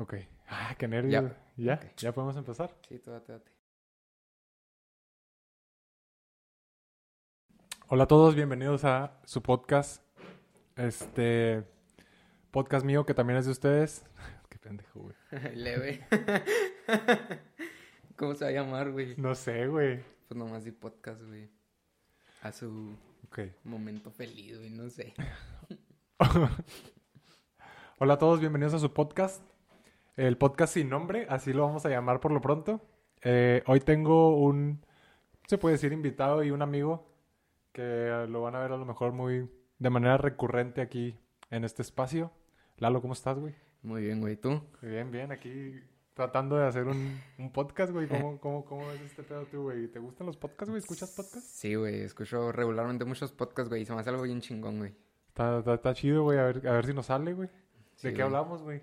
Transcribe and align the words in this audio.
Ok. 0.00 0.14
Ah, 0.48 0.74
qué 0.78 0.88
nervios. 0.88 1.30
Ya. 1.56 1.56
¿Ya? 1.56 1.74
Ok. 1.74 1.96
¿Ya 1.98 2.12
podemos 2.12 2.34
empezar? 2.34 2.74
Sí, 2.88 2.98
tú 3.00 3.10
date, 3.10 3.32
date. 3.32 3.50
Hola 7.88 8.04
a 8.04 8.08
todos, 8.08 8.34
bienvenidos 8.34 8.86
a 8.86 9.20
su 9.26 9.42
podcast. 9.42 10.02
Este 10.74 11.64
podcast 12.50 12.86
mío 12.86 13.04
que 13.04 13.12
también 13.12 13.40
es 13.40 13.44
de 13.44 13.52
ustedes. 13.52 14.06
Qué 14.48 14.58
pendejo, 14.58 15.00
güey. 15.00 15.14
Leve. 15.54 16.06
¿Cómo 18.16 18.34
se 18.34 18.46
va 18.46 18.50
a 18.52 18.54
llamar, 18.54 18.92
güey? 18.92 19.16
No 19.18 19.34
sé, 19.34 19.66
güey. 19.66 20.02
Pues 20.28 20.38
nomás 20.38 20.64
di 20.64 20.70
podcast, 20.70 21.22
güey. 21.24 21.50
A 22.40 22.52
su 22.52 22.96
momento 23.64 24.10
feliz, 24.10 24.56
güey, 24.56 24.70
no 24.70 24.88
sé. 24.88 25.12
Hola 27.98 28.14
a 28.14 28.18
todos, 28.18 28.40
bienvenidos 28.40 28.72
a 28.72 28.78
su 28.78 28.94
podcast. 28.94 29.42
El 30.20 30.36
podcast 30.36 30.74
sin 30.74 30.90
nombre, 30.90 31.26
así 31.30 31.54
lo 31.54 31.62
vamos 31.62 31.86
a 31.86 31.88
llamar 31.88 32.20
por 32.20 32.30
lo 32.30 32.42
pronto. 32.42 32.82
Eh, 33.22 33.62
hoy 33.66 33.80
tengo 33.80 34.36
un, 34.36 34.84
se 35.46 35.56
puede 35.56 35.76
decir, 35.76 35.94
invitado 35.94 36.44
y 36.44 36.50
un 36.50 36.60
amigo 36.60 37.10
que 37.72 38.26
lo 38.28 38.42
van 38.42 38.54
a 38.54 38.60
ver 38.60 38.72
a 38.72 38.76
lo 38.76 38.84
mejor 38.84 39.12
muy 39.12 39.48
de 39.78 39.88
manera 39.88 40.18
recurrente 40.18 40.82
aquí 40.82 41.18
en 41.48 41.64
este 41.64 41.80
espacio. 41.80 42.30
Lalo, 42.76 43.00
¿cómo 43.00 43.14
estás, 43.14 43.38
güey? 43.38 43.54
Muy 43.82 44.02
bien, 44.02 44.20
güey, 44.20 44.36
¿tú? 44.36 44.60
Bien, 44.82 45.10
bien, 45.10 45.32
aquí 45.32 45.80
tratando 46.12 46.58
de 46.58 46.66
hacer 46.66 46.86
un, 46.86 47.18
un 47.38 47.50
podcast, 47.50 47.90
güey. 47.90 48.06
¿Cómo, 48.06 48.38
cómo, 48.40 48.66
¿Cómo 48.66 48.90
es 48.90 49.00
este 49.00 49.22
pedo 49.22 49.46
tú, 49.46 49.62
güey? 49.62 49.88
¿Te 49.88 50.00
gustan 50.00 50.26
los 50.26 50.36
podcasts, 50.36 50.68
güey? 50.68 50.80
¿Escuchas 50.80 51.12
podcasts? 51.12 51.50
Sí, 51.50 51.76
güey, 51.76 52.02
escucho 52.02 52.52
regularmente 52.52 53.06
muchos 53.06 53.32
podcasts, 53.32 53.70
güey, 53.70 53.80
y 53.80 53.86
se 53.86 53.94
me 53.94 54.00
hace 54.00 54.10
algo 54.10 54.24
bien 54.24 54.42
chingón, 54.42 54.80
güey. 54.80 54.94
Está, 55.28 55.60
está, 55.60 55.72
está 55.72 55.94
chido, 55.94 56.24
güey. 56.24 56.38
A 56.38 56.42
ver, 56.42 56.68
a 56.68 56.72
ver 56.72 56.84
si 56.84 56.92
nos 56.92 57.06
sale, 57.06 57.32
güey. 57.32 57.48
Sí, 57.94 58.08
¿De 58.08 58.12
qué 58.12 58.22
güey. 58.22 58.34
hablamos, 58.34 58.62
güey? 58.62 58.82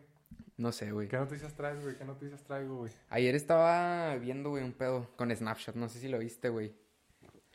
No 0.57 0.71
sé, 0.71 0.91
güey. 0.91 1.07
¿Qué 1.07 1.17
noticias 1.17 1.53
traes, 1.53 1.81
güey? 1.83 1.95
¿Qué 1.95 2.03
noticias 2.03 2.43
traigo, 2.43 2.77
güey? 2.77 2.91
Ayer 3.09 3.35
estaba 3.35 4.15
viendo, 4.15 4.49
güey, 4.49 4.63
un 4.63 4.73
pedo 4.73 5.07
con 5.15 5.33
Snapchat, 5.33 5.75
no 5.75 5.87
sé 5.87 5.99
si 5.99 6.07
lo 6.07 6.17
viste, 6.17 6.49
güey. 6.49 6.73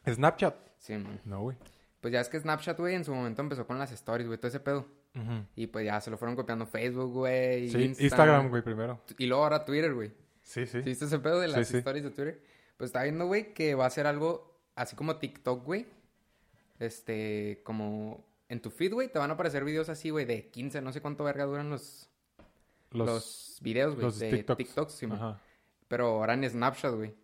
¿Snapchat? 0.08 0.54
Sí, 0.78 0.96
man. 0.96 1.20
No, 1.24 1.42
güey. 1.42 1.56
Pues 2.00 2.12
ya 2.12 2.20
es 2.20 2.28
que 2.28 2.38
Snapchat, 2.38 2.78
güey, 2.78 2.94
en 2.94 3.04
su 3.04 3.12
momento 3.12 3.42
empezó 3.42 3.66
con 3.66 3.78
las 3.78 3.90
stories, 3.90 4.28
güey, 4.28 4.38
todo 4.38 4.48
ese 4.48 4.60
pedo. 4.60 4.86
Y 5.54 5.66
pues 5.66 5.84
ya 5.84 6.00
se 6.00 6.10
lo 6.10 6.16
fueron 6.16 6.36
copiando 6.36 6.64
Facebook, 6.64 7.12
güey. 7.12 7.68
Sí, 7.68 7.82
Insta, 7.82 8.02
Instagram, 8.02 8.48
güey, 8.48 8.62
primero. 8.62 9.02
Y 9.18 9.26
luego 9.26 9.42
ahora 9.42 9.64
Twitter, 9.64 9.92
güey. 9.92 10.10
Sí, 10.42 10.66
sí. 10.66 10.78
¿Sí 10.78 10.80
viste 10.80 11.04
ese 11.04 11.18
pedo 11.18 11.38
de 11.38 11.48
las 11.48 11.68
sí. 11.68 11.78
stories 11.78 12.04
de 12.04 12.10
Twitter? 12.10 12.42
Pues 12.76 12.88
estaba 12.88 13.02
viendo, 13.04 13.26
güey, 13.26 13.52
que 13.52 13.74
va 13.74 13.86
a 13.86 13.90
ser 13.90 14.06
algo 14.06 14.58
así 14.74 14.96
como 14.96 15.16
TikTok, 15.16 15.64
güey. 15.64 15.86
Este, 16.78 17.60
como 17.64 18.26
en 18.48 18.60
tu 18.60 18.70
feed, 18.70 18.92
güey, 18.92 19.08
te 19.08 19.18
van 19.18 19.30
a 19.30 19.34
aparecer 19.34 19.64
videos 19.64 19.88
así, 19.88 20.10
güey, 20.10 20.24
de 20.24 20.48
15, 20.50 20.80
no 20.80 20.92
sé 20.92 21.00
cuánto 21.00 21.24
verga 21.24 21.44
duran 21.44 21.70
los, 21.70 22.10
los, 22.94 23.58
videos, 23.62 23.94
güey, 23.94 24.10
de 24.12 24.30
TikToks. 24.38 24.58
TikToks, 24.58 24.92
sí, 24.92 25.06
pero 25.88 26.06
ahora 26.06 26.34
en 26.34 26.48
Snapchat, 26.48 26.94
güey. 26.94 27.14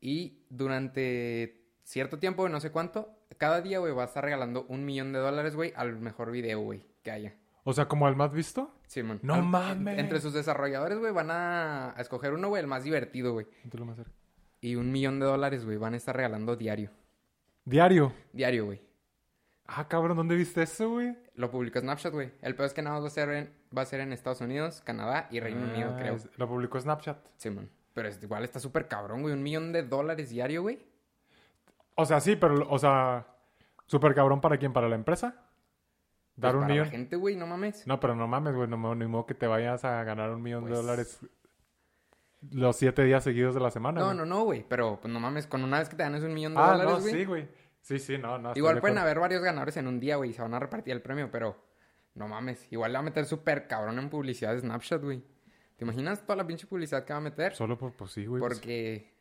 Y 0.00 0.38
durante 0.50 1.62
cierto 1.82 2.18
tiempo, 2.18 2.48
no 2.48 2.60
sé 2.60 2.70
cuánto, 2.70 3.18
cada 3.38 3.60
día, 3.60 3.78
güey, 3.78 3.92
va 3.92 4.02
a 4.02 4.06
estar 4.06 4.24
regalando 4.24 4.64
un 4.68 4.84
millón 4.84 5.12
de 5.12 5.18
dólares, 5.18 5.54
güey, 5.54 5.72
al 5.76 5.98
mejor 5.98 6.30
video, 6.30 6.60
güey, 6.60 6.84
que 7.02 7.10
haya. 7.10 7.34
O 7.64 7.72
sea, 7.72 7.86
como 7.88 8.08
el 8.08 8.16
más 8.16 8.32
visto. 8.32 8.74
Sí, 8.86 9.02
man. 9.02 9.20
¡No 9.22 9.34
Al- 9.34 9.42
mames! 9.44 9.98
Entre 9.98 10.20
sus 10.20 10.34
desarrolladores, 10.34 10.98
güey, 10.98 11.12
van 11.12 11.30
a, 11.30 11.96
a 11.96 12.00
escoger 12.00 12.32
uno, 12.34 12.48
güey, 12.48 12.60
el 12.60 12.66
más 12.66 12.84
divertido, 12.84 13.32
güey. 13.32 13.46
Póntelo 13.62 13.86
más 13.86 13.96
cerca. 13.96 14.12
Y 14.60 14.76
un 14.76 14.92
millón 14.92 15.20
de 15.20 15.26
dólares, 15.26 15.64
güey, 15.64 15.76
van 15.78 15.94
a 15.94 15.96
estar 15.96 16.14
regalando 16.16 16.56
diario. 16.56 16.90
Diario. 17.64 18.12
Diario, 18.32 18.66
güey. 18.66 18.82
Ah, 19.66 19.88
cabrón, 19.88 20.16
¿dónde 20.16 20.36
viste 20.36 20.62
eso, 20.62 20.90
güey? 20.90 21.16
Lo 21.34 21.50
publicó 21.50 21.80
Snapchat, 21.80 22.12
güey. 22.12 22.32
El 22.42 22.54
peor 22.54 22.66
es 22.66 22.74
que 22.74 22.82
nada 22.82 22.94
más 22.96 23.02
va 23.04 23.08
a 23.08 23.10
ser 23.10 23.28
en, 23.30 23.52
va 23.76 23.82
a 23.82 23.86
ser 23.86 24.00
en 24.00 24.12
Estados 24.12 24.40
Unidos, 24.40 24.82
Canadá 24.84 25.26
y 25.30 25.40
Reino 25.40 25.64
Unido, 25.64 25.92
Ah, 25.94 25.98
creo. 25.98 26.14
es- 26.14 26.28
Lo 26.36 26.48
publicó 26.48 26.78
Snapchat. 26.80 27.18
Sí, 27.36 27.50
man. 27.50 27.68
Pero 27.92 28.08
es, 28.08 28.22
igual 28.22 28.44
está 28.44 28.60
súper 28.60 28.86
cabrón, 28.88 29.22
güey. 29.22 29.34
Un 29.34 29.42
millón 29.42 29.72
de 29.72 29.82
dólares 29.82 30.30
diario, 30.30 30.62
güey. 30.62 30.84
O 31.96 32.04
sea, 32.06 32.20
sí, 32.20 32.36
pero, 32.36 32.68
o 32.70 32.78
sea, 32.78 33.26
súper 33.86 34.14
cabrón 34.14 34.40
para 34.40 34.58
quién, 34.58 34.72
para 34.72 34.88
la 34.88 34.94
empresa. 34.96 35.34
Dar 36.36 36.52
Pues 36.52 36.54
un 36.54 36.60
para 36.62 36.72
millón. 36.72 36.86
la 36.86 36.90
gente, 36.90 37.16
güey, 37.16 37.36
no 37.36 37.46
mames. 37.46 37.86
No, 37.86 38.00
pero 38.00 38.14
no 38.16 38.26
mames, 38.26 38.54
güey, 38.54 38.68
no, 38.68 38.94
ni 38.94 39.06
modo 39.06 39.26
que 39.26 39.34
te 39.34 39.46
vayas 39.46 39.84
a 39.84 40.02
ganar 40.04 40.30
un 40.30 40.42
millón 40.42 40.64
de 40.64 40.70
Pues- 40.70 40.80
dólares 40.82 41.20
los 42.50 42.76
siete 42.76 43.04
días 43.04 43.24
seguidos 43.24 43.54
de 43.54 43.60
la 43.60 43.70
semana. 43.70 44.00
No, 44.00 44.06
güey. 44.06 44.16
no, 44.18 44.26
no, 44.26 44.42
güey. 44.44 44.64
Pero, 44.68 44.98
pues 45.00 45.12
no 45.12 45.18
mames, 45.20 45.46
con 45.46 45.64
una 45.64 45.78
vez 45.78 45.88
que 45.88 45.96
te 45.96 46.02
ganes 46.02 46.22
un 46.22 46.34
millón 46.34 46.54
de 46.54 46.60
Ah, 46.60 46.72
dólares, 46.72 46.92
no, 46.94 47.00
güey. 47.00 47.12
sí, 47.14 47.24
güey. 47.24 47.48
Sí, 47.84 47.98
sí, 47.98 48.16
no, 48.16 48.38
no. 48.38 48.52
igual 48.54 48.76
de 48.76 48.80
pueden 48.80 48.96
haber 48.96 49.20
varios 49.20 49.42
ganadores 49.42 49.76
en 49.76 49.86
un 49.86 50.00
día, 50.00 50.16
güey, 50.16 50.30
y 50.30 50.32
se 50.32 50.40
van 50.40 50.54
a 50.54 50.58
repartir 50.58 50.92
el 50.94 51.02
premio, 51.02 51.30
pero 51.30 51.54
no 52.14 52.26
mames. 52.26 52.66
Igual 52.72 52.92
le 52.92 52.96
va 52.96 53.00
a 53.00 53.04
meter 53.04 53.26
súper 53.26 53.66
cabrón 53.66 53.98
en 53.98 54.08
publicidad 54.08 54.54
de 54.54 54.60
Snapchat, 54.60 55.02
güey. 55.02 55.22
¿Te 55.76 55.84
imaginas 55.84 56.22
toda 56.22 56.36
la 56.36 56.46
pinche 56.46 56.66
publicidad 56.66 57.04
que 57.04 57.12
va 57.12 57.18
a 57.18 57.22
meter? 57.22 57.54
Solo 57.54 57.76
por, 57.76 57.92
pues 57.92 58.12
sí, 58.12 58.24
güey. 58.24 58.40
pues- 58.40 58.54
Porque 58.58 59.12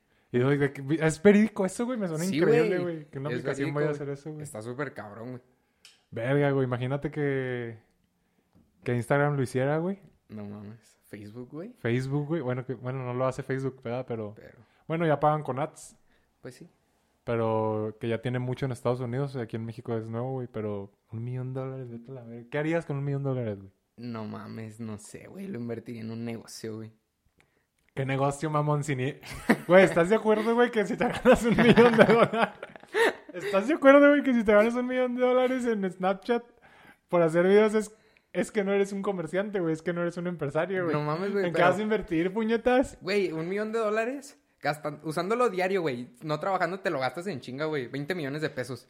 es 1.01 1.21
verídico 1.21 1.65
eso, 1.65 1.85
güey. 1.85 1.97
Me 1.99 2.07
suena 2.07 2.23
Sí, 2.23 2.37
increíble, 2.37 2.79
güey. 2.79 3.05
Que 3.09 3.19
una 3.19 3.29
Es 3.29 3.35
aplicación 3.35 3.65
verídico, 3.73 3.75
vaya 3.79 3.89
a 3.89 3.91
hacer 3.91 4.09
eso, 4.09 4.31
güey. 4.31 4.43
está 4.43 4.61
súper 4.61 4.93
cabrón, 4.93 5.29
güey. 5.31 5.41
Verga, 6.11 6.51
güey. 6.51 6.65
Imagínate 6.65 7.11
que. 7.11 7.77
Que 8.83 8.95
Instagram 8.95 9.35
lo 9.35 9.43
hiciera, 9.43 9.77
güey. 9.77 9.99
No 10.29 10.45
mames. 10.45 10.79
Facebook, 11.07 11.49
güey. 11.51 11.73
Facebook, 11.79 12.27
güey. 12.27 12.41
Bueno, 12.41 12.65
que, 12.65 12.73
bueno, 12.75 13.03
no 13.03 13.13
lo 13.13 13.25
hace 13.27 13.43
Facebook, 13.43 13.81
¿verdad? 13.83 14.05
Pero. 14.07 14.33
Pero, 14.35 14.57
Bueno, 14.87 15.05
ya 15.05 15.19
pagan 15.19 15.43
con 15.43 15.59
ads. 15.59 15.95
pues 16.41 16.55
sí. 16.55 16.69
Pero 17.23 17.95
que 17.99 18.09
ya 18.09 18.21
tiene 18.21 18.39
mucho 18.39 18.65
en 18.65 18.71
Estados 18.73 18.99
Unidos. 18.99 19.35
Aquí 19.37 19.55
en 19.55 19.65
México 19.65 19.95
es 19.95 20.05
nuevo, 20.07 20.31
güey. 20.33 20.47
Pero 20.51 20.91
un 21.11 21.23
millón 21.23 21.53
de 21.53 21.61
dólares, 21.61 21.89
vete 21.89 22.11
a 22.11 22.15
la 22.15 22.23
verga. 22.23 22.47
¿Qué 22.51 22.57
harías 22.57 22.85
con 22.85 22.97
un 22.97 23.05
millón 23.05 23.23
de 23.23 23.29
dólares, 23.29 23.59
güey? 23.59 23.71
No 23.95 24.25
mames, 24.25 24.79
no 24.79 24.97
sé, 24.97 25.27
güey. 25.27 25.47
Lo 25.47 25.59
invertiría 25.59 26.01
en 26.01 26.11
un 26.11 26.25
negocio, 26.25 26.75
güey. 26.77 26.91
¿Qué 27.95 28.05
negocio, 28.05 28.49
mamón? 28.49 28.83
Sin... 28.83 28.97
Güey, 29.67 29.83
¿estás 29.83 30.09
de 30.09 30.15
acuerdo, 30.15 30.55
güey, 30.55 30.71
que 30.71 30.83
si 30.85 30.97
te 30.97 31.07
ganas 31.07 31.43
un 31.45 31.55
millón 31.55 31.95
de 31.95 32.03
dólares... 32.05 32.49
¿Estás 33.33 33.67
de 33.67 33.75
acuerdo, 33.75 34.09
güey, 34.09 34.23
que 34.23 34.33
si 34.33 34.43
te 34.43 34.51
ganas 34.51 34.73
un 34.73 34.87
millón 34.87 35.15
de 35.15 35.21
dólares 35.21 35.65
en 35.67 35.89
Snapchat 35.89 36.43
por 37.07 37.21
hacer 37.21 37.45
videos 37.47 37.75
es, 37.75 37.95
es 38.33 38.51
que 38.51 38.63
no 38.63 38.73
eres 38.73 38.93
un 38.93 39.03
comerciante, 39.03 39.59
güey? 39.59 39.73
Es 39.73 39.83
que 39.83 39.93
no 39.93 40.01
eres 40.01 40.17
un 40.17 40.25
empresario, 40.25 40.85
güey. 40.85 40.95
No 40.95 41.03
mames, 41.03 41.31
güey. 41.33 41.45
¿En 41.45 41.51
qué 41.53 41.57
pero- 41.57 41.69
vas 41.69 41.77
a 41.79 41.81
invertir, 41.83 42.33
puñetas? 42.33 42.97
Güey, 42.99 43.31
un 43.31 43.47
millón 43.47 43.71
de 43.71 43.77
dólares. 43.79 44.39
Gastan, 44.63 44.99
usándolo 45.03 45.49
diario, 45.49 45.81
güey. 45.81 46.07
No 46.21 46.39
trabajando, 46.39 46.79
te 46.79 46.89
lo 46.89 46.99
gastas 46.99 47.27
en 47.27 47.41
chinga, 47.41 47.65
güey. 47.65 47.87
20 47.87 48.15
millones 48.15 48.41
de 48.41 48.49
pesos. 48.49 48.87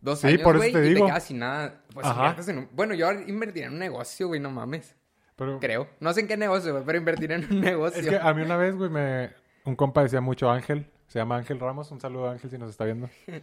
Dos 0.00 0.20
Sí, 0.20 0.28
años, 0.28 0.42
por 0.42 0.54
eso 0.56 0.60
güey, 0.62 0.72
te 0.72 0.78
y 0.86 0.94
digo. 0.94 1.06
te 1.06 1.10
quedas 1.12 1.24
sin 1.24 1.38
nada. 1.40 1.82
Pues 1.92 2.48
en 2.48 2.58
un... 2.58 2.68
Bueno, 2.72 2.94
yo 2.94 3.10
invertiría 3.12 3.66
en 3.66 3.74
un 3.74 3.78
negocio, 3.80 4.28
güey, 4.28 4.40
no 4.40 4.50
mames. 4.50 4.96
Pero 5.36 5.58
Creo. 5.60 5.88
No 6.00 6.12
sé 6.12 6.20
en 6.20 6.28
qué 6.28 6.36
negocio, 6.36 6.72
güey, 6.72 6.84
pero 6.84 6.96
invertir 6.98 7.32
en 7.32 7.44
un 7.52 7.60
negocio. 7.60 8.00
es 8.00 8.08
que 8.08 8.16
a 8.16 8.32
mí 8.32 8.42
una 8.42 8.56
vez, 8.56 8.76
güey, 8.76 8.88
me... 8.88 9.30
Un 9.64 9.76
compa 9.76 10.02
decía 10.02 10.20
mucho 10.20 10.50
Ángel. 10.50 10.86
Se 11.08 11.18
llama 11.18 11.36
Ángel 11.36 11.60
Ramos. 11.60 11.90
Un 11.90 12.00
saludo 12.00 12.28
a 12.28 12.32
Ángel 12.32 12.48
si 12.50 12.56
nos 12.58 12.70
está 12.70 12.84
viendo. 12.84 13.08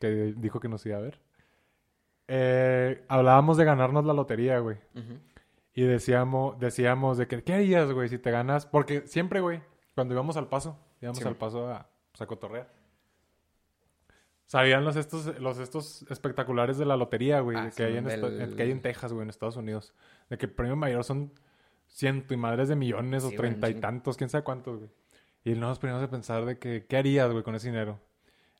Que 0.00 0.34
dijo 0.36 0.58
que 0.60 0.68
nos 0.68 0.84
iba 0.86 0.96
a 0.98 1.00
ver. 1.00 1.20
Eh, 2.28 3.04
hablábamos 3.08 3.56
de 3.56 3.64
ganarnos 3.64 4.04
la 4.04 4.12
lotería, 4.12 4.58
güey. 4.58 4.76
Y 5.72 5.82
decíamos, 5.84 6.58
decíamos 6.58 7.16
de 7.16 7.26
que, 7.26 7.42
¿qué 7.42 7.54
harías, 7.54 7.90
güey, 7.92 8.08
si 8.08 8.18
te 8.18 8.30
ganas? 8.30 8.66
Porque 8.66 9.06
siempre, 9.06 9.40
güey, 9.40 9.60
cuando 9.94 10.14
íbamos 10.14 10.36
al 10.36 10.48
paso, 10.48 10.78
íbamos 11.00 11.18
Sí. 11.18 11.26
al 11.28 11.36
paso 11.36 11.68
a, 11.68 11.88
pues, 12.12 12.22
a 12.22 12.26
cotorrear. 12.26 12.68
Sabían 14.46 14.84
los 14.84 14.96
estos, 14.96 15.38
los 15.40 15.58
estos 15.58 16.02
espectaculares 16.10 16.76
de 16.76 16.84
la 16.84 16.96
lotería, 16.96 17.40
güey, 17.40 17.56
Ah, 17.56 17.70
sí, 17.70 17.76
que, 17.78 17.84
hay 17.84 17.96
en 17.96 18.04
del- 18.04 18.54
que 18.56 18.62
hay 18.62 18.70
en 18.70 18.82
Texas, 18.82 19.12
güey, 19.12 19.22
en 19.24 19.30
Estados 19.30 19.56
Unidos. 19.56 19.94
De 20.28 20.36
que 20.36 20.46
el 20.46 20.52
premio 20.52 20.76
mayor 20.76 21.02
son 21.02 21.32
ciento 21.88 22.34
y 22.34 22.36
madres 22.36 22.68
de 22.68 22.76
millones 22.76 23.22
Sí, 23.22 23.32
o 23.34 23.36
treinta 23.36 23.70
y 23.70 23.74
tantos, 23.74 24.16
quién 24.16 24.28
sabe 24.28 24.44
cuántos, 24.44 24.78
güey. 24.78 24.90
Y 25.44 25.54
nos 25.54 25.78
poníamos 25.78 26.04
a 26.04 26.10
pensar 26.10 26.44
de 26.44 26.58
que, 26.58 26.86
¿qué 26.86 26.96
harías, 26.96 27.30
güey, 27.30 27.42
con 27.42 27.54
ese 27.54 27.68
dinero? 27.68 28.00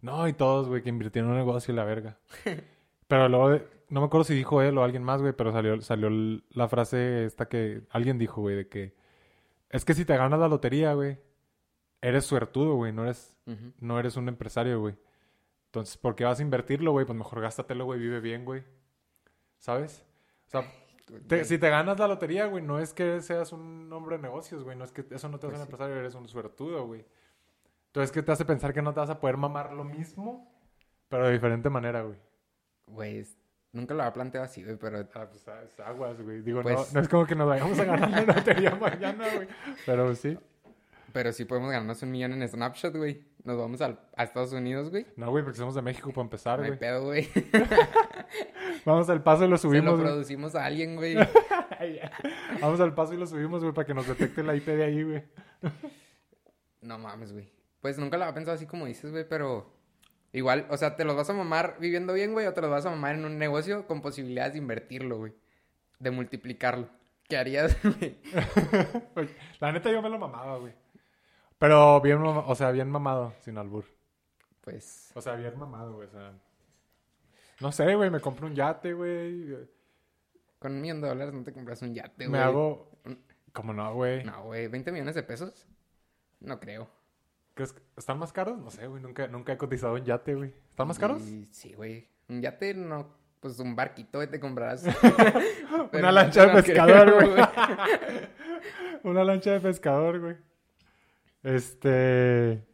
No, 0.01 0.27
y 0.27 0.33
todos, 0.33 0.69
güey, 0.69 0.83
que 0.83 0.89
invirtieron 0.89 1.31
en 1.31 1.37
un 1.39 1.47
negocio 1.47 1.73
y 1.73 1.77
la 1.77 1.85
verga. 1.85 2.19
Pero 3.09 3.29
luego, 3.29 3.51
de- 3.51 3.67
no 3.91 4.01
me 4.01 4.07
acuerdo 4.07 4.25
si 4.25 4.35
dijo 4.35 4.63
él 4.63 4.77
o 4.79 4.85
alguien 4.85 5.03
más, 5.05 5.21
güey, 5.21 5.35
pero 5.35 5.53
salió, 5.53 5.81
salió 5.83 6.09
la 6.51 6.69
frase 6.69 7.27
esta 7.27 7.47
que 7.47 7.83
alguien 7.91 8.19
dijo, 8.19 8.41
güey, 8.41 8.57
de 8.57 8.69
que 8.69 8.95
es 9.69 9.85
que 9.85 9.93
si 9.95 10.05
te 10.07 10.17
ganas 10.17 10.41
la 10.41 10.49
lotería, 10.49 10.95
güey, 10.95 11.19
eres 12.09 12.25
suertudo, 12.25 12.75
güey, 12.75 12.93
no 12.93 13.05
eres, 13.05 13.37
no 13.81 13.99
eres 13.99 14.17
un 14.17 14.29
empresario, 14.29 14.81
güey. 14.81 14.95
Entonces, 15.67 15.97
¿por 15.97 16.15
qué 16.15 16.25
vas 16.25 16.39
a 16.39 16.43
invertirlo, 16.43 16.93
güey? 16.93 17.07
Pues 17.07 17.17
mejor 17.19 17.41
gástatelo, 17.41 17.85
güey, 17.85 17.99
vive 17.99 18.21
bien, 18.21 18.45
güey. 18.45 18.63
¿Sabes? 19.59 20.05
O 20.47 20.51
sea, 20.51 20.71
te- 21.27 21.45
si 21.45 21.59
te 21.59 21.69
ganas 21.71 21.99
la 21.99 22.07
lotería, 22.07 22.47
güey, 22.47 22.63
no 22.63 22.79
es 22.79 22.93
que 22.93 23.21
seas 23.21 23.53
un 23.53 23.93
hombre 23.93 24.17
de 24.17 24.23
negocios, 24.23 24.63
güey, 24.63 24.77
no 24.77 24.85
es 24.85 24.93
que 24.93 25.05
eso 25.11 25.29
no 25.29 25.39
te 25.39 25.47
hace 25.47 25.53
Pues 25.57 25.61
un 25.61 25.67
sí. 25.67 25.73
empresario, 25.73 25.97
eres 25.97 26.15
un 26.15 26.29
suertudo, 26.29 26.87
güey. 26.87 27.05
Entonces, 27.87 28.13
¿qué 28.13 28.23
te 28.23 28.33
hace 28.33 28.45
pensar 28.45 28.73
que 28.73 28.83
no 28.83 28.93
te 28.93 29.01
vas 29.01 29.11
a 29.11 29.19
poder 29.21 29.37
mamar 29.37 29.73
lo 29.73 29.85
mismo, 29.85 30.53
pero 31.09 31.27
de 31.27 31.33
diferente 31.33 31.71
manera, 31.71 32.03
güey? 32.03 32.19
Güey, 32.87 33.27
nunca 33.73 33.95
lo 33.95 34.03
había 34.03 34.13
planteado 34.13 34.45
así, 34.45 34.63
güey, 34.63 34.77
pero... 34.77 34.99
Ah, 35.15 35.27
pues 35.31 35.49
ah, 35.49 35.63
es 35.65 35.81
aguas, 35.81 36.21
güey. 36.21 36.43
Digo, 36.43 36.63
no, 36.63 36.75
Pues- 36.75 36.93
no 36.93 37.01
es 37.01 37.09
como 37.09 37.27
que 37.27 37.35
nos 37.35 37.49
vayamos 37.49 37.79
a 37.79 37.85
ganar 37.85 38.11
la 38.11 38.35
lotería 38.35 38.75
mañana, 38.77 39.25
güey. 39.35 39.49
Pero 39.87 40.15
sí. 40.15 40.39
Pero 41.15 41.33
sí 41.33 41.45
podemos 41.45 41.71
ganarnos 41.71 42.03
un 42.03 42.11
millón 42.11 42.33
en 42.33 42.49
Snapchat, 42.49 42.97
güey. 42.97 43.23
Nos 43.45 43.57
vamos 43.57 43.81
al- 43.81 44.01
a 44.17 44.25
Estados 44.25 44.53
Unidos, 44.53 44.91
güey. 44.91 45.07
No, 45.17 45.31
güey, 45.31 45.45
porque 45.45 45.59
somos 45.59 45.77
de 45.77 45.81
México 45.83 46.11
para 46.11 46.23
empezar, 46.25 46.59
No 46.59 46.65
hay 46.65 46.71
güey. 46.73 46.81
pedo, 46.81 47.05
güey. 47.05 47.29
Vamos 48.85 49.09
al 49.09 49.23
paso 49.23 49.45
y 49.45 49.49
lo 49.49 49.57
Se 49.57 49.63
subimos, 49.63 49.93
lo 49.93 49.99
güey. 49.99 50.07
producimos 50.07 50.55
a 50.57 50.65
alguien, 50.65 50.97
güey. 50.97 51.15
Vamos 52.61 52.81
al 52.81 52.95
paso 52.95 53.15
y 53.15 53.17
lo 53.17 53.27
subimos, 53.29 53.63
güey, 53.63 53.73
para 53.73 53.87
que 53.87 53.95
nos 53.95 54.09
detecte 54.09 54.43
la 54.43 54.57
IP 54.57 54.67
de 54.67 54.85
ahí, 54.85 55.03
güey. 55.05 55.23
No 56.81 56.99
mames, 56.99 57.33
güey. 57.33 57.49
Pues 57.81 57.97
nunca 57.97 58.17
lo 58.17 58.25
había 58.25 58.35
pensado 58.35 58.57
así 58.57 58.67
como 58.67 58.87
dices, 58.87 59.13
güey, 59.13 59.25
pero 59.29 59.73
igual, 60.33 60.67
o 60.69 60.77
sea, 60.77 60.97
te 60.97 61.05
los 61.05 61.15
vas 61.17 61.31
a 61.31 61.33
mamar 61.35 61.77
viviendo 61.79 62.13
bien, 62.13 62.33
güey, 62.33 62.47
o 62.47 62.55
te 62.55 62.61
los 62.61 62.71
vas 62.71 62.87
a 62.87 62.91
mamar 62.91 63.15
en 63.15 63.25
un 63.25 63.39
negocio 63.39 63.87
con 63.87 64.03
posibilidades 64.03 64.55
de 64.55 64.59
invertirlo, 64.59 65.19
güey. 65.19 65.33
De 66.01 66.11
multiplicarlo. 66.11 66.89
¿Qué 67.29 67.37
harías, 67.37 67.77
güey? 67.85 68.17
Güey, 69.15 69.29
La 69.61 69.71
neta 69.71 69.93
yo 69.93 70.03
me 70.03 70.09
lo 70.09 70.19
mamaba, 70.19 70.59
güey. 70.59 70.73
Pero 71.65 71.99
bien, 72.03 72.19
o 72.23 72.55
sea, 72.55 72.71
bien 72.73 72.91
mamado, 72.91 73.33
sin 73.41 73.57
albur. 73.57 73.87
Pues, 74.61 75.11
O 75.15 75.23
sea, 75.23 75.35
bien 75.35 75.59
mamado, 75.59 75.95
güey, 75.95 76.09
o 76.09 76.11
sea... 76.11 76.33
No 77.59 77.73
sé, 77.73 77.95
güey, 77.95 78.11
me 78.11 78.21
compro 78.21 78.47
un 78.47 78.55
yate, 78.55 78.93
güey. 78.93 79.57
con 80.59 80.73
un 80.73 80.83
millón 80.83 81.01
de 81.01 81.09
dólares 81.09 81.33
no 81.33 81.43
te 81.43 81.55
compras 81.55 81.81
un 81.81 81.95
yate, 81.95 82.27
güey. 82.27 82.29
Me 82.29 82.39
hago... 82.39 82.91
¿Cómo 83.55 83.73
no, 83.73 83.95
güey? 83.95 84.23
No, 84.25 84.43
güey, 84.45 84.69
¿20 84.69 84.93
millones 84.93 85.15
de 85.15 85.23
pesos? 85.23 85.67
No 86.41 86.61
creo. 86.61 86.87
¿Crees 87.55 87.73
que 87.73 87.81
están 87.97 88.19
más 88.19 88.31
caros? 88.31 88.59
No 88.59 88.71
sé, 88.71 88.87
güey, 88.87 89.03
nunca, 89.03 89.27
nunca 89.29 89.55
he 89.55 89.57
cotizado 89.57 89.95
un 89.95 90.05
yate, 90.05 90.35
güey. 90.35 90.53
¿Están 90.69 90.87
más 90.87 90.99
caros? 90.99 91.23
Y- 91.23 91.49
sí, 91.51 91.73
güey. 91.73 92.11
Un 92.29 92.43
yate 92.43 92.75
no, 92.75 93.09
pues 93.41 93.59
un 93.59 93.75
barquito, 93.75 94.19
güey, 94.19 94.29
te 94.29 94.39
comprarás. 94.39 94.85
Una 95.95 96.09
un 96.11 96.15
lancha 96.15 96.45
de 96.45 96.63
pescador, 96.63 97.11
güey. 97.15 97.43
Una 99.03 99.25
lancha 99.25 99.53
de 99.53 99.61
pescador, 99.61 100.21
güey. 100.21 100.37
Este... 101.45 102.65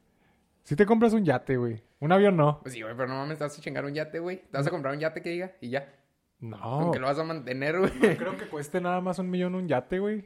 Si 0.62 0.76
te 0.76 0.86
compras 0.86 1.12
un 1.12 1.24
yate, 1.24 1.56
güey. 1.56 1.82
Un 1.98 2.12
avión 2.12 2.36
no. 2.36 2.60
Pues 2.62 2.74
sí, 2.74 2.80
güey, 2.82 2.94
pero 2.96 3.08
no 3.08 3.16
mames, 3.16 3.38
te 3.38 3.44
vas 3.44 3.58
a 3.58 3.60
chingar 3.60 3.84
un 3.84 3.92
yate, 3.94 4.20
güey. 4.20 4.38
Te 4.50 4.56
vas 4.56 4.66
a 4.66 4.70
comprar 4.70 4.94
un 4.94 5.00
yate 5.00 5.20
que 5.20 5.30
diga 5.30 5.52
y 5.60 5.70
ya. 5.70 5.92
No. 6.38 6.56
Aunque 6.56 6.98
lo 6.98 7.06
vas 7.06 7.18
a 7.18 7.24
mantener, 7.24 7.78
güey. 7.78 7.90
Creo 8.16 8.36
que 8.36 8.46
cueste 8.46 8.80
nada 8.80 9.00
más 9.00 9.18
un 9.18 9.28
millón 9.28 9.54
un 9.54 9.68
yate, 9.68 9.98
güey. 9.98 10.24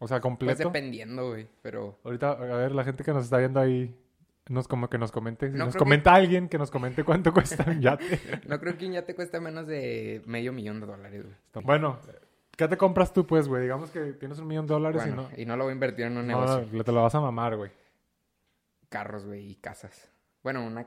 O 0.00 0.08
sea, 0.08 0.16
Pues 0.16 0.22
completo. 0.22 0.64
dependiendo, 0.64 1.28
güey. 1.30 1.46
Pero 1.62 1.98
Ahorita, 2.02 2.32
a 2.32 2.34
ver, 2.56 2.72
la 2.72 2.82
gente 2.82 3.04
que 3.04 3.12
nos 3.12 3.24
está 3.24 3.38
viendo 3.38 3.60
ahí, 3.60 3.94
nos 4.48 4.66
como 4.66 4.88
que 4.90 4.98
nos 4.98 5.12
comente. 5.12 5.50
Si 5.52 5.56
No 5.56 5.66
nos 5.66 5.74
que- 5.74 5.78
comenta 5.78 6.14
alguien 6.14 6.48
que 6.48 6.58
nos 6.58 6.70
comente 6.70 7.04
cuánto 7.04 7.32
cuesta 7.34 7.64
un 7.70 7.80
yate. 7.80 8.18
no 8.48 8.58
creo 8.58 8.76
que 8.76 8.86
un 8.86 8.92
yate 8.92 9.14
cueste 9.14 9.38
menos 9.40 9.66
de 9.68 10.22
medio 10.26 10.52
millón 10.52 10.80
de 10.80 10.86
dólares, 10.86 11.22
güey. 11.24 11.64
bueno, 11.64 12.00
¿qué 12.56 12.68
te 12.68 12.76
compras 12.76 13.12
tú, 13.12 13.26
pues, 13.26 13.48
güey? 13.48 13.62
Digamos 13.62 13.90
que 13.90 14.12
tienes 14.14 14.38
un 14.38 14.46
millón 14.46 14.66
de 14.66 14.74
dólares 14.74 15.02
Bueno, 15.06 15.28
y 15.36 15.42
y 15.42 15.46
no 15.46 15.56
lo 15.56 15.64
voy 15.64 15.70
a 15.72 15.74
invertir 15.74 16.06
en 16.06 16.16
un 16.16 16.26
no... 16.26 16.40
negocio. 16.40 16.68
No, 16.72 16.84
te 16.84 16.92
lo 16.92 17.02
vas 17.02 17.14
a 17.14 17.20
mamar, 17.20 17.56
güey. 17.56 17.70
Carros, 18.88 19.26
güey, 19.26 19.50
y 19.50 19.54
casas. 19.56 20.10
Bueno, 20.42 20.64
una, 20.64 20.86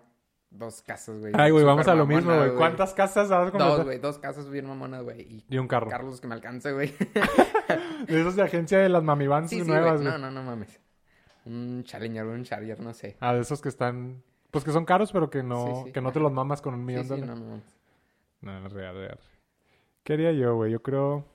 dos 0.50 0.82
casas, 0.82 1.20
güey. 1.20 1.34
Ay, 1.36 1.52
güey, 1.52 1.66
vamos 1.66 1.88
a 1.88 1.96
lo 1.96 2.06
mismo, 2.06 2.36
güey. 2.36 2.56
¿Cuántas 2.56 2.94
casas 2.94 3.30
vas 3.30 3.48
a 3.48 3.52
comprar? 3.52 3.70
Dos, 3.70 3.84
güey, 3.86 4.00
dos 4.00 4.18
casas 4.20 4.50
bien 4.50 4.66
mamonas, 4.68 5.04
güey. 5.04 5.22
Y 5.22 5.46
Y 5.50 5.58
un 5.58 5.68
carro. 5.68 5.90
carros 5.90 6.22
que 6.22 6.28
me 6.28 6.36
alcance, 6.36 6.72
güey. 6.72 6.94
De 8.08 8.22
esos 8.22 8.36
de 8.36 8.44
agencia 8.44 8.78
de 8.80 8.88
las 8.90 9.04
mamivans 9.04 9.50
Sí, 9.50 9.62
sí, 9.62 9.68
nuevas, 9.68 10.02
güey. 10.02 10.12
No, 10.14 10.18
no, 10.18 10.32
no 10.32 10.44
mames. 10.44 10.80
Un 11.46 11.84
Challenger, 11.84 12.26
un 12.26 12.44
Charger, 12.44 12.80
no 12.80 12.94
sé. 12.94 13.18
Ah, 13.20 13.34
de 13.34 13.42
esos 13.42 13.62
que 13.62 13.70
están... 13.70 14.22
Pues 14.52 14.64
que 14.64 14.72
son 14.72 14.86
caros, 14.86 15.12
pero 15.12 15.30
que 15.30 15.44
no, 15.44 15.84
Sí. 15.86 15.92
Que 15.92 16.00
no 16.02 16.12
te 16.12 16.20
los 16.20 16.32
mamas 16.32 16.62
con 16.62 16.74
un 16.74 16.86
millón 16.86 17.08
de 17.08 17.18
no, 17.18 17.36
dólares. 17.36 17.64
no. 18.42 18.52
No, 18.54 18.60
no, 18.62 18.70
real, 18.70 18.96
real. 18.96 19.20
¿Qué 20.04 20.14
haría 20.14 20.32
yo, 20.32 20.56
güey? 20.56 20.72
Yo 20.72 20.82
creo... 20.82 21.26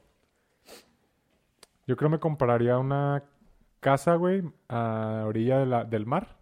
Yo 1.87 1.97
creo 1.97 2.11
me 2.11 2.19
compraría 2.21 2.79
una 2.79 3.25
casa, 3.81 4.15
güey, 4.15 4.43
a 4.69 5.25
orilla 5.27 5.59
de 5.59 5.67
la- 5.67 5.85
del 5.85 6.07
mar. 6.07 6.39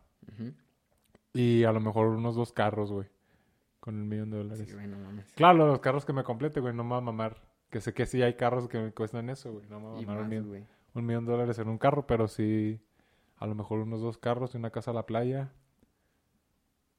Y 1.32 1.64
a 1.64 1.72
lo 1.72 1.80
mejor 1.80 2.08
unos 2.08 2.34
dos 2.34 2.52
carros, 2.52 2.90
güey. 2.92 3.08
Con 3.78 3.94
un 3.96 4.08
millón 4.08 4.30
de 4.30 4.38
dólares. 4.38 4.68
Sí, 4.68 4.74
güey, 4.74 4.86
no 4.88 4.98
mames. 4.98 5.32
Claro, 5.34 5.66
los 5.66 5.78
carros 5.80 6.04
que 6.04 6.12
me 6.12 6.24
complete, 6.24 6.60
güey. 6.60 6.74
No 6.74 6.84
me 6.84 6.90
va 6.90 6.96
a 6.98 7.00
mamar. 7.02 7.40
Que 7.70 7.80
sé 7.80 7.94
que 7.94 8.04
sí 8.04 8.20
hay 8.22 8.34
carros 8.34 8.68
que 8.68 8.78
me 8.78 8.92
cuestan 8.92 9.30
eso, 9.30 9.52
güey. 9.52 9.66
No 9.68 9.78
me 9.80 9.86
va 9.86 9.92
a 9.92 10.00
mamar 10.02 10.18
un 10.22 10.28
millón, 10.28 10.48
güey. 10.48 10.64
un 10.94 11.06
millón 11.06 11.24
de 11.24 11.32
dólares 11.32 11.58
en 11.58 11.68
un 11.68 11.78
carro, 11.78 12.06
pero 12.06 12.26
sí... 12.28 12.80
A 13.38 13.46
lo 13.46 13.54
mejor 13.54 13.78
unos 13.78 14.00
dos 14.02 14.18
carros 14.18 14.54
y 14.54 14.58
una 14.58 14.70
casa 14.70 14.90
a 14.90 14.94
la 14.94 15.06
playa. 15.06 15.50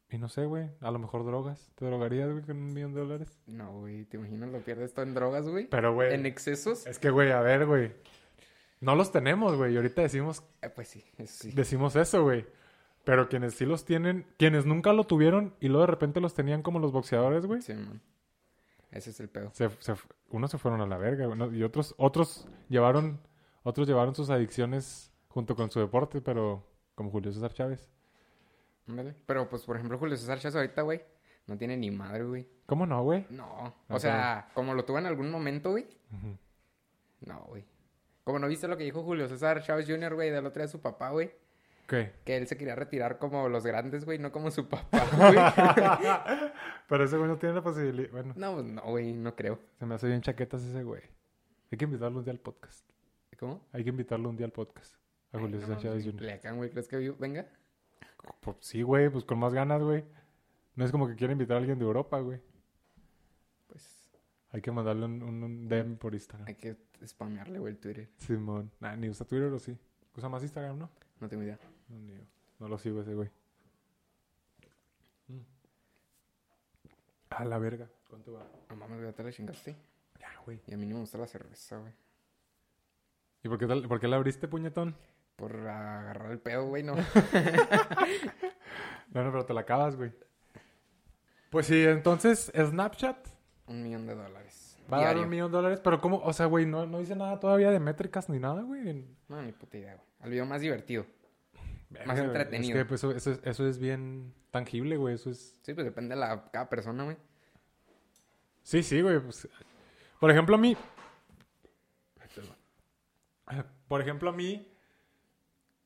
Y 0.10 0.18
no 0.18 0.28
sé, 0.28 0.46
güey. 0.46 0.70
A 0.80 0.90
lo 0.92 0.98
mejor 0.98 1.24
drogas. 1.26 1.72
¿Te 1.76 1.86
drogarías, 1.86 2.32
güey, 2.32 2.44
con 2.44 2.58
un 2.58 2.74
millón 2.74 2.94
de 2.94 3.02
dólares? 3.02 3.38
No, 3.46 3.80
güey, 3.80 4.06
¿te 4.06 4.18
imaginas? 4.18 4.50
Lo 4.50 4.60
pierdes 4.60 4.94
todo 4.94 5.06
en 5.06 5.14
drogas, 5.14 5.48
güey. 5.48 5.68
Pero, 5.70 5.94
güey... 5.94 6.14
En 6.16 6.26
excesos. 6.26 6.88
Es 6.88 6.98
que, 7.00 7.12
güey, 7.12 7.32
a 7.32 7.42
ver, 7.42 7.66
güey. 7.68 7.92
No 8.82 8.96
los 8.96 9.12
tenemos, 9.12 9.56
güey. 9.56 9.74
Y 9.74 9.78
ahorita 9.78 10.02
decimos, 10.02 10.44
Eh, 10.62 10.70
pues 10.70 10.90
sí, 10.90 11.04
eso 11.18 11.44
sí. 11.44 11.52
decimos 11.52 11.96
eso, 11.96 12.24
güey. 12.24 12.46
Pero 13.04 13.30
quienes 13.30 13.54
sí 13.56 13.66
los 13.66 13.86
tienen, 13.86 14.28
quienes 14.38 14.66
nunca 14.66 14.92
lo 14.94 15.06
tuvieron 15.06 15.56
y 15.60 15.68
luego 15.70 15.82
de 15.82 15.88
repente 15.92 16.20
los 16.20 16.34
tenían 16.34 16.62
como 16.62 16.80
los 16.80 16.92
boxeadores, 16.92 17.46
güey. 17.46 17.62
Sí, 17.62 17.74
man. 17.74 18.02
Ese 18.92 19.12
es 19.12 19.20
el 19.22 19.30
pedo. 19.30 19.50
Se, 19.54 19.70
se- 19.80 19.96
unos 20.30 20.52
se 20.52 20.58
fueron 20.58 20.82
a 20.82 20.86
la 20.88 20.98
verga, 20.98 21.26
güey. 21.28 21.58
Y 21.58 21.64
otros, 21.64 21.96
otros 21.98 22.48
llevaron, 22.70 23.20
otros 23.64 23.88
llevaron 23.88 24.14
sus 24.14 24.30
adicciones 24.30 25.12
junto 25.30 25.56
con 25.56 25.72
su 25.72 25.80
deporte, 25.80 26.20
pero 26.22 26.68
como 26.96 27.10
Julio 27.10 27.32
César 27.32 27.54
Chávez. 27.54 27.90
Ándale. 28.88 29.16
Pero, 29.26 29.48
pues, 29.50 29.64
por 29.64 29.78
ejemplo, 29.78 29.98
Julio 29.98 30.18
César 30.18 30.40
Chávez 30.40 30.56
ahorita, 30.56 30.82
güey, 30.82 31.02
no 31.48 31.58
tiene 31.58 31.78
ni 31.78 31.90
madre, 31.90 32.24
güey. 32.26 32.48
¿Cómo 32.66 32.86
no, 32.86 33.02
güey? 33.04 33.26
No. 33.30 33.74
O 33.90 34.00
sea, 34.00 34.50
como 34.54 34.74
lo 34.74 34.84
tuvo 34.86 35.00
en 35.00 35.06
algún 35.06 35.32
momento, 35.32 35.72
güey. 35.72 35.88
No, 37.22 37.46
güey. 37.48 37.64
Como 38.32 38.40
no 38.40 38.48
viste 38.48 38.66
lo 38.70 38.78
que 38.78 38.86
dijo 38.86 39.04
Julio 39.04 39.28
César 39.28 39.62
Chávez 39.62 39.86
Jr., 39.88 40.16
güey, 40.16 40.30
del 40.30 40.46
otro 40.46 40.60
día 40.62 40.68
de 40.68 40.72
su 40.72 40.80
papá, 40.80 41.10
güey. 41.10 41.32
¿Qué? 41.86 42.14
Que 42.24 42.38
él 42.38 42.48
se 42.48 42.56
quería 42.58 42.74
retirar 42.76 43.18
como 43.20 43.50
los 43.50 43.66
grandes, 43.66 44.06
güey, 44.06 44.18
no 44.20 44.32
como 44.32 44.50
su 44.52 44.70
papá, 44.70 45.06
güey. 45.18 45.36
pero 46.88 47.04
ese 47.04 47.18
güey 47.18 47.28
no 47.30 47.38
tiene 47.38 47.56
la 47.56 47.62
posibilidad. 47.62 48.10
Bueno, 48.12 48.34
no, 48.38 48.54
pues, 48.54 48.66
no, 48.66 48.82
güey, 48.84 49.12
no 49.12 49.36
creo. 49.36 49.60
se 49.78 49.86
me 49.86 49.96
hace 49.96 50.08
bien 50.08 50.22
chaquetas 50.22 50.64
ese 50.64 50.82
güey. 50.84 51.02
Hay 51.72 51.78
que 51.78 51.84
invitarlo 51.84 52.20
un 52.20 52.24
día 52.24 52.32
al 52.32 52.40
podcast. 52.40 52.90
¿Cómo? 53.38 53.68
Hay 53.74 53.84
que 53.84 53.90
invitarlo 53.90 54.30
un 54.30 54.38
día 54.38 54.46
al 54.46 54.52
podcast. 54.54 54.96
A 55.34 55.40
Julio 55.40 55.58
no 55.58 55.62
César 55.66 55.80
Chávez 55.82 56.06
Jr. 56.06 56.22
Le 56.22 56.34
acá, 56.34 56.52
güey, 56.54 56.70
¿crees 56.70 56.88
que 56.88 56.98
vi- 56.98 57.10
venga? 57.20 57.46
Pues 58.40 58.56
sí, 58.62 58.82
güey, 58.84 59.10
pues 59.10 59.26
con 59.26 59.40
más 59.40 59.54
ganas, 59.54 59.82
güey. 59.82 60.06
No 60.76 60.86
es 60.86 60.92
como 60.92 61.08
que 61.08 61.16
quiera 61.16 61.34
invitar 61.34 61.56
a 61.56 61.60
alguien 61.60 61.78
de 61.80 61.84
Europa, 61.86 62.20
güey. 62.20 62.40
Pues 63.68 64.10
Hay 64.52 64.62
que 64.62 64.72
mandarle 64.72 65.06
un, 65.06 65.22
un, 65.24 65.44
un 65.44 65.68
DM 65.68 65.98
por 65.98 66.14
Instagram. 66.14 66.48
hay 66.48 66.56
que 66.56 66.76
spamearle, 67.08 67.60
güey, 67.60 67.74
el 67.74 67.80
Twitter. 67.80 68.10
Simón. 68.18 68.72
Nah, 68.80 68.96
ni 68.96 69.10
usa 69.10 69.26
Twitter 69.26 69.52
o 69.52 69.60
sí. 69.60 69.78
Usa 70.16 70.30
más 70.30 70.42
Instagram, 70.44 70.78
¿no? 70.78 70.90
No 71.20 71.30
tengo 71.30 71.44
idea. 71.44 71.58
No, 71.90 72.00
ni 72.00 72.14
yo. 72.14 72.22
No 72.60 72.68
lo 72.68 72.78
sigo 72.78 73.02
ese 73.02 73.14
güey. 73.14 73.30
Mm. 75.28 75.40
A 77.30 77.46
la 77.46 77.58
verga. 77.58 77.88
¿Cuánto 78.10 78.34
va? 78.34 78.46
No 78.70 78.76
mames, 78.76 78.98
güey, 79.00 79.10
ya 79.10 79.16
te 79.16 79.24
la 79.24 79.32
chingaste. 79.32 79.76
Ya, 80.20 80.30
güey. 80.46 80.62
Y 80.68 80.74
a 80.74 80.78
mí 80.78 80.86
no 80.86 80.96
me 80.96 81.02
gusta 81.02 81.18
la 81.18 81.28
cerveza, 81.28 81.78
güey. 81.78 81.94
¿Y 83.44 83.50
por 83.50 83.58
qué, 83.58 83.66
tal- 83.68 83.88
por 83.88 84.00
qué 84.00 84.08
la 84.08 84.18
abriste, 84.18 84.48
puñetón? 84.48 84.96
Por 85.36 85.56
agarrar 85.56 86.32
el 86.32 86.40
pedo, 86.40 86.68
güey, 86.68 86.84
no. 86.84 86.96
No, 89.14 89.26
no, 89.26 89.32
pero 89.32 89.46
te 89.46 89.54
la 89.54 89.62
acabas, 89.62 89.98
güey. 89.98 90.14
Pues 91.50 91.66
sí, 91.66 91.84
entonces 91.84 92.50
Snapchat 92.56 93.28
un 93.68 93.84
millón 93.84 94.06
de 94.08 94.16
dólares. 94.16 94.71
Va 94.92 94.98
a 95.00 95.06
dar 95.06 95.18
un 95.18 95.30
millón 95.30 95.52
de 95.52 95.58
dólares, 95.58 95.80
pero 95.84 96.02
¿cómo? 96.02 96.18
O 96.24 96.34
sea, 96.34 96.46
güey, 96.48 96.66
no, 96.66 96.86
no 96.86 97.00
dice 97.00 97.16
nada 97.16 97.40
todavía 97.40 97.72
de 97.72 97.80
métricas 97.80 98.30
ni 98.30 98.40
nada, 98.40 98.62
güey. 98.62 99.06
No, 99.28 99.42
ni 99.42 99.52
puta 99.52 99.78
idea, 99.78 99.96
güey. 99.96 100.08
Al 100.20 100.30
video 100.32 100.46
más 100.46 100.62
divertido. 100.62 101.06
Verga, 101.90 102.08
Más 102.08 102.20
entretenido. 102.20 102.78
Es 102.78 102.84
que 102.84 102.86
pues, 102.88 103.00
eso, 103.04 103.12
eso 103.12 103.32
es, 103.32 103.40
eso 103.44 103.68
es 103.68 103.78
bien 103.80 104.34
tangible, 104.52 104.96
güey. 104.98 105.16
Eso 105.16 105.30
es... 105.30 105.58
Sí, 105.62 105.74
pues 105.74 105.86
depende 105.86 106.16
de 106.16 106.22
la, 106.22 106.50
cada 106.52 106.70
persona, 106.70 107.04
güey. 107.04 107.18
Sí, 108.64 108.82
sí, 108.84 109.02
güey. 109.02 109.20
pues, 109.20 109.48
Por 110.20 110.32
ejemplo, 110.32 110.56
a 110.56 110.60
mí... 110.60 110.78
Por 113.88 114.02
ejemplo, 114.02 114.30
a 114.30 114.34
mí... 114.34 114.68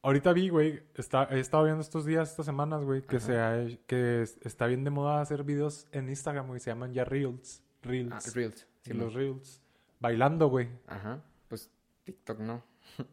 Ahorita 0.04 0.34
vi, 0.34 0.50
güey, 0.50 0.84
está, 0.94 1.24
he 1.32 1.40
estado 1.40 1.64
viendo 1.64 1.82
estos 1.82 2.06
días, 2.06 2.30
estas 2.30 2.46
semanas, 2.46 2.84
güey, 2.84 3.02
que, 3.02 3.20
se 3.20 3.40
ha- 3.40 3.66
que 3.88 4.22
es- 4.22 4.38
está 4.44 4.68
bien 4.68 4.84
de 4.84 4.92
moda 4.92 5.20
hacer 5.20 5.44
videos 5.44 5.88
en 5.92 6.10
Instagram, 6.10 6.46
güey, 6.46 6.60
se 6.60 6.70
llaman 6.70 6.94
ya 6.94 7.04
Reels. 7.06 7.64
Reels. 7.82 8.14
Ah, 8.14 8.20
Reels. 8.36 8.68
Sí, 8.86 8.92
Sí, 8.92 8.98
los 8.98 9.14
Reels. 9.14 9.62
Bailando, 10.00 10.48
güey. 10.48 10.70
Ajá. 10.88 11.20
Pues 11.48 11.72
TikTok 12.04 12.40
no. 12.40 12.64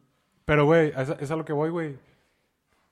Pero, 0.45 0.65
güey, 0.65 0.93
es, 0.95 1.09
es 1.19 1.31
a 1.31 1.35
lo 1.35 1.45
que 1.45 1.53
voy, 1.53 1.69
güey. 1.69 1.97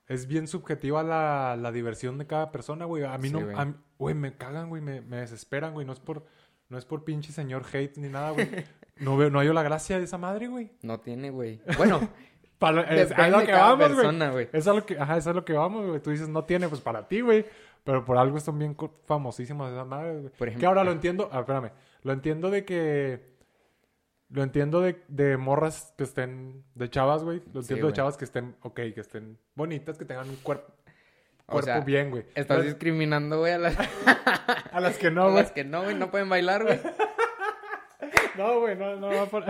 Es 0.07 0.27
bien 0.27 0.47
subjetiva 0.47 1.03
la, 1.03 1.55
la 1.57 1.71
diversión 1.71 2.17
de 2.17 2.27
cada 2.27 2.51
persona, 2.51 2.85
güey. 2.85 3.03
A 3.03 3.17
mí 3.17 3.27
Sí, 3.29 3.33
no... 3.33 3.41
güey. 3.41 3.55
a 3.57 3.65
mí- 3.65 3.75
Güey, 3.97 4.15
me 4.15 4.35
cagan, 4.35 4.69
güey. 4.69 4.81
Me, 4.81 4.99
me 5.01 5.17
desesperan, 5.17 5.73
güey. 5.73 5.85
No 5.85 5.93
es 5.93 5.99
por... 5.99 6.25
No 6.69 6.77
es 6.77 6.85
por 6.85 7.03
pinche 7.03 7.31
señor 7.31 7.63
hate 7.71 7.97
ni 7.97 8.09
nada, 8.09 8.31
güey. 8.31 8.49
No 8.97 9.15
veo... 9.17 9.29
No 9.29 9.39
hallo 9.39 9.53
la 9.53 9.63
gracia 9.63 9.97
de 9.99 10.03
esa 10.05 10.17
madre, 10.17 10.47
güey. 10.47 10.71
No 10.81 10.99
tiene, 10.99 11.29
güey. 11.29 11.61
Bueno, 11.77 11.99
Para, 12.59 12.81
es, 12.95 13.11
a 13.11 13.27
lo 13.29 13.43
que 13.43 13.51
vamos, 13.51 13.77
güey. 13.77 13.89
persona, 13.95 14.29
güey. 14.31 14.49
Es 14.53 14.67
a 14.67 14.73
lo 14.73 14.85
que... 14.85 14.97
Ajá, 14.99 15.17
es 15.17 15.25
a 15.27 15.33
lo 15.33 15.43
que 15.45 15.53
vamos, 15.53 15.87
güey. 15.87 15.99
Tú 16.01 16.09
dices, 16.11 16.29
no 16.29 16.43
tiene, 16.45 16.67
pues 16.67 16.81
para 16.81 17.07
ti, 17.07 17.21
güey. 17.21 17.45
Pero 17.83 18.05
por 18.05 18.17
algo 18.17 18.39
son 18.39 18.59
bien 18.59 18.75
famosísimas 19.05 19.71
esas 19.71 19.87
madres, 19.87 20.31
güey. 20.37 20.55
Que 20.55 20.65
ahora 20.65 20.83
lo 20.83 20.91
entiendo... 20.91 21.29
Ah, 21.31 21.39
espérame. 21.39 21.71
Lo 22.03 22.13
entiendo 22.13 22.49
de 22.49 22.65
que... 22.65 23.31
Lo 24.29 24.43
entiendo 24.43 24.79
de, 24.81 25.03
de 25.09 25.37
morras 25.37 25.93
que 25.97 26.03
estén... 26.05 26.63
De 26.75 26.89
chavas, 26.89 27.23
güey. 27.23 27.39
Lo 27.53 27.61
Sí, 27.61 27.73
entiendo 27.73 27.87
de 27.87 27.91
güey. 27.91 27.93
chavas 27.93 28.17
que 28.17 28.25
estén... 28.25 28.55
Ok, 28.61 28.75
que 28.93 29.01
estén 29.01 29.37
bonitas, 29.55 29.97
que 29.97 30.05
tengan 30.05 30.29
un 30.29 30.35
cuerpo... 30.37 30.71
O 31.47 31.53
Cuerpo 31.53 31.65
sea, 31.65 31.79
bien, 31.81 32.11
güey. 32.11 32.23
Estás 32.33 32.63
discriminando, 32.63 33.39
güey, 33.39 33.51
a 33.53 33.57
las, 33.57 33.75
A 34.71 34.79
las 34.79 34.97
que 34.97 35.07
a 35.07 35.11
no, 35.11 35.23
güey. 35.31 35.35
las 35.43 35.51
que 35.51 35.65
no, 35.65 35.83
güey, 35.83 35.95
no 35.95 36.09
pueden 36.09 36.29
bailar, 36.29 36.63
güey. 36.63 36.79
No, 38.37 38.61
güey, 38.61 38.77
no, 38.77 38.95
no, 38.95 39.07
va 39.09 39.25
por, 39.25 39.43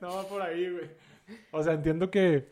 no 0.00 0.16
va 0.16 0.26
por 0.26 0.40
ahí, 0.40 0.70
güey. 0.70 0.90
O 1.50 1.62
sea, 1.62 1.74
entiendo 1.74 2.10
que. 2.10 2.48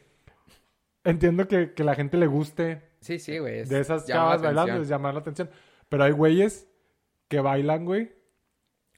Entiendo 1.05 1.49
que, 1.49 1.73
que 1.73 1.83
la 1.85 1.95
gente 1.95 2.19
le 2.19 2.27
guste 2.27 2.83
Sí, 3.01 3.19
sí, 3.19 3.39
güey. 3.39 3.61
es- 3.61 3.69
de 3.71 3.81
esas 3.81 4.07
chavas 4.07 4.43
bailando, 4.43 4.83
es 4.83 4.89
llamar 4.89 5.15
la 5.15 5.21
atención. 5.21 5.49
Pero 5.89 6.05
hay 6.05 6.13
güeyes 6.13 6.69
que 7.29 7.41
bailan, 7.41 7.87
güey. 7.87 8.13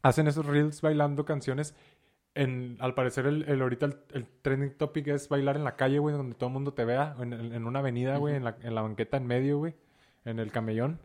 Hacen 0.02 0.26
esos 0.28 0.44
reels 0.46 0.80
bailando 0.82 1.24
canciones. 1.24 1.74
En, 2.34 2.76
al 2.80 2.94
parecer, 2.94 3.26
el, 3.26 3.42
el- 3.48 3.60
ahorita 3.62 3.86
el, 3.86 3.96
el 4.14 4.26
trending 4.42 4.72
topic 4.78 5.06
es 5.08 5.28
bailar 5.28 5.56
en 5.56 5.64
la 5.64 5.76
calle, 5.76 5.98
güey, 5.98 6.16
donde 6.16 6.34
todo 6.34 6.48
el 6.48 6.54
mundo 6.54 6.72
te 6.74 6.84
vea. 6.84 7.14
En, 7.20 7.32
en- 7.32 7.66
una 7.66 7.80
avenida, 7.80 8.16
güey, 8.16 8.36
en, 8.36 8.44
la, 8.44 8.56
en 8.62 8.74
la 8.74 8.82
banqueta 8.82 9.16
en 9.18 9.26
medio, 9.26 9.58
güey. 9.58 9.74
En 10.24 10.38
el 10.38 10.50
camellón. 10.50 10.98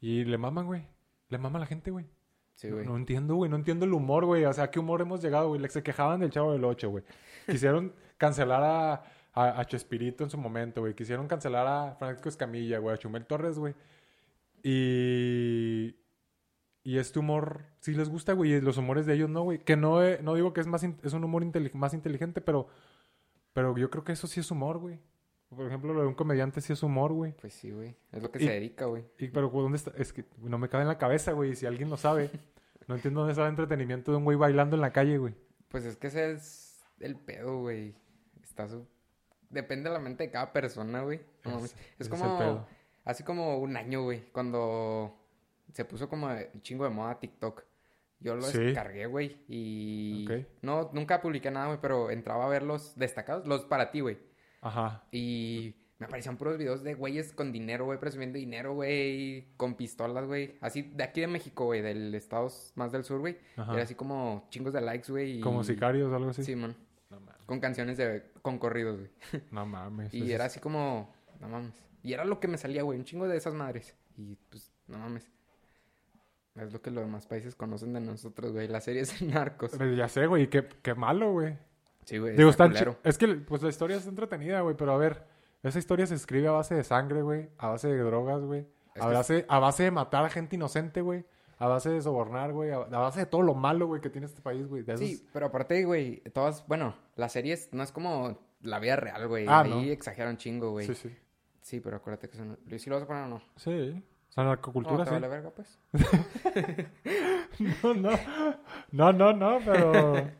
Y 0.00 0.24
le 0.24 0.36
maman, 0.38 0.66
güey. 0.66 0.86
Le 1.30 1.38
mama 1.38 1.58
a 1.58 1.60
la 1.60 1.66
gente, 1.66 1.90
güey. 1.90 2.06
Sí, 2.54 2.68
No- 2.68 2.74
güey. 2.76 2.86
No, 2.86 2.96
entiendo, 2.96 3.34
güey. 3.36 3.50
No 3.50 3.56
entiendo 3.56 3.86
el 3.86 3.92
humor, 3.94 4.24
güey. 4.26 4.44
O 4.44 4.52
sea, 4.52 4.64
¿a 4.64 4.70
qué 4.70 4.78
humor 4.78 5.00
hemos 5.00 5.22
llegado, 5.22 5.48
güey? 5.48 5.66
Se 5.70 5.82
quejaban 5.82 6.20
del 6.20 6.30
Chavo 6.30 6.52
del 6.52 6.64
8, 6.64 6.90
güey. 6.90 7.04
Quisieron 7.46 7.92
cancelar 8.18 8.62
a, 8.62 8.92
a, 9.32 9.60
a 9.60 9.64
Chespirito 9.64 10.22
en 10.24 10.30
su 10.30 10.36
momento, 10.38 10.82
güey. 10.82 10.94
Quisieron 10.94 11.26
cancelar 11.28 11.66
a 11.66 11.94
Francisco 11.98 12.28
Escamilla, 12.28 12.78
güey. 12.78 12.94
A 12.94 12.98
Chumel 12.98 13.24
Torres, 13.26 13.58
güey. 13.58 13.74
Y... 14.62 15.94
Y 16.88 16.96
este 16.96 17.18
humor, 17.18 17.66
sí 17.80 17.92
les 17.92 18.08
gusta, 18.08 18.32
güey. 18.32 18.54
Y 18.54 18.60
los 18.62 18.78
humores 18.78 19.04
de 19.04 19.12
ellos 19.12 19.28
no, 19.28 19.42
güey. 19.42 19.58
Que 19.58 19.76
no, 19.76 20.02
eh, 20.02 20.20
no 20.22 20.34
digo 20.34 20.54
que 20.54 20.62
es, 20.62 20.66
más 20.66 20.82
es 20.82 21.12
un 21.12 21.22
humor 21.22 21.44
más 21.74 21.92
inteligente, 21.92 22.40
pero... 22.40 22.66
Pero 23.52 23.76
yo 23.76 23.90
creo 23.90 24.04
que 24.04 24.12
eso 24.12 24.26
sí 24.26 24.40
es 24.40 24.50
humor, 24.50 24.78
güey. 24.78 24.98
Por 25.50 25.66
ejemplo, 25.66 25.92
lo 25.92 26.00
de 26.00 26.06
un 26.06 26.14
comediante 26.14 26.62
sí 26.62 26.72
es 26.72 26.82
humor, 26.82 27.12
güey. 27.12 27.32
Pues 27.42 27.52
sí, 27.52 27.72
güey. 27.72 27.94
Es 28.10 28.22
lo 28.22 28.30
que 28.32 28.42
Y- 28.42 28.46
se 28.46 28.52
dedica, 28.52 28.86
güey. 28.86 29.04
Y, 29.18 29.28
pero 29.28 29.50
¿dónde 29.50 29.76
está? 29.76 29.92
Es 29.98 30.14
que 30.14 30.24
no 30.38 30.56
me 30.56 30.70
cabe 30.70 30.84
en 30.84 30.88
la 30.88 30.96
cabeza, 30.96 31.32
güey. 31.32 31.54
Si 31.56 31.66
alguien 31.66 31.90
lo 31.90 31.98
sabe, 31.98 32.30
no 32.86 32.94
entiendo 32.94 33.20
dónde 33.20 33.32
está 33.32 33.42
el 33.44 33.50
entretenimiento 33.50 34.10
de 34.10 34.16
un 34.16 34.24
güey 34.24 34.38
bailando 34.38 34.74
en 34.74 34.80
la 34.80 34.90
calle, 34.90 35.18
güey. 35.18 35.34
Pues 35.68 35.84
es 35.84 35.98
que 35.98 36.06
ese 36.06 36.32
es 36.32 36.82
el 37.00 37.16
pedo, 37.16 37.60
güey. 37.60 37.94
Está 38.42 38.66
su... 38.66 38.86
Depende 39.50 39.90
de 39.90 39.94
la 39.94 40.00
mente 40.00 40.24
de 40.24 40.30
cada 40.30 40.54
persona, 40.54 41.02
güey. 41.02 41.20
No 41.44 41.60
Es 41.98 42.08
como... 42.08 42.38
pedo. 42.38 42.66
Hace 43.04 43.24
como 43.24 43.58
un 43.58 43.76
año, 43.76 44.04
güey. 44.04 44.30
Cuando 44.32 45.17
se 45.72 45.84
puso 45.84 46.08
como 46.08 46.26
un 46.28 46.62
chingo 46.62 46.84
de 46.84 46.90
moda 46.90 47.18
TikTok. 47.18 47.64
Yo 48.20 48.34
lo 48.34 48.42
Sí. 48.42 48.58
descargué, 48.58 49.06
güey. 49.06 49.36
Y... 49.48 50.24
Ok. 50.26 50.46
No, 50.62 50.90
nunca 50.92 51.20
publiqué 51.20 51.50
nada, 51.50 51.66
güey. 51.68 51.78
Pero 51.80 52.10
entraba 52.10 52.46
a 52.46 52.48
ver 52.48 52.62
los 52.64 52.96
destacados. 52.96 53.46
Los 53.46 53.62
para 53.64 53.90
ti, 53.92 54.00
güey. 54.00 54.18
Ajá. 54.60 55.06
Y 55.12 55.76
me 56.00 56.06
aparecían 56.06 56.36
puros 56.36 56.58
videos 56.58 56.82
de 56.82 56.94
güeyes 56.94 57.32
con 57.32 57.52
dinero, 57.52 57.84
güey, 57.84 58.00
presumiendo 58.00 58.36
dinero, 58.38 58.74
güey, 58.74 59.48
con 59.56 59.74
pistolas, 59.74 60.26
güey. 60.26 60.56
Así, 60.60 60.82
de 60.82 61.04
aquí 61.04 61.20
de 61.20 61.28
México, 61.28 61.64
güey, 61.66 61.80
del 61.80 62.12
estados 62.14 62.72
más 62.74 62.90
del 62.90 63.04
sur, 63.04 63.20
güey. 63.20 63.36
Era 63.56 63.82
así 63.82 63.94
como 63.94 64.46
chingos 64.50 64.72
de 64.72 64.80
likes, 64.80 65.10
güey. 65.12 65.38
y- 65.38 65.40
Como 65.40 65.62
sicarios 65.62 66.10
o 66.10 66.16
algo 66.16 66.30
así. 66.30 66.42
Sí, 66.42 66.56
man. 66.56 66.76
No 67.10 67.20
mames. 67.20 67.42
Con 67.46 67.60
canciones 67.60 67.96
de... 67.98 68.32
con 68.42 68.58
corridos, 68.58 68.98
güey. 68.98 69.10
No 69.52 69.64
mames. 69.64 70.12
Y 70.12 70.32
era 70.32 70.46
así 70.46 70.58
como... 70.58 71.14
No 71.40 71.48
mames. 71.48 71.72
Y 72.02 72.12
era 72.14 72.24
lo 72.24 72.40
que 72.40 72.48
me 72.48 72.58
salía, 72.58 72.82
güey, 72.82 72.98
un 72.98 73.04
chingo 73.04 73.28
de 73.28 73.36
esas 73.36 73.54
madres. 73.54 73.96
Y 74.16 74.34
pues, 74.50 74.72
no 74.88 74.98
mames. 74.98 75.30
Es 76.60 76.72
lo 76.72 76.80
que 76.82 76.90
los 76.90 77.04
demás 77.04 77.26
países 77.26 77.54
conocen 77.54 77.92
de 77.92 78.00
nosotros, 78.00 78.52
güey. 78.52 78.68
Las 78.68 78.84
series 78.84 79.18
de 79.20 79.26
narcos. 79.26 79.72
Pues 79.76 79.96
ya 79.96 80.08
sé, 80.08 80.26
güey. 80.26 80.48
Qué, 80.48 80.66
qué 80.82 80.94
malo, 80.94 81.32
güey. 81.32 81.56
Sí, 82.04 82.18
güey. 82.18 82.36
Digo, 82.36 82.50
está. 82.50 82.70
Es 83.04 83.18
que, 83.18 83.28
pues, 83.28 83.62
la 83.62 83.68
historia 83.68 83.96
es 83.96 84.06
entretenida, 84.06 84.60
güey. 84.62 84.76
Pero 84.76 84.92
a 84.92 84.96
ver, 84.96 85.24
esa 85.62 85.78
historia 85.78 86.06
se 86.06 86.14
escribe 86.14 86.48
a 86.48 86.52
base 86.52 86.74
de 86.74 86.84
sangre, 86.84 87.22
güey. 87.22 87.48
A 87.58 87.68
base 87.68 87.88
de 87.88 87.98
drogas, 87.98 88.42
güey. 88.42 88.66
A 89.00 89.06
base, 89.06 89.44
a 89.48 89.58
base 89.58 89.84
de 89.84 89.90
matar 89.90 90.24
a 90.24 90.30
gente 90.30 90.56
inocente, 90.56 91.00
güey. 91.00 91.24
A 91.58 91.66
base 91.66 91.90
de 91.90 92.00
sobornar, 92.00 92.52
güey. 92.52 92.70
A, 92.70 92.78
base 92.78 93.20
de 93.20 93.26
todo 93.26 93.42
lo 93.42 93.54
malo, 93.54 93.86
güey, 93.86 94.00
que 94.00 94.10
tiene 94.10 94.26
este 94.26 94.40
país, 94.40 94.66
güey. 94.66 94.82
Esos- 94.82 95.00
Sí, 95.00 95.28
pero 95.32 95.46
aparte, 95.46 95.84
güey, 95.84 96.20
todas, 96.32 96.66
bueno, 96.66 96.94
las 97.16 97.32
series 97.32 97.68
no 97.72 97.82
es 97.82 97.92
como 97.92 98.38
la 98.60 98.78
vida 98.78 98.96
real, 98.96 99.26
güey. 99.28 99.46
Ah, 99.48 99.60
Ahí 99.60 99.70
no. 99.70 99.80
exageran 99.92 100.36
chingo, 100.36 100.70
güey. 100.70 100.86
sí, 100.86 100.94
sí. 100.94 101.16
Sí, 101.60 101.80
pero 101.80 101.96
acuérdate 101.96 102.30
que 102.30 102.36
son... 102.36 102.58
¿Sí 102.78 102.88
lo 102.88 102.96
vas 102.96 103.02
a 103.04 103.06
poner 103.06 103.24
o 103.24 103.28
no? 103.28 103.42
Sí. 103.56 104.02
O 104.28 104.32
sea, 104.32 104.44
narcocultura, 104.44 105.04
no, 105.04 105.06
te 105.10 105.14
sí. 105.14 105.20
verga, 105.20 105.50
pues. 105.50 105.78
No, 107.82 107.94
no. 107.94 108.10
No, 108.92 109.12
no, 109.12 109.32
no, 109.32 109.58
pero. 109.64 109.92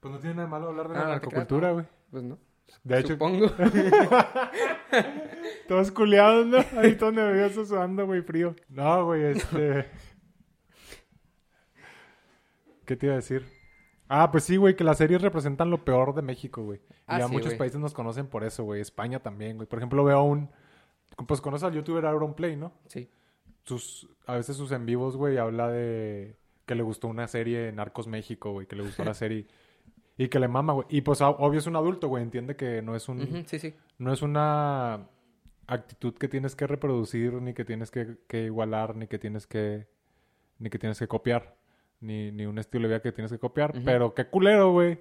Pues 0.00 0.12
no 0.14 0.18
tiene 0.18 0.34
nada 0.34 0.46
de 0.46 0.50
malo 0.50 0.68
hablar 0.70 0.88
de 0.88 0.94
la 0.94 1.00
Ah, 1.00 1.04
no 1.04 1.14
te 1.14 1.20
creas, 1.20 1.22
narcocultura, 1.22 1.68
no. 1.68 1.74
güey. 1.74 1.86
Pues 2.10 2.22
no. 2.24 2.38
De 2.82 2.98
hecho, 2.98 3.12
Supongo. 3.12 3.46
todos 5.68 5.92
culiados, 5.92 6.46
¿no? 6.46 6.58
Ahí 6.80 6.96
todos 6.96 7.14
nerviosos, 7.14 7.68
sudando, 7.68 8.04
güey, 8.06 8.22
frío. 8.22 8.56
No, 8.68 9.04
güey, 9.04 9.22
este. 9.26 9.86
¿Qué 12.84 12.96
te 12.96 13.06
iba 13.06 13.12
a 13.12 13.16
decir? 13.16 13.46
Ah, 14.08 14.30
pues 14.32 14.42
sí, 14.44 14.56
güey, 14.56 14.74
que 14.74 14.82
las 14.84 14.98
series 14.98 15.22
representan 15.22 15.70
lo 15.70 15.84
peor 15.84 16.14
de 16.14 16.22
México, 16.22 16.62
güey. 16.64 16.80
Y 16.90 16.94
Ah, 17.06 17.20
ya 17.20 17.26
sí, 17.28 17.32
muchos 17.32 17.54
países 17.54 17.78
nos 17.78 17.94
conocen 17.94 18.26
por 18.26 18.42
eso, 18.44 18.64
güey. 18.64 18.80
España 18.80 19.20
también, 19.20 19.56
güey. 19.56 19.68
Por 19.68 19.78
ejemplo, 19.78 20.02
veo 20.04 20.18
a 20.18 20.22
un. 20.24 20.50
Pues 21.26 21.40
conoces 21.40 21.64
al 21.64 21.74
youtuber 21.74 22.04
Auronplay, 22.06 22.56
¿no? 22.56 22.72
sí. 22.86 23.08
sus 23.64 24.08
a 24.26 24.34
veces 24.36 24.56
sus 24.56 24.72
en 24.72 24.86
vivos, 24.86 25.16
güey, 25.16 25.36
habla 25.38 25.68
de 25.70 26.36
que 26.66 26.74
le 26.74 26.82
gustó 26.82 27.08
una 27.08 27.28
serie 27.28 27.70
Narcos 27.72 28.06
México, 28.08 28.52
güey, 28.52 28.66
que 28.66 28.76
le 28.76 28.82
gustó 28.82 29.04
la 29.04 29.14
serie 29.22 29.46
y 30.18 30.28
que 30.28 30.38
le 30.40 30.48
mama, 30.48 30.72
güey. 30.72 30.86
Y 30.90 31.00
pues 31.02 31.20
ob- 31.20 31.36
obvio 31.38 31.58
es 31.60 31.66
un 31.66 31.76
adulto, 31.76 32.08
güey, 32.08 32.22
entiende 32.22 32.56
que 32.56 32.82
no 32.82 32.94
es 32.96 33.08
un 33.08 33.44
sí, 33.46 33.58
sí. 33.58 33.74
no 33.98 34.12
es 34.12 34.22
una 34.22 35.06
actitud 35.66 36.14
que 36.14 36.28
tienes 36.28 36.56
que 36.56 36.66
reproducir 36.66 37.34
ni 37.34 37.54
que 37.54 37.64
tienes 37.64 37.90
que, 37.90 38.16
que 38.26 38.44
igualar 38.44 38.96
ni 38.96 39.06
que 39.06 39.18
tienes 39.18 39.46
que 39.46 39.86
ni 40.58 40.70
que 40.70 40.78
tienes 40.78 40.98
que 40.98 41.08
copiar, 41.08 41.56
ni, 42.00 42.30
ni 42.32 42.46
un 42.46 42.58
estilo 42.58 42.82
de 42.82 42.94
vida 42.94 43.02
que 43.02 43.12
tienes 43.12 43.32
que 43.32 43.38
copiar, 43.38 43.72
pero 43.84 44.14
qué 44.14 44.26
culero, 44.26 44.70
güey. 44.72 45.00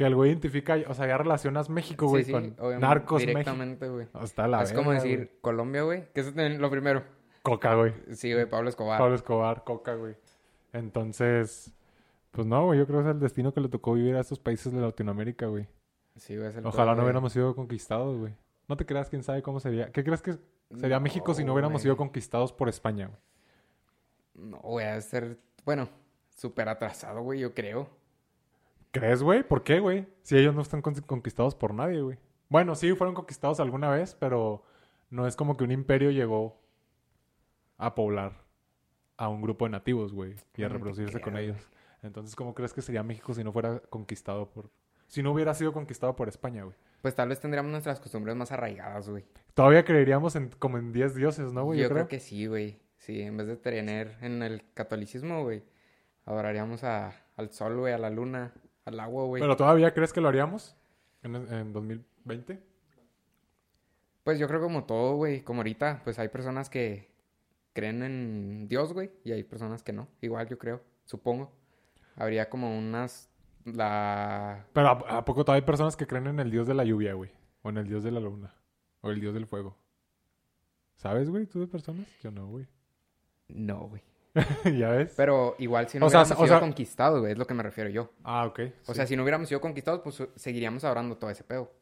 Que 0.00 0.06
el 0.06 0.14
güey 0.14 0.30
identifica, 0.30 0.78
o 0.88 0.94
sea, 0.94 1.06
ya 1.06 1.18
relacionas 1.18 1.68
México, 1.68 2.06
güey, 2.06 2.24
sí, 2.24 2.32
sí, 2.32 2.52
con 2.52 2.80
Narcos. 2.80 3.20
Directamente, 3.20 3.86
güey. 3.86 4.06
Hasta 4.14 4.48
la 4.48 4.62
Es 4.62 4.72
como 4.72 4.92
decir. 4.92 5.36
Colombia, 5.42 5.82
güey. 5.82 6.10
Que 6.14 6.22
eso 6.22 6.32
es 6.34 6.58
lo 6.58 6.70
primero. 6.70 7.04
Coca, 7.42 7.74
güey. 7.74 7.92
Sí, 8.12 8.32
güey, 8.32 8.46
Pablo 8.46 8.70
Escobar. 8.70 8.98
Pablo 8.98 9.14
Escobar, 9.14 9.62
Coca, 9.62 9.96
güey. 9.96 10.14
Entonces, 10.72 11.74
pues 12.30 12.46
no, 12.46 12.64
güey, 12.64 12.78
yo 12.78 12.86
creo 12.86 13.02
que 13.02 13.10
es 13.10 13.14
el 13.14 13.20
destino 13.20 13.52
que 13.52 13.60
le 13.60 13.68
tocó 13.68 13.92
vivir 13.92 14.16
a 14.16 14.20
estos 14.20 14.38
países 14.38 14.72
de 14.72 14.80
Latinoamérica, 14.80 15.48
güey. 15.48 15.68
Sí, 16.16 16.34
güey, 16.34 16.48
es 16.48 16.56
el 16.56 16.64
Ojalá 16.64 16.94
no 16.94 17.02
hubiéramos 17.02 17.34
sido 17.34 17.54
conquistados, 17.54 18.16
güey. 18.16 18.32
No 18.68 18.78
te 18.78 18.86
creas, 18.86 19.10
quién 19.10 19.22
sabe 19.22 19.42
cómo 19.42 19.60
sería. 19.60 19.92
¿Qué 19.92 20.02
crees 20.02 20.22
que 20.22 20.38
sería 20.78 20.96
No, 20.96 21.02
México 21.02 21.34
si 21.34 21.44
no 21.44 21.52
hubiéramos 21.52 21.82
sido 21.82 21.98
conquistados 21.98 22.54
por 22.54 22.70
España, 22.70 23.08
güey? 23.08 24.48
No, 24.48 24.60
güey, 24.60 24.86
a 24.86 24.98
ser, 25.02 25.36
bueno, 25.66 25.90
súper 26.34 26.70
atrasado, 26.70 27.20
güey, 27.20 27.40
yo 27.40 27.52
creo. 27.52 27.99
¿Crees, 28.92 29.22
güey? 29.22 29.42
¿Por 29.46 29.62
qué, 29.62 29.80
güey? 29.80 30.08
Si 30.22 30.36
ellos 30.36 30.54
no 30.54 30.62
están 30.62 30.82
con- 30.82 30.94
conquistados 31.02 31.54
por 31.54 31.74
nadie, 31.74 32.00
güey. 32.00 32.18
Bueno, 32.48 32.74
sí, 32.74 32.92
fueron 32.94 33.14
conquistados 33.14 33.60
alguna 33.60 33.88
vez, 33.90 34.16
pero 34.18 34.64
no 35.10 35.26
es 35.26 35.36
como 35.36 35.56
que 35.56 35.64
un 35.64 35.70
imperio 35.70 36.10
llegó 36.10 36.60
a 37.78 37.94
poblar 37.94 38.44
a 39.16 39.28
un 39.28 39.42
grupo 39.42 39.66
de 39.66 39.70
nativos, 39.70 40.12
güey, 40.12 40.34
y 40.56 40.62
a 40.64 40.68
reproducirse 40.68 41.20
con 41.20 41.34
creo, 41.34 41.44
ellos. 41.44 41.68
Entonces, 42.02 42.34
¿cómo 42.34 42.54
crees 42.54 42.72
que 42.72 42.82
sería 42.82 43.02
México 43.02 43.34
si 43.34 43.44
no 43.44 43.52
fuera 43.52 43.80
conquistado 43.90 44.50
por... 44.50 44.70
Si 45.06 45.22
no 45.22 45.32
hubiera 45.32 45.54
sido 45.54 45.72
conquistado 45.72 46.16
por 46.16 46.28
España, 46.28 46.64
güey? 46.64 46.76
Pues 47.02 47.14
tal 47.14 47.28
vez 47.28 47.40
tendríamos 47.40 47.70
nuestras 47.70 48.00
costumbres 48.00 48.36
más 48.36 48.52
arraigadas, 48.52 49.08
güey. 49.08 49.24
Todavía 49.54 49.84
creeríamos 49.84 50.36
en, 50.36 50.50
como 50.58 50.78
en 50.78 50.92
10 50.92 51.14
dioses, 51.14 51.52
¿no, 51.52 51.64
güey? 51.64 51.80
yo 51.80 51.88
creo 51.88 52.08
que 52.08 52.20
sí, 52.20 52.46
güey. 52.46 52.80
Sí, 52.98 53.20
en 53.22 53.36
vez 53.36 53.46
de 53.46 53.56
tener 53.56 54.16
en 54.20 54.42
el 54.42 54.62
catolicismo, 54.74 55.42
güey, 55.42 55.62
adoraríamos 56.26 56.84
a, 56.84 57.12
al 57.36 57.50
sol, 57.50 57.78
güey, 57.78 57.92
a 57.94 57.98
la 57.98 58.10
luna, 58.10 58.52
al 58.90 59.00
agua, 59.00 59.24
güey. 59.24 59.40
¿Pero 59.42 59.56
todavía 59.56 59.92
crees 59.94 60.12
que 60.12 60.20
lo 60.20 60.28
haríamos 60.28 60.76
en, 61.22 61.36
en 61.36 61.72
2020? 61.72 62.62
Pues 64.24 64.38
yo 64.38 64.46
creo 64.46 64.60
como 64.60 64.84
todo, 64.84 65.16
güey, 65.16 65.42
como 65.42 65.60
ahorita, 65.60 66.02
pues 66.04 66.18
hay 66.18 66.28
personas 66.28 66.68
que 66.68 67.10
creen 67.72 68.02
en 68.02 68.68
Dios, 68.68 68.92
güey, 68.92 69.10
y 69.24 69.32
hay 69.32 69.42
personas 69.42 69.82
que 69.82 69.92
no. 69.92 70.08
Igual 70.20 70.48
yo 70.48 70.58
creo, 70.58 70.82
supongo. 71.04 71.52
Habría 72.16 72.50
como 72.50 72.76
unas 72.76 73.30
la 73.64 74.66
Pero 74.72 74.88
¿a, 74.88 75.18
a 75.18 75.24
poco 75.24 75.44
todavía 75.44 75.62
hay 75.62 75.66
personas 75.66 75.96
que 75.96 76.06
creen 76.06 76.26
en 76.26 76.40
el 76.40 76.50
dios 76.50 76.66
de 76.66 76.74
la 76.74 76.84
lluvia, 76.84 77.14
güey? 77.14 77.30
O 77.62 77.70
en 77.70 77.78
el 77.78 77.86
dios 77.86 78.04
de 78.04 78.10
la 78.10 78.20
luna. 78.20 78.54
O 79.00 79.10
el 79.10 79.20
dios 79.20 79.34
del 79.34 79.46
fuego. 79.46 79.76
¿Sabes, 80.96 81.30
güey? 81.30 81.46
¿Tú 81.46 81.60
de 81.60 81.66
personas? 81.66 82.06
Yo 82.22 82.30
no, 82.30 82.46
güey. 82.46 82.66
no, 83.48 83.88
güey. 83.88 84.02
¿Ya 84.64 84.90
ves? 84.90 85.12
Pero 85.16 85.56
igual 85.58 85.88
si 85.88 85.98
no 85.98 86.06
O 86.06 86.10
sea, 86.10 86.20
hubiéramos 86.20 86.42
o 86.42 86.44
sido 86.46 86.56
sea- 86.58 86.60
conquistados, 86.60 87.20
güey, 87.20 87.32
es 87.32 87.38
lo 87.38 87.46
que 87.46 87.54
me 87.54 87.62
refiero 87.62 87.90
yo. 87.90 88.10
Ah, 88.22 88.46
ok. 88.46 88.60
O 88.86 88.92
sí. 88.92 88.94
sea, 88.94 89.06
si 89.06 89.16
no 89.16 89.22
hubiéramos 89.22 89.48
sido 89.48 89.60
conquistados, 89.60 90.00
pues 90.02 90.22
seguiríamos 90.36 90.84
adorando 90.84 91.16
todo 91.16 91.30
ese 91.30 91.44
pedo. 91.44 91.72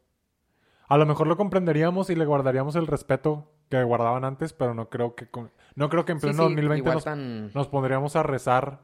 A 0.87 0.97
lo 0.97 1.05
mejor 1.05 1.27
lo 1.27 1.37
comprenderíamos 1.37 2.09
y 2.09 2.15
le 2.15 2.25
guardaríamos 2.25 2.75
el 2.75 2.87
respeto 2.87 3.51
que 3.69 3.83
guardaban 3.83 4.25
antes, 4.25 4.53
pero 4.53 4.73
no 4.73 4.89
creo 4.89 5.13
que 5.15 5.27
con- 5.29 5.51
no 5.75 5.89
creo 5.89 6.05
que 6.05 6.13
en 6.13 6.19
pleno 6.19 6.33
sí, 6.33 6.39
2020 6.49 6.77
igual 6.79 6.93
nos, 6.95 7.03
tan... 7.03 7.53
nos 7.53 7.67
pondríamos 7.67 8.15
a 8.15 8.23
rezar 8.23 8.79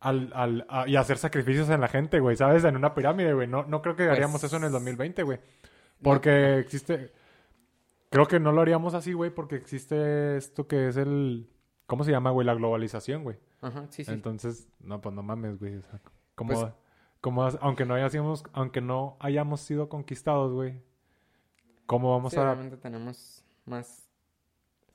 al, 0.00 0.32
al, 0.34 0.66
a- 0.68 0.88
y 0.88 0.96
hacer 0.96 1.18
sacrificios 1.18 1.70
en 1.70 1.80
la 1.80 1.86
gente, 1.88 2.18
güey, 2.18 2.34
¿sabes? 2.36 2.64
En 2.64 2.74
una 2.74 2.94
pirámide, 2.94 3.32
güey. 3.34 3.46
No, 3.46 3.62
no 3.64 3.80
creo 3.82 3.94
que 3.94 4.08
haríamos 4.10 4.40
Pues- 4.40 4.44
eso 4.52 4.56
en 4.56 4.64
el 4.64 4.72
2020, 4.72 5.22
güey. 5.22 5.38
Porque 6.02 6.58
existe... 6.58 7.12
Creo 8.10 8.26
que 8.26 8.40
no 8.40 8.50
lo 8.50 8.62
haríamos 8.62 8.94
así, 8.94 9.12
güey, 9.12 9.30
porque 9.30 9.54
existe 9.54 10.36
esto 10.36 10.66
que 10.66 10.88
es 10.88 10.96
el... 10.96 11.48
¿Cómo 11.90 12.04
se 12.04 12.12
llama, 12.12 12.30
güey? 12.30 12.46
La 12.46 12.54
globalización, 12.54 13.24
güey. 13.24 13.36
Ajá, 13.60 13.86
sí, 13.90 14.04
sí. 14.04 14.12
Entonces, 14.12 14.68
no, 14.78 15.00
pues 15.00 15.12
no 15.12 15.24
mames, 15.24 15.58
güey. 15.58 15.74
o 15.74 15.82
sea, 15.82 16.00
Como, 16.36 16.52
Pues- 16.54 16.72
como 17.20 17.42
aunque 17.42 17.84
no 17.84 17.94
hayamos, 17.94 18.44
aunque 18.52 18.80
no 18.80 19.16
hayamos 19.18 19.60
sido 19.60 19.88
conquistados, 19.88 20.52
güey. 20.52 20.80
¿Cómo 21.86 22.12
vamos 22.12 22.32
Sí, 22.32 22.38
a...? 22.38 22.44
obviamente 22.44 22.76
tenemos 22.76 23.44
más 23.66 24.08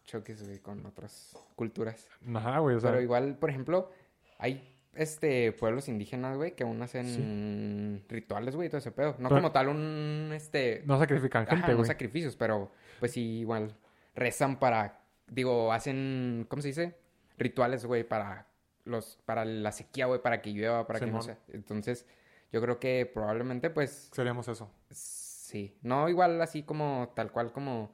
choques, 0.06 0.42
güey, 0.48 0.60
con 0.60 0.86
otras 0.86 1.36
culturas. 1.58 2.08
Ajá, 2.34 2.60
güey, 2.60 2.78
o 2.78 2.80
sea... 2.80 2.92
Pero 2.92 3.02
igual, 3.04 3.38
por 3.40 3.50
ejemplo, 3.50 3.92
hay 4.40 4.72
este 4.94 5.52
pueblos 5.52 5.90
indígenas, 5.90 6.38
güey, 6.38 6.56
que 6.56 6.64
aún 6.64 6.82
hacen 6.82 8.06
rituales, 8.08 8.56
güey, 8.56 8.70
todo 8.70 8.78
ese 8.78 8.92
pedo. 8.94 9.16
No 9.20 9.28
Pero- 9.28 9.42
como 9.42 9.52
tal 9.52 9.68
un, 9.68 10.32
este... 10.34 10.82
No 10.86 10.98
sacrifican 10.98 11.46
gente, 11.46 11.68
no 11.72 11.76
güey. 11.76 11.88
sacrificios, 11.88 12.38
pero 12.38 12.72
pues 13.02 13.12
sí, 13.12 13.40
igual 13.42 13.76
rezan 14.16 14.58
para, 14.58 15.02
digo, 15.28 15.72
hacen, 15.74 16.46
¿cómo 16.50 16.62
se 16.62 16.70
dice? 16.70 16.98
Rituales, 17.38 17.86
güey, 17.86 18.04
para 18.08 18.48
los, 18.86 19.18
para 19.26 19.46
la 19.46 19.72
sequía, 19.72 20.06
güey, 20.06 20.22
para 20.22 20.42
que 20.42 20.52
llueva, 20.52 20.88
para 20.88 21.00
que 21.00 21.08
no 21.08 21.22
sea. 21.22 21.38
Entonces, 21.50 22.06
yo 22.52 22.62
creo 22.62 22.80
que 22.80 23.10
probablemente, 23.12 23.70
pues, 23.70 24.10
Seríamos 24.14 24.48
eso. 24.48 24.72
sí. 24.90 25.78
No 25.82 26.10
igual 26.10 26.42
así 26.42 26.64
como, 26.64 27.12
tal 27.16 27.32
cual 27.32 27.52
como, 27.52 27.92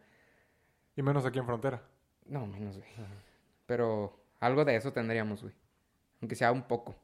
Y 0.95 1.01
menos 1.01 1.25
aquí 1.25 1.39
en 1.39 1.45
frontera. 1.45 1.81
no, 2.25 2.45
menos, 2.47 2.77
güey. 2.77 2.89
Pero 3.65 4.19
algo 4.39 4.65
de 4.65 4.75
eso 4.75 4.91
tendríamos, 4.91 5.41
güey. 5.43 5.53
Aunque 6.21 6.35
sea 6.35 6.51
un 6.51 6.63
poco. 6.63 6.95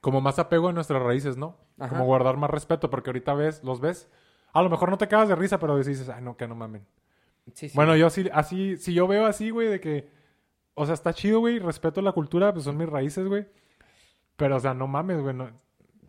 Como 0.00 0.20
más 0.20 0.38
apego 0.38 0.68
a 0.68 0.72
nuestras 0.72 1.02
raíces, 1.02 1.36
¿no? 1.36 1.56
Ajá. 1.78 1.90
Como 1.90 2.04
guardar 2.06 2.36
más 2.36 2.50
respeto, 2.50 2.90
porque 2.90 3.10
ahorita 3.10 3.34
ves, 3.34 3.62
los 3.64 3.80
ves. 3.80 4.08
A 4.52 4.62
lo 4.62 4.70
mejor 4.70 4.88
no 4.90 4.98
te 4.98 5.08
cagas 5.08 5.28
de 5.28 5.34
risa, 5.34 5.58
pero 5.58 5.76
dices, 5.76 6.08
ay, 6.08 6.22
no, 6.22 6.36
que 6.36 6.46
no 6.48 6.54
mamen. 6.54 6.86
Sí, 7.54 7.68
sí. 7.68 7.76
Bueno, 7.76 7.96
yo 7.96 8.10
sí, 8.10 8.28
así, 8.32 8.76
si 8.76 8.92
yo 8.94 9.06
veo 9.06 9.26
así, 9.26 9.50
güey, 9.50 9.68
de 9.68 9.80
que, 9.80 10.08
o 10.74 10.84
sea, 10.84 10.94
está 10.94 11.12
chido, 11.14 11.40
güey, 11.40 11.58
respeto 11.58 12.02
la 12.02 12.12
cultura, 12.12 12.52
pues 12.52 12.64
son 12.64 12.76
mis 12.76 12.88
raíces, 12.88 13.26
güey. 13.26 13.46
Pero, 14.36 14.56
o 14.56 14.60
sea, 14.60 14.74
no 14.74 14.86
mames, 14.86 15.20
güey, 15.20 15.34
no- 15.34 15.50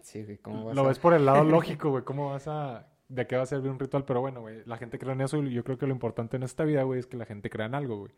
Sí, 0.02 0.24
güey, 0.24 0.38
¿cómo 0.38 0.66
vas 0.66 0.76
lo 0.76 0.84
a- 0.84 0.88
ves 0.88 1.00
por 1.00 1.14
el 1.14 1.26
lado 1.26 1.44
lógico, 1.44 1.90
güey, 1.92 2.04
¿cómo 2.04 2.32
vas 2.32 2.48
a, 2.48 2.88
de 3.10 3.28
qué 3.28 3.36
va 3.38 3.44
a 3.44 3.46
servir 3.46 3.70
un 3.72 3.80
ritual? 3.80 4.04
Pero 4.06 4.22
bueno, 4.22 4.42
güey, 4.42 4.64
la 4.66 4.78
gente 4.78 4.98
cree 5.00 5.14
en 5.14 5.22
eso 5.22 5.38
y 5.44 5.52
yo 5.54 5.64
creo 5.64 5.78
que 5.78 5.86
lo 5.88 5.94
importante 5.94 6.38
en 6.38 6.44
esta 6.44 6.64
vida, 6.64 6.84
güey, 6.84 7.00
es 7.00 7.08
que 7.08 7.18
la 7.18 7.26
gente 7.26 7.50
crea 7.50 7.66
en 7.68 7.76
algo, 7.76 7.98
güey. 8.00 8.12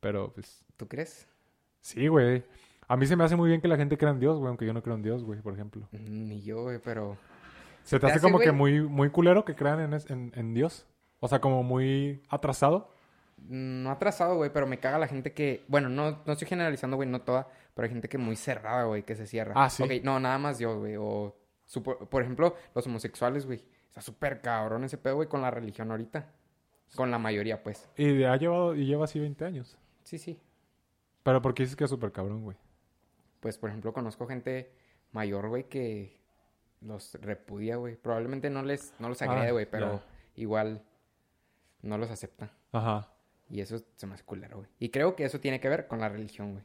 Pero, 0.00 0.32
pues, 0.32 0.64
¿Tú 0.76 0.86
crees? 0.88 1.26
sí, 1.80 2.06
güey. 2.08 2.44
A 2.90 2.96
mí 2.96 3.06
se 3.06 3.16
me 3.16 3.24
hace 3.24 3.36
muy 3.36 3.48
bien 3.50 3.60
que 3.60 3.68
la 3.68 3.76
gente 3.76 3.98
crea 3.98 4.10
en 4.12 4.18
Dios, 4.20 4.38
güey, 4.38 4.48
aunque 4.48 4.64
yo 4.64 4.72
no 4.72 4.82
creo 4.82 4.94
en 4.96 5.02
Dios, 5.02 5.22
güey, 5.24 5.40
por 5.40 5.52
ejemplo. 5.54 5.86
Ni 5.92 6.40
yo, 6.42 6.62
güey, 6.62 6.78
pero... 6.82 7.16
¿Se 7.82 7.96
te 7.96 8.00
te 8.00 8.06
hace 8.06 8.16
hace, 8.16 8.22
como 8.26 8.38
que 8.38 8.50
muy, 8.52 8.80
muy 8.82 9.10
culero 9.10 9.44
que 9.44 9.54
crean 9.54 9.80
en, 9.80 9.92
es- 9.94 10.08
en, 10.10 10.32
en 10.34 10.54
Dios? 10.54 10.86
O 11.20 11.28
sea, 11.28 11.40
como 11.40 11.62
muy 11.62 12.22
atrasado. 12.28 12.92
No 13.48 13.90
atrasado, 13.90 14.36
güey, 14.36 14.52
pero 14.52 14.66
me 14.66 14.78
caga 14.80 14.98
la 14.98 15.06
gente 15.06 15.32
que... 15.32 15.64
Bueno, 15.68 15.88
no, 15.88 16.22
no 16.26 16.32
estoy 16.32 16.48
generalizando, 16.48 16.96
güey, 16.96 17.08
no 17.08 17.20
toda, 17.22 17.48
pero 17.74 17.84
hay 17.86 17.90
gente 17.90 18.08
que 18.08 18.18
muy 18.18 18.34
cerrada, 18.36 18.84
güey, 18.84 19.04
que 19.04 19.14
se 19.14 19.26
cierra. 19.26 19.52
Ah, 19.56 19.70
sí. 19.70 19.82
Ok, 19.84 19.90
no, 20.02 20.18
nada 20.18 20.38
más 20.38 20.58
yo, 20.58 20.78
güey, 20.78 20.96
o... 20.98 21.36
supo- 21.64 22.08
Por 22.08 22.22
ejemplo, 22.22 22.56
los 22.74 22.86
homosexuales, 22.86 23.46
güey. 23.46 23.64
Está 23.88 24.00
súper 24.00 24.40
cabrón 24.40 24.84
ese 24.84 24.98
pedo, 24.98 25.16
güey, 25.16 25.28
con 25.28 25.40
la 25.42 25.50
religión 25.52 25.90
ahorita. 25.90 26.32
Con 26.96 27.10
la 27.10 27.18
mayoría, 27.18 27.62
pues. 27.62 27.88
Y 27.96 28.24
ha 28.24 28.34
llevado, 28.36 28.74
y 28.74 28.86
lleva 28.86 29.04
así 29.04 29.20
20 29.20 29.44
años. 29.44 29.78
Sí, 30.02 30.18
sí. 30.18 30.40
Pero 31.22 31.40
porque 31.42 31.62
dices 31.62 31.76
que 31.76 31.84
es 31.84 31.90
súper 31.90 32.10
cabrón, 32.12 32.42
güey. 32.42 32.56
Pues, 33.40 33.56
por 33.58 33.68
ejemplo, 33.70 33.92
conozco 33.92 34.26
gente 34.26 34.72
mayor, 35.12 35.48
güey, 35.48 35.64
que 35.68 36.18
los 36.80 37.14
repudia, 37.20 37.76
güey. 37.76 37.94
Probablemente 37.96 38.50
no 38.50 38.62
les... 38.62 38.94
No 38.98 39.08
los 39.08 39.20
Ah, 39.22 39.26
agrede, 39.26 39.52
güey, 39.52 39.66
pero 39.70 40.00
igual 40.34 40.82
no 41.82 41.98
los 41.98 42.10
acepta. 42.10 42.50
Ajá. 42.72 43.08
Y 43.50 43.60
eso 43.60 43.78
se 43.96 44.06
me 44.06 44.14
hace 44.14 44.24
culero, 44.24 44.58
güey. 44.58 44.68
Y 44.78 44.90
creo 44.90 45.16
que 45.16 45.24
eso 45.24 45.40
tiene 45.40 45.58
que 45.60 45.68
ver 45.68 45.86
con 45.86 46.00
la 46.00 46.08
religión, 46.08 46.52
güey. 46.52 46.64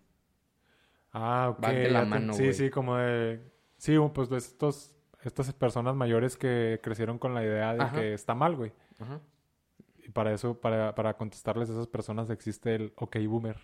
Ah, 1.12 1.50
ok. 1.51 1.60
Van 1.62 1.75
de 1.75 1.89
la 1.91 2.05
mano, 2.05 2.34
sí, 2.34 2.43
güey. 2.43 2.53
sí, 2.53 2.70
como 2.70 2.98
de... 2.98 3.39
Sí, 3.77 3.96
pues 4.13 4.29
de 4.29 4.38
estos, 4.38 4.96
estas 5.24 5.53
personas 5.53 5.96
mayores 5.96 6.36
que 6.38 6.79
crecieron 6.82 7.20
con 7.20 7.34
la 7.34 7.43
idea 7.43 7.74
de 7.74 7.84
Ajá. 7.84 7.96
que 8.00 8.13
está 8.13 8.34
mal, 8.36 8.55
güey. 8.55 8.74
Ajá. 9.00 9.20
Y 10.05 10.10
para 10.10 10.34
eso, 10.34 10.60
para, 10.60 10.95
para 10.95 11.13
contestarles 11.15 11.69
a 11.69 11.73
esas 11.73 11.88
personas 11.88 12.30
existe 12.30 12.76
el 12.76 12.93
OK 12.97 13.15
Boomer. 13.28 13.58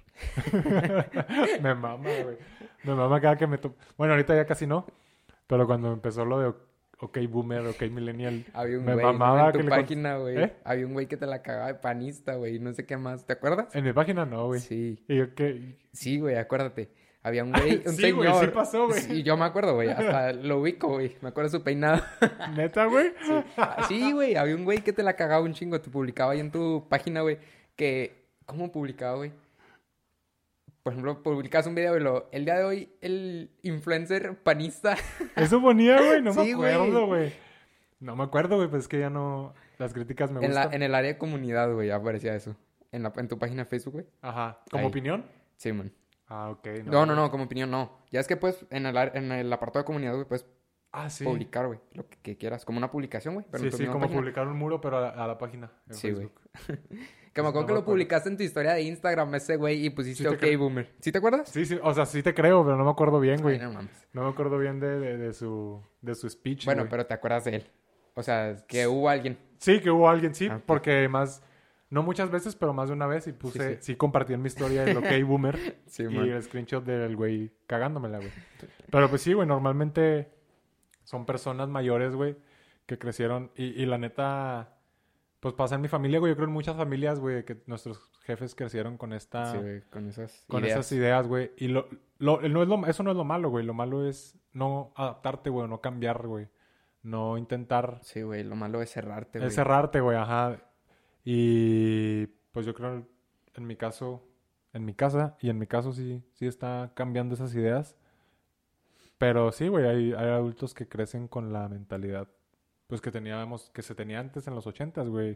me 1.62 1.76
mama, 1.76 2.10
güey. 2.24 2.38
Me 2.84 2.96
mama 2.96 3.20
cada 3.20 3.36
que 3.38 3.48
me... 3.48 3.58
to- 3.58 3.76
Bueno, 3.98 4.14
ahorita 4.14 4.36
ya 4.36 4.46
casi 4.46 4.66
no. 4.68 4.86
Pero 5.48 5.66
cuando 5.68 5.92
empezó 5.92 6.24
lo 6.26 6.40
de 6.40 6.54
OK 7.02 7.18
Boomer, 7.30 7.66
OK 7.68 7.82
Millennial... 7.90 8.46
Había 8.54 8.78
un 8.78 8.86
Me 8.86 8.94
güey 8.94 9.06
mamaba 9.06 9.48
en 9.48 9.52
tu 9.54 9.60
que 9.60 9.66
página, 9.66 10.18
güey. 10.18 10.38
¿Eh? 10.38 10.54
Había 10.64 10.86
un 10.86 10.94
güey 10.94 11.08
que 11.08 11.18
te 11.18 11.26
la 11.26 11.42
cagaba 11.42 11.68
de 11.68 11.76
panista, 11.76 12.36
güey. 12.36 12.60
No 12.60 12.74
sé 12.74 12.86
qué 12.86 12.98
más. 12.98 13.26
¿Te 13.26 13.34
acuerdas? 13.34 13.74
En 13.76 13.84
mi 13.86 13.94
página 13.94 14.26
no, 14.26 14.48
güey. 14.48 14.60
Sí. 14.60 15.04
Y 15.08 15.18
yo 15.18 15.34
que... 15.34 15.78
Sí, 15.94 16.20
güey, 16.20 16.36
acuérdate. 16.36 16.92
Había 17.24 17.44
un 17.44 17.52
güey, 17.54 17.82
un 17.86 17.94
Sí, 17.94 18.12
güey, 18.12 18.34
sí 18.40 18.48
pasó, 18.48 18.88
güey. 18.88 19.00
Sí, 19.00 19.24
yo 19.24 19.38
me 19.38 19.46
acuerdo, 19.46 19.76
güey. 19.76 19.90
Hasta 19.90 20.34
lo 20.34 20.60
ubico, 20.60 20.90
güey. 20.90 21.16
Me 21.22 21.30
acuerdo 21.30 21.50
de 21.50 21.58
su 21.58 21.64
peinado. 21.64 22.02
¿Neta, 22.56 22.86
güey? 22.86 23.14
Ah, 23.58 23.86
Sí, 23.88 24.12
güey. 24.12 24.36
Había 24.36 24.56
un 24.56 24.66
güey 24.66 24.80
que 24.80 24.94
te 24.94 25.04
la 25.04 25.16
cagaba 25.16 25.44
un 25.44 25.54
chingo. 25.54 25.80
Te 25.80 25.90
publicaba 25.90 26.34
ahí 26.34 26.40
en 26.40 26.52
tu 26.52 26.86
página, 26.90 27.22
güey. 27.22 27.38
Que... 27.76 28.20
¿Cómo 28.46 28.72
publicaba, 28.72 29.18
güey? 29.18 29.32
Por 30.84 30.94
ejemplo, 30.94 31.22
publicabas 31.22 31.68
un 31.68 31.76
video 31.76 31.98
y 31.98 32.00
lo... 32.00 32.30
El 32.32 32.46
día 32.46 32.58
de 32.58 32.63
hoy, 32.63 32.94
el 33.02 33.52
influencer 33.63 34.38
panista... 34.42 34.96
Eso 35.36 35.62
ponía, 35.62 35.98
güey. 36.02 36.22
No 36.22 36.34
Sí, 36.34 36.56
me 36.56 36.72
acuerdo, 36.74 37.06
güey. 37.08 37.34
No 38.00 38.15
me 38.15 38.24
acuerdo, 38.24 38.56
güey. 38.56 38.70
Pues 38.70 38.84
es 38.84 38.88
que 38.88 39.00
ya 39.00 39.10
no... 39.10 39.54
Las 39.78 39.94
críticas 39.94 40.32
me 40.32 40.44
en, 40.46 40.54
la, 40.54 40.63
gustan. 40.63 40.76
en 40.76 40.84
el 40.84 40.96
área 40.96 41.13
de 41.13 41.18
comunidad, 41.18 41.74
güey, 41.74 41.89
aparecía 41.92 42.36
eso. 42.36 42.56
En, 42.92 43.04
la, 43.04 43.13
en 43.15 43.28
tu 43.28 43.38
página 43.38 43.63
de 43.63 43.70
Facebook, 43.70 43.94
güey. 43.94 44.06
Ajá. 44.22 44.60
¿Como 44.72 44.84
Ahí. 44.84 44.89
opinión? 44.89 45.26
Sí, 45.58 45.72
man. 45.72 45.92
Ah, 46.28 46.50
ok. 46.50 46.68
No, 46.86 47.06
no, 47.06 47.15
no, 47.15 47.30
como 47.32 47.46
opinión 47.46 47.72
no. 47.72 47.98
Ya 48.12 48.20
es 48.20 48.28
que 48.28 48.38
pues 48.38 48.65
en 48.70 48.86
el, 48.86 48.96
en 48.98 49.32
el 49.32 49.52
apartado 49.54 49.84
de 49.84 49.86
comunidad, 49.86 50.13
güey, 50.13 50.26
puedes 50.26 50.46
Ah, 50.92 51.10
sí. 51.10 51.24
publicar, 51.24 51.68
güey, 51.68 51.80
lo 51.94 52.08
que, 52.10 52.18
que 52.18 52.36
quieras. 52.38 52.65
Como 52.65 52.78
una 52.80 52.89
publicación, 52.89 53.36
güey. 53.36 53.46
Sí, 53.54 53.72
sí, 53.72 53.86
como 53.86 54.02
página. 54.02 54.20
publicar 54.20 54.48
un 54.48 54.58
muro, 54.58 54.82
pero 54.82 54.98
a 54.98 55.02
la, 55.02 55.10
a 55.10 55.28
la 55.28 55.38
página. 55.38 55.72
en 55.88 55.94
Sí, 55.94 56.12
güey. 56.12 56.30
Que 57.34 57.42
me 57.44 57.50
acuerdo 57.50 57.68
que 57.68 57.74
lo 57.74 57.86
publicaste 57.86 58.30
en 58.30 58.38
tu 58.38 58.44
historia 58.44 58.74
de 58.74 58.82
Instagram 58.82 59.34
ese, 59.36 59.56
güey, 59.56 59.86
y 59.86 59.89
pusiste 59.92 60.24
Sí 60.24 60.28
OK 60.28 60.38
creo. 60.39 60.60
Boomer. 60.60 60.92
¿Sí 61.00 61.12
te 61.12 61.18
acuerdas? 61.20 61.50
Sí, 61.50 61.65
sí. 61.65 61.78
O 61.84 61.94
sea, 61.94 62.06
sí 62.06 62.24
te 62.24 62.34
creo, 62.34 62.63
pero 62.63 62.76
no 62.78 62.84
me 62.84 62.92
acuerdo 62.92 63.20
bien, 63.20 63.42
güey. 63.42 63.56
Ay, 63.60 63.62
no 63.65 63.74
mames. 63.74 64.08
No 64.13 64.24
me 64.24 64.30
acuerdo 64.30 64.58
bien 64.58 64.80
de, 64.80 65.00
de, 65.00 65.18
de 65.18 65.34
su, 65.34 65.82
de 66.02 66.15
su 66.15 66.30
speech, 66.30 66.65
Bueno, 66.65 66.82
güey. 66.84 66.89
pero 66.89 67.06
te 67.06 67.13
acuerdas 67.13 67.46
de 67.46 67.56
él. 67.58 67.68
O 68.15 68.24
sea, 68.24 68.56
que 68.68 68.88
hubo 68.88 69.08
alguien. 69.10 69.38
Sí, 69.60 69.80
que 69.80 69.92
hubo 69.92 70.10
alguien, 70.10 70.34
sí. 70.34 70.48
Ah. 70.50 70.60
Porque 70.65 71.08
más... 71.08 71.44
No 71.92 72.04
muchas 72.04 72.30
veces, 72.30 72.56
pero 72.56 72.72
más 72.74 72.89
de 72.89 72.94
una 72.96 73.08
vez. 73.08 73.26
Y 73.28 73.34
puse... 73.34 73.76
Sí, 73.76 73.80
Sí, 73.82 73.96
compartí 73.96 74.34
en 74.34 74.42
mi 74.42 74.48
historia 74.48 74.84
el 74.84 74.98
OK 74.98 75.06
Boomer. 75.26 75.78
Sí, 75.88 76.04
y 76.04 76.08
man. 76.08 76.30
el 76.30 76.44
screenshot 76.44 76.84
del 76.84 77.15
güey 77.15 77.52
cagándomela, 77.68 78.18
güey. 78.18 78.32
Pero 78.92 79.10
pues 79.10 79.22
sí, 79.22 79.34
güey, 79.34 79.48
normalmente 79.48 80.30
son 81.04 81.26
personas 81.26 81.68
mayores, 81.70 82.13
güey, 82.13 82.36
que 82.86 82.98
crecieron. 83.00 83.52
Y, 83.56 83.82
y 83.82 83.86
la 83.88 83.98
neta, 83.98 84.78
pues 85.39 85.54
pasa 85.54 85.75
en 85.75 85.82
mi 85.82 85.88
familia, 85.88 86.19
güey. 86.19 86.32
Yo 86.32 86.36
creo 86.36 86.47
en 86.47 86.54
muchas 86.54 86.75
familias, 86.75 87.19
güey, 87.19 87.45
que 87.45 87.62
nuestros 87.65 87.99
jefes 88.23 88.56
crecieron 88.56 88.97
con 88.97 89.13
esta... 89.13 89.52
Sí, 89.52 89.58
güey, 89.58 89.82
con 89.89 90.08
esas 90.08 90.43
con 90.47 90.63
ideas. 90.63 90.80
esas 90.80 90.91
ideas, 90.91 91.28
güey. 91.28 91.52
Y 91.58 91.69
lo, 91.69 91.88
lo, 92.17 92.41
no 92.41 92.62
es 92.62 92.67
lo, 92.67 92.86
eso 92.88 93.04
no 93.04 93.12
es 93.12 93.17
lo 93.17 93.23
malo, 93.23 93.49
güey. 93.49 93.65
Lo 93.65 93.73
malo 93.73 94.06
es 94.06 94.38
no 94.52 94.91
adaptarte, 94.95 95.49
güey, 95.49 95.67
no 95.67 95.82
cambiar, 95.82 96.28
güey. 96.28 96.49
No 97.02 97.38
intentar 97.38 97.99
Sí, 98.04 98.21
güey, 98.21 98.43
lo 98.43 98.56
malo 98.56 98.82
es 98.82 98.91
cerrarte, 98.91 99.38
es 99.39 99.43
güey. 99.45 99.56
cerrarte, 99.56 100.02
güey, 100.02 100.17
ajá. 100.17 100.58
Y 101.23 102.28
pues 102.52 102.65
yo 102.65 102.73
creo 102.73 103.08
en 103.56 103.67
mi 103.67 103.75
caso, 103.75 104.28
en 104.73 104.86
mi 104.86 104.93
casa 104.93 105.38
y 105.39 105.49
en 105.49 105.60
mi 105.60 105.67
caso 105.67 105.93
sí, 105.93 106.23
sí 106.34 106.47
está 106.47 106.91
cambiando 106.95 107.36
esas 107.36 107.56
ideas. 107.56 107.95
Pero 109.17 109.52
sí, 109.52 109.67
güey, 109.67 109.86
hay, 109.86 110.13
hay 110.13 110.28
adultos 110.30 110.73
que 110.73 110.88
crecen 110.88 111.28
con 111.28 111.52
la 111.54 111.67
mentalidad, 111.67 112.30
pues 112.89 112.99
que 112.99 113.12
teníamos, 113.12 113.69
que 113.69 113.82
se 113.82 113.95
tenía 113.95 114.19
antes 114.19 114.45
en 114.47 114.56
los 114.56 114.67
ochentas, 114.67 115.08
güey, 115.08 115.36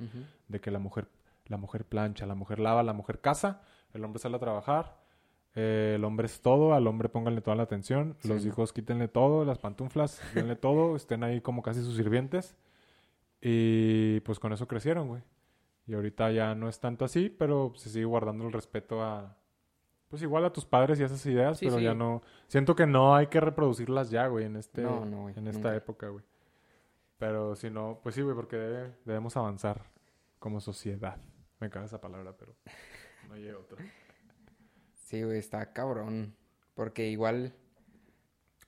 de 0.50 0.60
que 0.60 0.72
la 0.72 0.80
mujer, 0.80 1.08
la 1.46 1.56
mujer 1.58 1.86
plancha, 1.86 2.26
la 2.26 2.36
mujer 2.36 2.60
lava, 2.60 2.84
la 2.84 2.94
mujer 2.94 3.22
casa, 3.22 3.62
el 3.94 4.04
hombre 4.04 4.20
sale 4.20 4.36
a 4.36 4.40
trabajar, 4.40 4.98
eh, 5.56 5.94
el 5.98 6.04
hombre 6.04 6.26
es 6.26 6.42
todo, 6.42 6.74
al 6.74 6.88
hombre 6.88 7.10
pónganle 7.10 7.42
toda 7.42 7.56
la 7.56 7.64
atención, 7.64 8.16
Sí, 8.20 8.28
los 8.28 8.44
hijos 8.46 8.74
quítenle 8.74 9.08
todo, 9.08 9.46
las 9.46 9.60
pantuflas, 9.60 10.20
denle 10.34 10.56
todo, 10.56 10.96
estén 10.96 11.24
ahí 11.24 11.40
como 11.42 11.62
casi 11.62 11.82
sus 11.84 11.96
sirvientes. 11.96 12.56
Y 13.42 14.20
pues 14.22 14.40
con 14.40 14.54
eso 14.54 14.68
crecieron, 14.68 15.08
güey. 15.10 15.22
Y 15.86 15.94
ahorita 15.94 16.32
ya 16.32 16.56
no 16.56 16.70
es 16.70 16.80
tanto 16.80 17.04
así, 17.06 17.30
pero 17.30 17.74
se 17.76 17.90
sigue 17.90 18.06
guardando 18.06 18.46
el 18.48 18.54
respeto 18.54 19.04
a, 19.04 19.36
pues 20.08 20.22
igual 20.22 20.46
a 20.46 20.54
tus 20.54 20.66
padres 20.66 21.00
y 21.00 21.04
esas 21.04 21.26
ideas, 21.26 21.58
Sí, 21.58 21.66
pero 21.66 21.78
sí. 21.78 21.84
ya 21.84 21.94
no, 21.94 22.22
siento 22.48 22.74
que 22.76 22.88
no 22.88 23.16
hay 23.16 23.28
que 23.28 23.42
reproducirlas 23.42 24.10
ya, 24.10 24.28
güey, 24.28 24.46
en 24.46 24.56
este, 24.56 24.82
No, 24.82 25.06
no, 25.06 25.24
güey, 25.24 25.38
en 25.38 25.48
esta 25.48 25.60
nunca. 25.70 25.76
época, 25.76 26.08
güey. 26.08 26.24
Pero 27.24 27.56
si 27.56 27.70
no, 27.70 28.02
pues 28.04 28.16
sí, 28.16 28.22
güey, 28.22 28.36
porque 28.36 28.58
debe- 28.58 28.96
debemos 29.06 29.38
avanzar 29.38 29.86
como 30.40 30.60
sociedad. 30.60 31.16
Me 31.62 31.70
caga 31.70 31.86
esa 31.86 32.02
palabra, 32.02 32.36
pero 32.38 32.54
no 33.30 33.36
hay 33.36 33.48
otra. 33.52 33.82
Sí, 35.06 35.24
güey, 35.24 35.38
está 35.40 35.72
cabrón. 35.72 36.36
Porque 36.74 37.08
igual... 37.08 37.54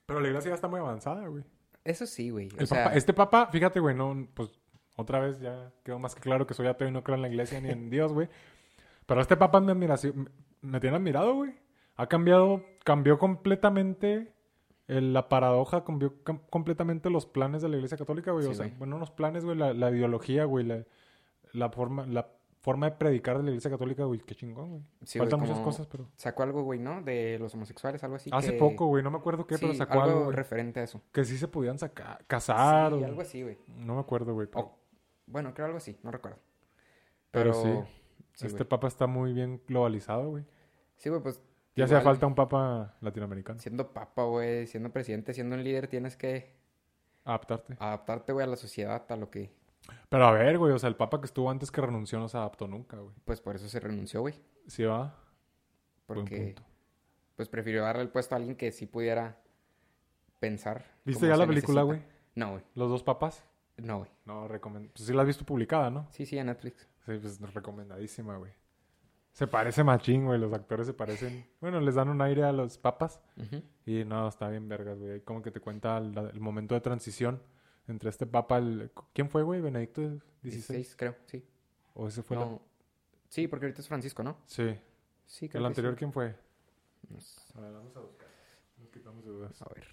Pero 0.06 0.20
la 0.20 0.28
iglesia 0.28 0.48
ya 0.50 0.54
está 0.54 0.68
muy 0.68 0.80
avanzada, 0.80 1.26
güey. 1.28 1.44
Eso 1.84 2.06
sí, 2.06 2.30
güey. 2.30 2.48
O 2.58 2.64
sea, 2.64 2.84
papa- 2.84 2.96
este 2.96 3.12
papa, 3.12 3.48
fíjate, 3.52 3.78
güey, 3.78 3.94
no, 3.94 4.26
pues 4.32 4.58
otra 4.96 5.20
vez 5.20 5.38
ya 5.38 5.70
quedó 5.84 5.98
más 5.98 6.14
que 6.14 6.22
claro 6.22 6.46
que 6.46 6.54
soy 6.54 6.66
ateo 6.66 6.88
y 6.88 6.92
no 6.92 7.04
creo 7.04 7.16
en 7.16 7.22
la 7.22 7.28
iglesia 7.28 7.60
ni 7.60 7.68
en 7.68 7.90
Dios, 7.90 8.14
güey. 8.14 8.30
Pero 9.04 9.20
este 9.20 9.36
papa 9.36 9.60
me, 9.60 9.72
admiración, 9.72 10.30
me, 10.62 10.70
me 10.70 10.80
tiene 10.80 10.96
admirado, 10.96 11.34
güey. 11.34 11.54
Ha 11.96 12.06
cambiado, 12.06 12.64
cambió 12.84 13.18
completamente 13.18 14.32
el- 14.88 15.12
la 15.12 15.28
paradoja 15.28 15.84
cambió 15.84 16.22
cam- 16.24 16.40
completamente 16.50 17.10
los 17.10 17.26
planes 17.26 17.62
de 17.62 17.68
la 17.68 17.76
Iglesia 17.76 17.98
Católica, 17.98 18.30
güey. 18.32 18.44
Sí, 18.44 18.50
o 18.50 18.54
sea, 18.54 18.66
güey. 18.66 18.78
bueno, 18.78 18.98
los 18.98 19.10
planes, 19.10 19.44
güey, 19.44 19.56
la, 19.56 19.72
la 19.74 19.90
ideología, 19.90 20.44
güey, 20.44 20.64
la, 20.64 20.84
la 21.52 21.70
forma, 21.70 22.06
la 22.06 22.28
forma 22.60 22.90
de 22.90 22.96
predicar 22.96 23.36
de 23.36 23.44
la 23.44 23.50
Iglesia 23.50 23.70
Católica, 23.70 24.04
güey, 24.04 24.20
qué 24.20 24.34
chingón, 24.34 24.70
güey. 24.70 24.82
Sí, 25.04 25.18
güey, 25.18 25.30
Faltan 25.30 25.46
muchas 25.48 25.62
cosas, 25.64 25.86
pero... 25.86 26.08
Sacó 26.16 26.42
algo, 26.42 26.62
güey, 26.64 26.80
¿no? 26.80 27.00
De 27.02 27.38
los 27.38 27.54
homosexuales, 27.54 28.02
algo 28.02 28.16
así. 28.16 28.30
Hace 28.32 28.52
que- 28.52 28.58
poco, 28.58 28.86
güey, 28.86 29.02
no 29.04 29.10
me 29.12 29.18
acuerdo 29.18 29.46
qué, 29.46 29.56
pero 29.58 29.72
sacó 29.74 30.00
algo 30.02 30.04
algo, 30.04 30.24
güey, 30.24 30.36
referente 30.36 30.80
a 30.80 30.82
eso. 30.82 31.00
que 31.12 31.24
sí 31.24 31.38
se 31.38 31.46
podían 31.48 31.78
sacar, 31.78 32.24
casar, 32.26 32.92
Sí, 32.92 33.02
o- 33.02 33.06
algo 33.06 33.20
así, 33.20 33.42
güey. 33.42 33.58
no 33.68 33.94
me 33.94 34.00
acuerdo, 34.00 34.34
güey. 34.34 34.48
pero- 34.48 34.72
bueno, 35.26 35.54
creo 35.54 35.66
algo 35.66 35.78
así, 35.78 35.96
no 36.02 36.10
recuerdo. 36.10 36.38
Pero 37.32 37.52
Pero, 37.52 37.62
sí, 37.84 37.92
sí, 38.34 38.46
este 38.46 38.64
papa 38.64 38.88
está 38.88 39.06
muy 39.06 39.32
bien 39.32 39.60
globalizado, 39.68 40.28
güey. 40.30 40.44
Sí, 40.96 41.08
güey, 41.08 41.20
pues 41.22 41.40
Ya 41.76 41.84
igual, 41.84 42.02
falta 42.02 42.26
un 42.26 42.34
papa 42.34 42.96
latinoamericano. 43.00 43.58
siendo 43.58 43.92
papa, 43.92 44.24
güey, 44.24 44.66
siendo 44.66 44.90
presidente, 44.90 45.34
siendo 45.34 45.56
un 45.56 45.62
líder, 45.62 45.88
tienes 45.88 46.16
que 46.16 46.54
Adaptarte. 47.24 47.76
adaptarte, 47.78 48.32
güey, 48.32 48.44
a 48.44 48.48
la 48.48 48.56
sociedad, 48.56 49.04
a 49.10 49.16
lo 49.16 49.30
que... 49.30 49.52
Pero 50.08 50.26
a 50.26 50.32
ver, 50.32 50.58
güey, 50.58 50.72
o 50.72 50.78
sea, 50.78 50.88
el 50.88 50.96
papa 50.96 51.20
que 51.20 51.26
estuvo 51.26 51.50
antes 51.50 51.70
que 51.70 51.80
renunció 51.80 52.18
no 52.18 52.28
se 52.28 52.36
adaptó 52.38 52.66
nunca, 52.66 52.96
güey. 52.96 53.14
Pues 53.24 53.40
por 53.40 53.54
eso 53.56 53.68
se 53.68 53.78
renunció, 53.78 54.20
güey. 54.22 54.34
Sí 54.66 54.84
va. 54.84 55.14
Porque, 56.06 56.54
pues 57.36 57.48
prefirió 57.48 57.82
darle 57.82 58.02
el 58.02 58.08
puesto 58.08 58.34
a 58.34 58.38
alguien 58.38 58.56
que 58.56 58.72
sí 58.72 58.86
pudiera 58.86 59.36
pensar. 60.40 60.84
¿Viste 61.04 61.28
ya 61.28 61.36
la 61.36 61.46
película, 61.46 61.82
güey? 61.82 62.02
No, 62.34 62.52
güey. 62.52 62.62
Los 62.74 62.90
dos 62.90 63.02
papas. 63.02 63.44
No, 63.76 63.98
güey. 63.98 64.10
No, 64.24 64.48
recomend... 64.48 64.90
Pues 64.92 65.06
sí 65.06 65.12
la 65.12 65.22
has 65.22 65.26
visto 65.28 65.44
publicada, 65.44 65.90
¿no? 65.90 66.06
Sí, 66.10 66.24
sí, 66.26 66.38
en 66.38 66.46
Netflix. 66.46 66.88
Sí, 67.04 67.18
pues 67.20 67.40
recomendadísima, 67.54 68.36
güey. 68.38 68.52
Se 69.36 69.46
parece 69.46 69.84
machín, 69.84 70.24
güey. 70.24 70.40
Los 70.40 70.50
actores 70.54 70.86
se 70.86 70.94
parecen... 70.94 71.44
Bueno, 71.60 71.78
les 71.82 71.94
dan 71.94 72.08
un 72.08 72.22
aire 72.22 72.42
a 72.44 72.52
los 72.52 72.78
papas. 72.78 73.20
Y 73.84 74.02
no, 74.06 74.28
está 74.28 74.48
bien 74.48 74.66
vergas, 74.66 74.98
güey. 74.98 75.20
Como 75.20 75.42
que 75.42 75.50
te 75.50 75.60
cuenta 75.60 75.98
el, 75.98 76.16
el 76.32 76.40
momento 76.40 76.74
de 76.74 76.80
transición 76.80 77.42
entre 77.86 78.08
este 78.08 78.24
papa... 78.26 78.56
El... 78.56 78.90
¿Quién 79.12 79.28
fue, 79.28 79.42
güey? 79.42 79.60
¿Benedicto 79.60 80.00
XVI? 80.00 80.20
16, 80.42 80.96
creo, 80.96 81.16
sí. 81.26 81.44
¿O 81.92 82.08
ese 82.08 82.22
fue 82.22 82.38
la- 82.38 82.46
No. 82.46 82.62
Sí, 83.28 83.46
porque 83.46 83.66
ahorita 83.66 83.82
es 83.82 83.88
Francisco, 83.88 84.22
¿no? 84.22 84.38
Sí. 84.46 84.74
Sí, 85.26 85.50
creo 85.50 85.60
¿El 85.60 85.64
que 85.64 85.66
anterior 85.68 85.92
sí. 85.92 85.98
quién 85.98 86.12
fue? 86.14 86.34
No 87.10 87.20
sé. 87.20 87.38
A 87.56 87.60
ver, 87.60 87.72
vamos 87.74 87.94
a 87.94 88.00
buscar. 88.00 88.28
Nos 88.78 88.88
quitamos 88.88 89.22
de 89.22 89.30
dudas. 89.32 89.60
A 89.60 89.68
ver. 89.74 89.84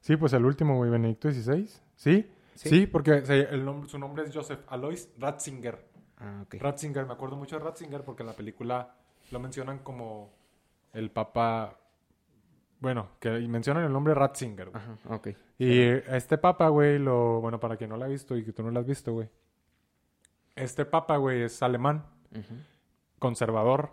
Sí, 0.00 0.16
pues 0.16 0.32
el 0.32 0.44
último, 0.44 0.74
güey, 0.76 0.90
Benedicto 0.90 1.30
XVI. 1.30 1.68
¿Sí? 1.94 2.28
Sí, 2.56 2.68
Sí. 2.68 2.86
porque 2.88 3.12
el 3.18 3.64
nom- 3.64 3.86
su 3.86 4.00
nombre 4.00 4.24
es 4.24 4.34
Joseph 4.34 4.60
Alois 4.66 5.08
Ratzinger. 5.16 5.89
Ah, 6.20 6.42
ok. 6.42 6.56
Ratzinger, 6.58 7.06
me 7.06 7.14
acuerdo 7.14 7.36
mucho 7.36 7.58
de 7.58 7.64
Ratzinger 7.64 8.04
porque 8.04 8.22
en 8.22 8.28
la 8.28 8.34
película 8.34 8.94
lo 9.30 9.40
mencionan 9.40 9.78
como 9.78 10.30
el 10.92 11.10
papa... 11.10 11.76
Bueno, 12.80 13.08
que 13.20 13.30
mencionan 13.30 13.84
el 13.84 13.92
nombre 13.92 14.14
Ratzinger, 14.14 14.70
güey. 14.70 14.82
Ajá, 14.82 14.96
ok. 15.14 15.28
Y 15.58 15.80
este 15.82 16.38
papa, 16.38 16.68
güey, 16.68 16.98
lo... 16.98 17.40
Bueno, 17.40 17.60
para 17.60 17.76
quien 17.76 17.90
no 17.90 17.96
lo 17.96 18.04
ha 18.04 18.08
visto 18.08 18.36
y 18.36 18.44
que 18.44 18.52
tú 18.52 18.62
no 18.62 18.70
lo 18.70 18.80
has 18.80 18.86
visto, 18.86 19.12
güey. 19.12 19.28
Este 20.56 20.84
papa, 20.84 21.16
güey, 21.16 21.42
es 21.42 21.62
alemán, 21.62 22.04
conservador. 23.18 23.90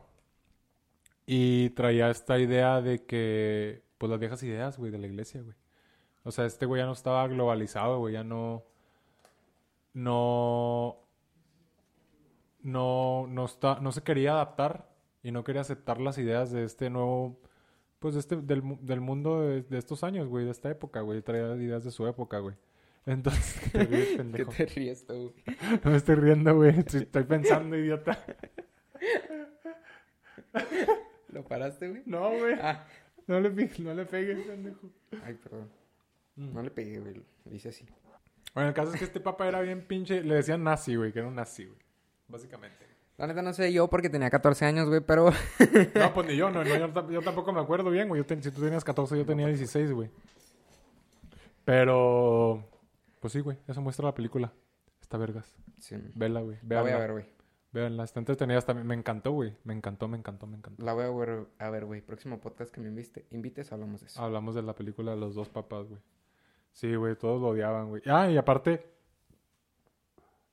Y 1.26 1.72
traía 1.72 2.10
esta 2.10 2.40
idea 2.40 2.82
de 2.82 3.06
que... 3.06 3.84
Pues 3.98 4.10
las 4.10 4.20
viejas 4.20 4.44
ideas, 4.44 4.78
güey, 4.78 4.92
de 4.92 5.00
la 5.00 5.08
iglesia, 5.08 5.42
güey. 5.42 5.56
O 6.24 6.32
sea, 6.32 6.46
este 6.46 6.66
güey 6.66 6.82
ya 6.82 6.86
no 6.86 6.94
estaba 6.94 7.28
globalizado, 7.28 8.00
güey, 8.00 8.14
ya 8.14 8.24
no... 8.24 8.64
No... 9.94 10.98
No, 12.68 13.28
no, 13.28 13.46
está, 13.46 13.80
no 13.80 13.92
se 13.94 14.04
quería 14.04 14.34
adaptar 14.34 14.90
y 15.24 15.32
no 15.32 15.44
quería 15.46 15.62
aceptar 15.62 16.02
las 16.02 16.18
ideas 16.18 16.52
de 16.52 16.64
este 16.66 16.90
nuevo... 16.90 17.40
Pues 18.00 18.14
de 18.14 18.20
este, 18.20 18.36
del, 18.36 18.62
del 18.82 19.00
mundo 19.02 19.42
de, 19.42 19.64
de 19.64 19.78
estos 19.78 20.04
años, 20.04 20.28
güey, 20.28 20.46
de 20.46 20.52
esta 20.52 20.70
época, 20.70 21.02
güey. 21.02 21.22
Traía 21.22 21.56
ideas 21.56 21.84
de 21.84 21.92
su 21.92 22.06
época, 22.06 22.40
güey. 22.40 22.56
Entonces, 23.08 23.60
¿qué 23.72 23.80
te 23.80 23.86
ríes, 23.86 24.08
¿Qué 24.12 24.18
pendejo? 24.18 24.52
te 24.52 24.66
ríes 24.66 25.06
tú, 25.06 25.14
güey? 25.14 25.58
No 25.84 25.92
me 25.92 25.98
estoy 25.98 26.16
riendo, 26.16 26.56
güey. 26.56 26.78
Estoy, 26.78 27.24
pensando, 27.24 27.76
idiota. 27.78 28.24
¿Lo 31.30 31.44
paraste, 31.46 31.90
güey? 31.90 32.04
No, 32.06 32.30
güey. 32.38 32.56
Ah. 32.62 32.86
No 33.28 33.40
le, 33.40 33.50
pe- 33.50 33.72
no 33.80 33.94
le 33.94 34.06
pegues, 34.06 34.46
pendejo. 34.46 34.90
Ay, 35.24 35.34
perdón. 35.36 35.70
Mm. 36.36 36.54
No 36.54 36.62
le 36.62 36.70
pegué, 36.72 37.00
güey. 37.00 37.16
Lo 37.46 37.54
hice 37.54 37.70
así. 37.70 37.86
Bueno, 38.54 38.70
el 38.70 38.76
caso 38.76 38.94
es 38.94 39.00
que 39.00 39.06
este 39.06 39.20
papa 39.20 39.48
era 39.48 39.62
bien 39.62 39.88
pinche. 39.88 40.22
Le 40.24 40.36
decían 40.36 40.64
nazi, 40.64 40.96
güey, 40.96 41.12
que 41.12 41.20
era 41.20 41.28
un 41.28 41.36
nazi, 41.36 41.66
güey. 41.66 41.80
Básicamente. 42.28 42.86
La 43.18 43.26
neta 43.26 43.42
no 43.42 43.52
sé 43.54 43.74
yo 43.74 43.88
porque 43.90 44.10
tenía 44.10 44.30
14 44.30 44.66
años, 44.66 44.88
güey, 44.90 45.02
pero... 45.02 45.32
No, 45.96 46.14
pues 46.14 46.28
ni 46.28 46.36
yo, 46.36 46.52
no, 46.52 46.64
no, 46.64 46.78
yo, 46.78 46.94
tam- 46.94 47.10
yo 47.12 47.22
tampoco 47.22 47.52
me 47.52 47.60
acuerdo 47.62 47.90
bien, 47.90 48.08
güey. 48.10 48.22
Yo 48.22 48.26
ten- 48.26 48.44
si 48.44 48.52
tú 48.52 48.62
tenías 48.62 48.84
14, 48.84 49.18
yo 49.18 49.26
tenía 49.26 49.48
16, 49.48 49.92
güey. 49.92 50.10
Pero. 51.66 52.64
Pues 53.20 53.34
sí, 53.34 53.40
güey. 53.42 53.58
Eso 53.68 53.82
muestra 53.82 54.06
la 54.06 54.14
película. 54.14 54.54
Está 55.02 55.18
vergas. 55.18 55.54
Sí. 55.80 55.96
Vela, 56.16 56.42
güey. 56.42 56.58
La 56.68 56.82
voy 56.82 56.92
a 56.92 56.98
ver, 56.98 57.12
güey. 57.12 57.26
Véanla. 57.74 58.04
Está 58.04 58.20
entretenida. 58.20 58.58
Está... 58.58 58.74
Me 58.74 58.94
encantó, 58.96 59.32
güey. 59.32 59.56
Me 59.64 59.74
encantó, 59.74 60.08
me 60.08 60.18
encantó, 60.18 60.48
me 60.48 60.58
encantó. 60.58 60.84
La 60.84 60.94
voy 60.94 61.04
a 61.06 61.10
ver, 61.10 61.48
a 61.60 61.70
ver, 61.70 61.86
güey. 61.86 62.02
Próximo 62.02 62.40
podcast 62.40 62.72
que 62.74 62.80
me 62.80 62.88
invite, 62.88 63.26
invites, 63.32 63.72
hablamos 63.72 64.02
de 64.02 64.08
eso. 64.08 64.22
Hablamos 64.22 64.56
de 64.56 64.62
la 64.62 64.74
película 64.76 65.12
de 65.12 65.18
los 65.18 65.36
dos 65.36 65.50
papás, 65.50 65.88
güey. 65.90 66.00
Sí, 66.72 66.94
güey, 66.96 67.16
todos 67.16 67.42
lo 67.42 67.50
odiaban, 67.50 67.90
güey. 67.90 68.02
Ah, 68.06 68.30
y 68.30 68.38
aparte. 68.38 68.86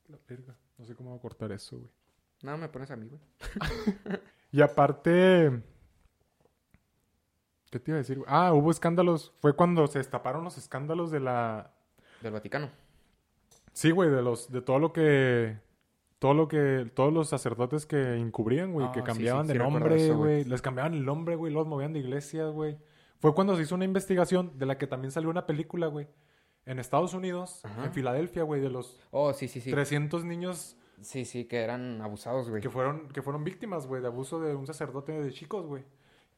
La 0.07 0.17
verga. 0.27 0.55
No 0.77 0.85
sé 0.85 0.95
cómo 0.95 1.11
voy 1.11 1.19
a 1.19 1.21
cortar 1.21 1.51
eso, 1.51 1.77
güey. 1.77 1.89
No, 2.43 2.57
me 2.57 2.69
pones 2.69 2.91
a 2.91 2.95
mí, 2.95 3.07
güey. 3.07 3.21
Y 4.51 4.61
aparte. 4.61 5.51
¿Qué 7.69 7.79
te 7.79 7.91
iba 7.91 7.97
a 7.97 8.01
decir? 8.01 8.19
güey? 8.19 8.29
Ah, 8.29 8.53
hubo 8.53 8.71
escándalos. 8.71 9.33
Fue 9.41 9.53
cuando 9.53 9.85
se 9.87 9.97
destaparon 9.99 10.43
los 10.45 10.57
escándalos 10.57 11.11
de 11.11 11.19
la. 11.19 11.73
Del 12.21 12.31
Vaticano. 12.31 12.69
Sí, 13.73 13.91
güey, 13.91 14.09
de 14.09 14.21
los, 14.21 14.49
de 14.51 14.61
todo 14.61 14.79
lo 14.79 14.93
que. 14.93 15.59
Todo 16.19 16.33
lo 16.33 16.47
que. 16.47 16.89
Todos 16.93 17.11
los 17.11 17.27
sacerdotes 17.27 17.85
que 17.85 18.15
encubrían, 18.15 18.71
güey, 18.71 18.87
Ah, 18.87 18.91
que 18.93 19.01
sí, 19.01 19.05
cambiaban 19.05 19.45
sí, 19.45 19.49
de 19.49 19.53
sí 19.53 19.59
nombre, 19.59 20.11
güey. 20.13 20.43
Les 20.45 20.61
cambiaban 20.61 20.93
el 20.93 21.03
nombre, 21.03 21.35
güey. 21.35 21.51
Los 21.51 21.67
movían 21.67 21.91
de 21.91 21.99
iglesias, 21.99 22.51
güey. 22.53 22.77
Fue 23.19 23.33
cuando 23.33 23.55
se 23.57 23.63
hizo 23.63 23.75
una 23.75 23.85
investigación 23.85 24.57
de 24.57 24.65
la 24.67 24.77
que 24.77 24.87
también 24.87 25.11
salió 25.11 25.29
una 25.29 25.45
película, 25.45 25.87
güey. 25.87 26.07
En 26.65 26.79
Estados 26.79 27.13
Unidos, 27.13 27.61
Ajá. 27.63 27.85
en 27.85 27.93
Filadelfia, 27.93 28.43
güey, 28.43 28.59
de 28.61 28.69
los 28.69 28.99
Oh, 29.11 29.33
sí, 29.33 29.47
sí, 29.47 29.61
sí. 29.61 29.71
300 29.71 30.23
niños 30.25 30.77
Sí, 31.01 31.25
sí, 31.25 31.45
que 31.45 31.61
eran 31.61 32.01
abusados, 32.01 32.49
güey. 32.49 32.61
que 32.61 32.69
fueron, 32.69 33.09
que 33.09 33.21
fueron 33.21 33.43
víctimas, 33.43 33.85
güey, 33.85 34.01
de 34.01 34.07
abuso 34.07 34.39
de 34.39 34.55
un 34.55 34.65
sacerdote 34.65 35.11
de 35.11 35.31
chicos, 35.31 35.65
güey. 35.67 35.83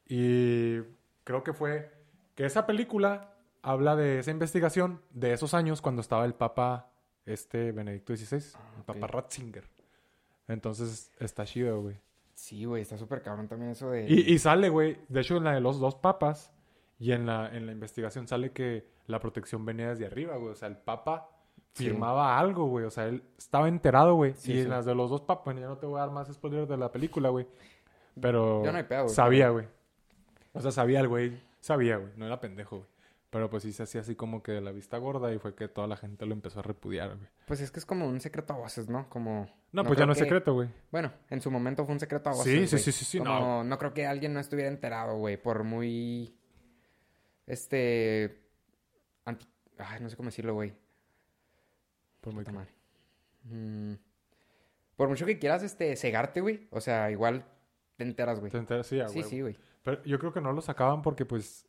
Y 0.08 0.80
creo 1.24 1.44
que 1.44 1.52
fue 1.52 1.92
que 2.34 2.44
esa 2.44 2.66
película 2.66 3.34
habla 3.62 3.94
de 3.96 4.18
esa 4.18 4.30
investigación 4.30 5.00
de 5.10 5.32
esos 5.32 5.54
años 5.54 5.80
cuando 5.80 6.00
estaba 6.02 6.24
el 6.24 6.34
Papa, 6.34 6.90
este, 7.24 7.72
Benedicto 7.72 8.16
XVI, 8.16 8.36
el 8.38 8.80
ok. 8.80 8.86
Papa 8.86 9.06
Ratzinger. 9.06 9.64
Entonces, 10.48 11.12
está 11.20 11.44
chido, 11.44 11.80
güey. 11.82 11.96
Sí, 12.34 12.64
güey, 12.64 12.82
está 12.82 12.96
súper 12.96 13.20
cabrón 13.22 13.48
también 13.48 13.72
eso 13.72 13.90
de... 13.90 14.06
Y, 14.08 14.32
y 14.32 14.38
sale, 14.38 14.68
güey, 14.68 14.98
de 15.08 15.20
hecho 15.20 15.36
en 15.36 15.44
la 15.44 15.52
de 15.54 15.60
los 15.60 15.78
dos 15.80 15.94
papas 15.96 16.52
y 16.98 17.12
en 17.12 17.26
la, 17.26 17.48
en 17.54 17.66
la 17.66 17.72
investigación 17.72 18.26
sale 18.28 18.50
que 18.52 18.88
la 19.06 19.20
protección 19.20 19.64
venía 19.64 19.90
desde 19.90 20.06
arriba, 20.06 20.36
güey. 20.36 20.50
O 20.52 20.54
sea, 20.56 20.68
el 20.68 20.76
papa 20.76 21.30
Sí. 21.74 21.84
firmaba 21.84 22.38
algo, 22.38 22.66
güey. 22.66 22.84
O 22.86 22.90
sea, 22.90 23.06
él 23.06 23.22
estaba 23.36 23.68
enterado, 23.68 24.14
güey. 24.14 24.34
Sí, 24.34 24.52
y 24.52 24.54
sí. 24.56 24.60
en 24.62 24.70
las 24.70 24.84
de 24.84 24.94
los 24.96 25.10
dos 25.10 25.20
papas, 25.22 25.54
ya 25.56 25.66
no 25.66 25.78
te 25.78 25.86
voy 25.86 25.98
a 25.98 26.00
dar 26.00 26.10
más 26.10 26.32
spoilers 26.32 26.68
de 26.68 26.76
la 26.76 26.90
película, 26.90 27.28
güey. 27.28 27.46
Pero 28.20 28.64
Ya 28.64 28.72
no 28.72 28.78
hay 28.78 28.84
pedo, 28.84 29.04
güey, 29.04 29.14
sabía, 29.14 29.50
güey. 29.50 29.66
O 30.52 30.60
sea, 30.60 30.72
sabía 30.72 31.00
el 31.00 31.08
güey. 31.08 31.40
Sabía, 31.60 31.96
güey. 31.98 32.10
No 32.16 32.26
era 32.26 32.40
pendejo, 32.40 32.78
güey. 32.78 32.88
Pero 33.30 33.50
pues 33.50 33.62
sí 33.62 33.72
se 33.72 33.82
hacía 33.82 34.00
así 34.00 34.14
como 34.16 34.42
que 34.42 34.52
de 34.52 34.60
la 34.62 34.72
vista 34.72 34.96
gorda 34.96 35.32
y 35.34 35.38
fue 35.38 35.54
que 35.54 35.68
toda 35.68 35.86
la 35.86 35.96
gente 35.98 36.24
lo 36.24 36.32
empezó 36.32 36.60
a 36.60 36.62
repudiar, 36.62 37.14
güey. 37.14 37.28
Pues 37.46 37.60
es 37.60 37.70
que 37.70 37.78
es 37.78 37.84
como 37.86 38.08
un 38.08 38.20
secreto 38.20 38.54
a 38.54 38.56
voces, 38.56 38.88
¿no? 38.88 39.08
Como... 39.10 39.46
No, 39.70 39.84
pues 39.84 39.98
ya 39.98 40.06
no 40.06 40.12
es 40.12 40.18
que- 40.18 40.24
secreto, 40.24 40.54
güey. 40.54 40.70
Bueno, 40.90 41.12
en 41.28 41.42
su 41.42 41.50
momento 41.50 41.84
fue 41.84 41.92
un 41.92 42.00
secreto 42.00 42.30
a 42.30 42.32
voces, 42.32 42.70
Sí, 42.70 42.78
sí, 42.78 42.82
sí, 42.84 42.90
sí, 42.92 43.04
sí, 43.04 43.18
Como 43.18 43.30
no. 43.30 43.64
no 43.64 43.78
creo 43.78 43.92
que 43.92 44.06
alguien 44.06 44.32
no 44.32 44.40
estuviera 44.40 44.70
enterado, 44.70 45.16
güey, 45.18 45.36
por 45.36 45.62
muy... 45.62 46.37
Este... 47.48 48.44
Anti... 49.24 49.46
Ay, 49.78 50.00
no 50.00 50.08
sé 50.08 50.16
cómo 50.16 50.28
decirlo, 50.28 50.54
güey. 50.54 50.74
Por 52.20 52.34
muy 52.34 52.44
madre. 52.44 52.70
Mm, 53.44 53.94
Por 54.96 55.08
mucho 55.08 55.26
que 55.26 55.38
quieras, 55.38 55.62
este, 55.62 55.96
cegarte, 55.96 56.40
güey. 56.40 56.68
O 56.70 56.80
sea, 56.80 57.10
igual 57.10 57.44
te 57.96 58.04
enteras, 58.04 58.40
güey. 58.40 58.52
¿Te 58.52 58.58
enteras? 58.58 58.86
Sí, 58.86 59.00
a 59.00 59.08
Sí, 59.08 59.22
sí, 59.22 59.40
güey. 59.40 59.56
Pero 59.82 60.02
yo 60.04 60.18
creo 60.18 60.32
que 60.32 60.40
no 60.40 60.52
lo 60.52 60.60
sacaban 60.60 61.02
porque, 61.02 61.24
pues, 61.24 61.66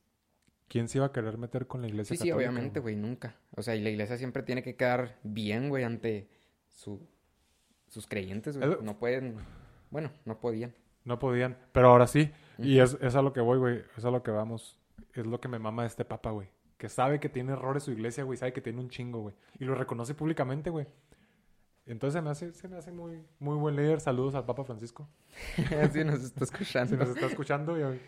¿quién 0.68 0.88
se 0.88 0.98
iba 0.98 1.08
a 1.08 1.12
querer 1.12 1.38
meter 1.38 1.68
con 1.68 1.82
la 1.82 1.88
iglesia 1.88 2.18
Sí, 2.18 2.24
sí, 2.24 2.32
obviamente, 2.32 2.80
güey, 2.80 2.96
nunca. 2.96 3.36
O 3.56 3.62
sea, 3.62 3.76
y 3.76 3.82
la 3.82 3.90
iglesia 3.90 4.18
siempre 4.18 4.44
tiene 4.44 4.64
que 4.64 4.76
quedar 4.76 5.20
bien, 5.24 5.70
güey, 5.70 5.84
ante 5.84 6.30
su... 6.68 7.08
sus 7.88 8.08
creyentes, 8.08 8.58
güey. 8.58 8.70
No 8.82 8.98
pueden... 8.98 9.38
Bueno, 9.92 10.12
no 10.26 10.40
podían. 10.40 10.76
No 11.04 11.18
podían, 11.18 11.58
pero 11.72 11.90
ahora 11.90 12.06
sí. 12.06 12.32
Y 12.58 12.80
es, 12.80 12.98
es 13.02 13.16
a 13.16 13.22
lo 13.22 13.34
que 13.34 13.40
voy, 13.40 13.58
güey. 13.58 13.84
Es 13.98 14.06
a 14.06 14.12
lo 14.12 14.22
que 14.22 14.32
vamos. 14.32 14.79
Es 15.14 15.26
lo 15.26 15.40
que 15.40 15.48
me 15.48 15.60
mama 15.60 15.84
de 15.84 15.88
este 15.88 16.06
papa, 16.06 16.32
güey. 16.32 16.50
Que 16.78 16.88
sabe 16.90 17.20
que 17.20 17.30
tiene 17.30 17.54
errores 17.54 17.84
su 17.84 17.92
iglesia, 17.92 18.24
güey. 18.24 18.38
Sabe 18.38 18.54
que 18.54 18.62
tiene 18.62 18.80
un 18.80 18.90
chingo, 18.90 19.20
güey. 19.22 19.36
Y 19.60 19.66
lo 19.66 19.76
reconoce 19.76 20.14
públicamente, 20.16 20.70
güey. 20.70 20.88
Entonces 21.86 22.20
se 22.20 22.22
me 22.22 22.30
hace, 22.30 22.54
se 22.54 22.68
me 22.68 22.78
hace 22.78 22.92
muy, 22.92 23.24
muy 23.40 23.58
buen 23.58 23.76
líder. 23.76 24.00
Saludos 24.00 24.36
al 24.36 24.46
Papa 24.46 24.64
Francisco. 24.64 25.10
sí, 25.92 26.04
nos 26.04 26.24
está 26.24 26.44
escuchando. 26.44 26.92
Si 26.92 26.98
nos 26.98 27.10
está 27.10 27.26
escuchando. 27.26 27.78
y- 27.80 28.00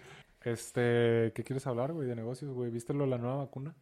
Este, 0.43 1.31
¿qué 1.35 1.43
quieres 1.43 1.65
hablar, 1.67 1.91
güey, 1.91 2.07
de 2.07 2.15
negocios, 2.15 2.53
güey? 2.53 2.69
¿Viste 2.71 2.93
lo 2.93 3.03
de 3.05 3.09
la 3.09 3.17
nueva 3.17 3.37
vacuna? 3.37 3.75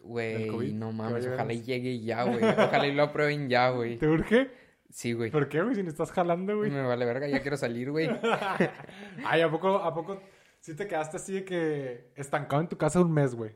Güey, 0.00 0.72
no 0.72 0.92
mames, 0.92 1.26
ojalá 1.26 1.52
y 1.52 1.62
llegue 1.62 2.00
ya, 2.00 2.22
güey. 2.22 2.38
Ojalá 2.44 2.86
y 2.86 2.94
lo 2.94 3.02
aprueben 3.04 3.48
ya, 3.48 3.70
güey. 3.70 3.98
¿Te 3.98 4.06
urge? 4.06 4.50
Sí, 4.88 5.12
güey. 5.12 5.32
¿Por 5.32 5.48
qué, 5.48 5.60
güey? 5.62 5.74
Si 5.74 5.82
ni 5.82 5.88
estás 5.88 6.12
jalando, 6.12 6.56
güey. 6.56 6.70
Me 6.70 6.82
vale 6.82 7.04
verga, 7.04 7.26
ya 7.26 7.42
quiero 7.42 7.56
salir, 7.56 7.90
güey. 7.90 8.08
Ay, 9.24 9.40
¿a 9.40 9.50
poco, 9.50 9.76
a 9.78 9.92
poco 9.92 10.22
sí 10.66 10.74
te 10.74 10.88
quedaste 10.88 11.16
así 11.18 11.32
de 11.32 11.44
que 11.44 12.10
estancado 12.16 12.60
en 12.60 12.68
tu 12.68 12.76
casa 12.76 13.00
un 13.00 13.12
mes, 13.12 13.34
güey? 13.36 13.54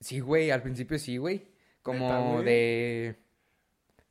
Sí, 0.00 0.20
güey, 0.20 0.50
al 0.50 0.62
principio 0.62 0.98
sí, 0.98 1.16
güey. 1.16 1.36
¿Neta, 1.38 1.50
Como 1.82 2.42
de... 2.42 3.18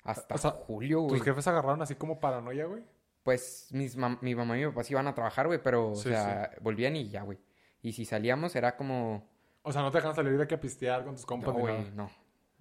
Hasta 0.04 0.34
O 0.34 0.38
sea, 0.40 0.52
julio, 0.52 1.02
güey. 1.02 1.18
¿Tus 1.20 1.24
jefes 1.26 1.46
agarraron 1.48 1.82
así 1.84 1.94
como 1.96 2.20
paranoia, 2.20 2.66
güey? 2.66 2.84
Pues 3.22 3.68
mis 3.72 3.98
mam- 4.00 4.18
mi 4.22 4.34
mamá 4.34 4.58
y 4.58 4.62
mi 4.62 4.68
papá 4.72 4.84
sí 4.84 4.94
iban 4.94 5.08
a 5.08 5.14
trabajar, 5.14 5.46
güey, 5.46 5.62
pero, 5.62 5.92
o 5.92 5.96
Sí, 5.96 6.10
sea, 6.10 6.50
volvían 6.62 6.96
y 6.96 7.08
ya, 7.10 7.22
güey. 7.22 7.38
Y 7.84 7.94
si 7.94 8.06
salíamos 8.06 8.56
era 8.56 8.76
como... 8.76 9.30
O 9.62 9.72
sea, 9.72 9.84
no 9.84 9.92
te 9.92 10.00
dejan 10.00 10.16
salir 10.16 10.36
de 10.38 10.44
aquí 10.44 10.56
a 10.56 10.60
pistear 10.60 11.04
con 11.06 11.14
tus 11.14 11.26
compas 11.28 11.54
No, 11.54 11.60
güey, 11.60 11.92
no. 11.92 12.10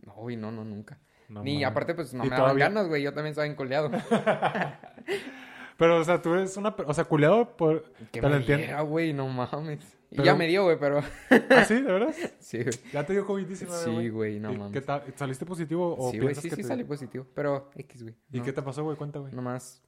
No, 0.04 0.14
güey, 0.16 0.36
no, 0.36 0.52
no, 0.52 0.64
nunca. 0.64 0.98
No 1.30 1.42
Ni 1.42 1.64
aparte, 1.64 1.94
pues 1.94 2.12
no 2.12 2.24
me 2.24 2.30
daban 2.30 2.58
ganas, 2.58 2.88
güey. 2.88 3.02
Yo 3.02 3.14
también 3.14 3.30
estaba 3.30 3.46
encoleado. 3.46 3.90
Pero, 5.80 5.96
o 5.98 6.04
sea, 6.04 6.22
tú 6.22 6.32
eres 6.34 6.56
una... 6.56 6.68
O 6.86 6.94
sea, 6.94 7.04
culiado 7.04 7.56
por... 7.56 7.82
Que 8.12 8.22
me 8.22 8.38
diera, 8.38 8.82
güey, 8.82 9.12
no 9.12 9.26
mames. 9.28 9.96
Y 10.10 10.16
Pero- 10.16 10.24
ya 10.26 10.34
me 10.36 10.46
dio, 10.46 10.64
güey, 10.64 10.78
pero... 10.78 10.98
¿Ah, 11.50 11.64
sí? 11.64 11.74
¿De 11.80 11.90
verdad? 11.92 12.14
sí, 12.38 12.62
güey. 12.62 12.74
¿Ya 12.92 13.04
te 13.06 13.12
dio 13.14 13.26
COVID-19, 13.26 13.84
Sí, 13.84 14.08
güey, 14.10 14.38
no 14.38 14.52
¿Y 14.52 14.58
mames. 14.58 14.72
¿Qué 14.72 14.80
tal? 14.82 15.02
¿Saliste 15.16 15.46
positivo 15.46 15.96
o 15.98 16.10
Sí, 16.12 16.18
güey, 16.20 16.34
sí, 16.36 16.42
que 16.50 16.56
sí 16.56 16.62
te- 16.62 16.68
salí 16.68 16.84
positivo. 16.84 17.26
Pero 17.34 17.70
X, 17.74 18.02
güey. 18.02 18.14
¿Y 18.30 18.38
no. 18.38 18.44
qué 18.44 18.52
te 18.52 18.60
pasó, 18.62 18.84
güey? 18.84 18.96
Cuenta, 18.96 19.18
güey. 19.20 19.32
Nomás 19.32 19.82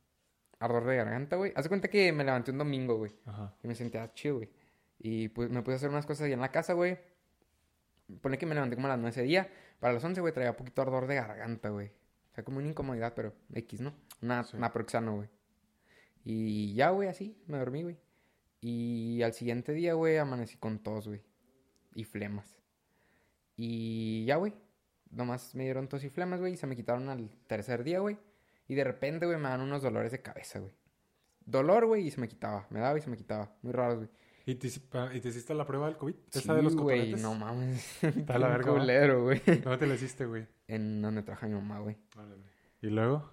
ardor 0.59 0.85
de 0.87 0.97
garganta, 0.97 1.37
güey. 1.37 1.53
Haz 1.55 1.69
cuenta 1.69 1.89
que 1.89 2.13
me 2.13 2.25
levanté 2.25 2.53
un 2.53 2.59
domingo, 2.59 2.97
güey. 2.97 3.13
Ajá. 3.27 3.55
Y 3.63 3.69
me 3.69 3.75
sentía 3.75 4.13
chido, 4.15 4.37
güey. 4.37 4.49
Y 4.99 5.29
pues 5.29 5.51
me 5.51 5.61
puse 5.63 5.73
a 5.75 5.77
hacer 5.77 5.91
unas 5.91 6.07
cosas 6.07 6.27
ahí 6.27 6.33
en 6.33 6.41
la 6.41 6.51
casa, 6.53 6.73
güey. 6.73 6.99
Pone 8.21 8.39
que 8.39 8.47
me 8.47 8.55
levanté 8.55 8.77
como 8.77 8.87
a 8.87 8.91
las 8.91 8.99
9 8.99 9.11
ese 9.11 9.23
día. 9.23 9.49
Para 9.81 9.95
las 9.95 10.05
11, 10.05 10.21
güey, 10.21 10.33
traía 10.33 10.57
poquito 10.57 10.83
ardor 10.83 11.07
de 11.07 11.17
garganta, 11.17 11.71
güey. 11.71 11.89
O 11.89 12.35
sea, 12.35 12.45
como 12.45 12.59
una 12.59 12.69
incomodidad, 12.69 13.13
pero 13.15 13.35
X, 13.55 13.81
¿no? 13.81 13.93
Una 14.23 14.45
Sí. 14.45 14.57
naproxano, 14.57 15.17
güey. 15.17 15.29
Y 16.25 16.75
ya, 16.75 16.91
güey, 16.91 17.09
así, 17.09 17.37
me 17.47 17.59
dormí, 17.59 17.83
güey. 17.83 17.97
Y 18.61 19.23
al 19.23 19.33
siguiente 19.33 19.73
día, 19.73 19.95
güey, 19.95 20.19
amanecí 20.19 20.57
con 20.57 20.79
tos, 20.79 21.09
güey. 21.09 21.21
Y 21.95 22.05
flemas. 22.05 22.59
Y 23.57 24.25
ya, 24.25 24.37
güey. 24.37 24.55
Nomás 25.11 25.55
me 25.55 25.65
dieron 25.65 25.89
tos 25.89 26.05
y 26.05 26.11
flemas, 26.11 26.41
güey. 26.41 26.55
Y 26.55 26.57
se 26.57 26.67
me 26.67 26.77
quitaron 26.77 27.09
al 27.09 27.29
tercer 27.47 27.85
día, 27.85 27.99
güey. 28.01 28.17
Y 28.69 28.75
de 28.75 28.85
repente, 28.85 29.27
güey, 29.27 29.37
me 29.39 29.49
dan 29.49 29.61
unos 29.61 29.83
dolores 29.83 30.13
de 30.13 30.23
cabeza, 30.23 30.61
güey. 30.61 30.73
Dolor, 31.45 31.87
güey, 31.87 32.07
y 32.07 32.11
se 32.11 32.21
me 32.21 32.29
quitaba. 32.29 32.67
Me 32.71 32.81
daba 32.81 32.97
y 32.99 33.03
se 33.03 33.11
me 33.11 33.17
quitaba. 33.17 33.55
Muy 33.63 33.73
raros, 33.73 33.97
güey. 33.99 34.09
¿Y 34.47 34.55
te, 34.57 34.69
hici- 34.69 34.81
pa- 34.89 35.15
¿Y 35.15 35.21
te 35.21 35.29
hiciste 35.29 35.55
la 35.55 35.67
prueba 35.67 35.87
del 35.87 35.97
COVID? 35.97 36.15
Sí, 36.31 36.39
¿Esa 36.41 36.55
de 36.55 36.63
los 36.63 36.75
güey, 36.75 37.15
no 37.15 37.35
mames. 37.35 38.03
Está 38.03 38.39
la 38.39 38.49
verga, 38.49 38.73
culero, 38.73 39.25
güey. 39.25 39.41
¿Dónde 39.45 39.79
te 39.79 39.87
la 39.87 39.95
hiciste, 39.95 40.25
güey? 40.27 40.47
En 40.67 41.03
donde 41.03 41.23
trabaja 41.23 41.47
mi 41.47 41.55
mamá, 41.55 41.81
güey. 41.81 41.97
Órale. 42.17 42.43
¿Y 42.81 42.87
luego? 42.89 43.31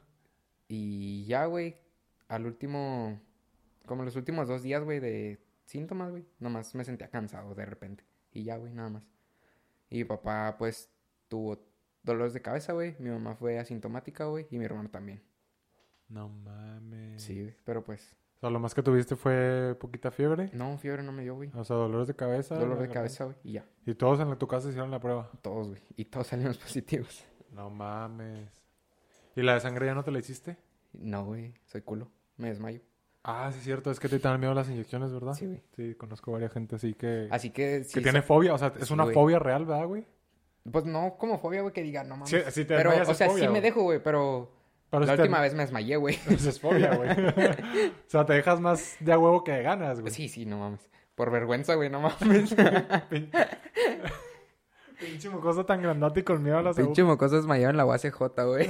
Y 0.68 1.26
ya, 1.26 1.46
güey, 1.46 1.78
al 2.30 2.46
último, 2.46 3.20
como 3.86 4.04
los 4.04 4.16
últimos 4.16 4.48
dos 4.48 4.64
días, 4.64 4.84
güey, 4.84 5.00
de 5.02 5.40
síntomas, 5.66 6.12
güey, 6.12 6.26
nomás 6.40 6.74
me 6.76 6.86
sentía 6.86 7.10
cansado 7.10 7.54
de 7.56 7.66
repente. 7.66 8.06
Y 8.32 8.44
ya, 8.44 8.56
güey, 8.58 8.74
nada 8.74 8.90
más. 8.90 9.04
Y 9.90 9.98
mi 9.98 10.04
papá, 10.06 10.56
pues, 10.58 10.90
tuvo 11.28 11.60
dolores 12.04 12.34
de 12.34 12.42
cabeza, 12.42 12.74
güey. 12.74 12.96
Mi 13.00 13.10
mamá 13.10 13.36
fue 13.36 13.60
asintomática, 13.60 14.26
güey. 14.26 14.48
Y 14.52 14.58
mi 14.60 14.66
hermano 14.66 14.90
también. 14.90 15.22
No 16.08 16.30
mames. 16.30 17.22
Sí, 17.22 17.42
güey. 17.42 17.56
Pero 17.66 17.84
pues, 17.84 18.16
O 18.38 18.40
sea, 18.42 18.50
lo 18.52 18.60
más 18.60 18.74
que 18.74 18.84
tuviste 18.84 19.16
fue 19.16 19.76
poquita 19.80 20.12
fiebre. 20.12 20.50
no, 20.54 20.78
fiebre 20.78 21.04
no 21.04 21.12
me 21.12 21.24
dio, 21.24 21.36
güey. 21.36 21.52
O 21.56 21.64
sea, 21.64 21.76
dolores 21.76 22.08
de 22.08 22.16
cabeza. 22.16 22.56
Dolor 22.56 22.80
de 22.80 22.90
cabeza, 22.90 23.26
güey. 23.26 23.38
Y 23.44 23.54
ya. 23.54 23.66
Y 23.86 23.96
todos 23.96 24.20
en 24.20 24.38
tu 24.38 24.48
casa 24.48 24.70
hicieron 24.70 24.92
la 24.92 25.00
prueba. 25.00 25.32
Todos, 25.42 25.70
güey. 25.70 25.82
Y 25.96 26.06
todos 26.06 26.28
salimos 26.28 26.58
positivos. 26.60 27.26
No 27.52 27.70
mames. 27.72 28.50
¿Y 29.36 29.42
la 29.42 29.56
de 29.56 29.60
sangre 29.60 29.88
ya 29.88 29.96
no 29.96 30.04
te 30.04 30.12
la 30.12 30.20
hiciste? 30.20 30.58
No, 30.94 31.26
güey. 31.26 31.54
Soy 31.66 31.82
culo. 31.82 32.12
Me 32.40 32.48
desmayo. 32.50 32.80
Ah, 33.24 33.50
sí, 33.52 33.60
es 33.60 33.64
cierto. 33.66 33.92
Es 33.92 34.00
que 34.00 34.10
te 34.10 34.18
dan 34.18 34.40
miedo 34.40 34.54
las 34.56 34.68
inyecciones, 34.70 35.12
¿verdad? 35.14 35.34
Sí, 35.34 35.46
güey. 35.46 35.62
Sí, 35.76 35.94
conozco 35.96 36.32
varias 36.32 36.52
gente 36.54 36.78
así 36.78 36.94
que... 36.96 37.28
Así 37.30 37.52
que 37.52 37.86
que 37.94 38.02
tiene 38.02 38.22
fobia. 38.24 38.54
O 38.54 38.58
sea, 38.58 38.74
es 38.80 38.88
Sí, 38.88 38.94
una 38.94 39.04
güey. 39.04 39.14
fobia 39.14 39.38
real, 39.40 39.66
¿verdad, 39.66 39.86
güey? 39.86 40.08
Pues 40.72 40.86
no 40.86 41.16
como 41.20 41.38
fobia, 41.38 41.62
güey, 41.62 41.74
que 41.74 41.84
diga, 41.84 42.04
no 42.04 42.16
mames. 42.16 42.30
Sí, 42.30 42.38
sí 42.52 42.66
te 42.66 42.76
pero, 42.76 42.92
o 42.92 43.14
sea, 43.14 43.28
fobia, 43.28 43.44
sí 43.44 43.48
me 43.48 43.50
güey. 43.50 43.62
dejo, 43.62 43.84
güey, 43.84 44.02
pero 44.02 44.52
Pero 44.90 45.06
la 45.06 45.16
te- 45.16 45.22
última 45.22 45.42
vez 45.42 45.54
me 45.54 45.64
desmayé, 45.64 45.98
güey. 45.98 46.16
Eso 46.30 46.50
es 46.50 46.60
fobia, 46.60 46.96
güey. 46.96 47.10
o 48.08 48.10
sea, 48.10 48.26
te 48.26 48.34
dejas 48.34 48.60
más 48.62 48.96
de 49.02 49.12
a 49.14 49.20
huevo 49.20 49.44
que 49.44 49.52
de 49.52 49.64
ganas, 49.64 50.00
güey. 50.00 50.14
Sí, 50.14 50.30
sí, 50.30 50.46
no 50.46 50.58
mames. 50.60 50.90
Por 51.16 51.30
vergüenza, 51.32 51.76
güey, 51.76 51.90
no 51.90 52.00
mames. 52.00 52.56
Pin- 53.10 53.30
Pinche 55.00 55.30
mocoso 55.30 55.66
tan 55.66 55.82
grandote 55.82 56.22
y 56.22 56.24
con 56.24 56.42
miedo 56.44 56.58
a 56.58 56.62
las 56.62 56.76
Pinche 56.76 57.04
mocoso 57.04 57.36
desmayado 57.38 57.70
en 57.72 57.78
la 57.78 57.86
UACJ, 57.86 58.18
güey. 58.46 58.70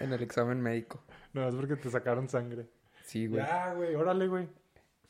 En 0.00 0.12
el 0.12 0.22
examen 0.22 0.60
médico. 0.60 1.04
No, 1.32 1.46
es 1.48 1.54
porque 1.54 1.76
te 1.76 1.90
sacaron 1.90 2.28
sangre. 2.28 2.68
Sí, 3.04 3.26
güey. 3.26 3.42
Ya, 3.42 3.72
güey, 3.74 3.94
órale, 3.94 4.26
güey. 4.28 4.48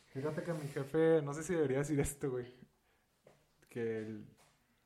Fíjate 0.08 0.42
que 0.42 0.52
mi 0.52 0.66
jefe, 0.68 1.22
no 1.22 1.32
sé 1.32 1.42
si 1.42 1.54
debería 1.54 1.78
decir 1.78 1.98
esto, 2.00 2.30
güey. 2.30 2.52
Que 3.68 3.98
el... 3.98 4.26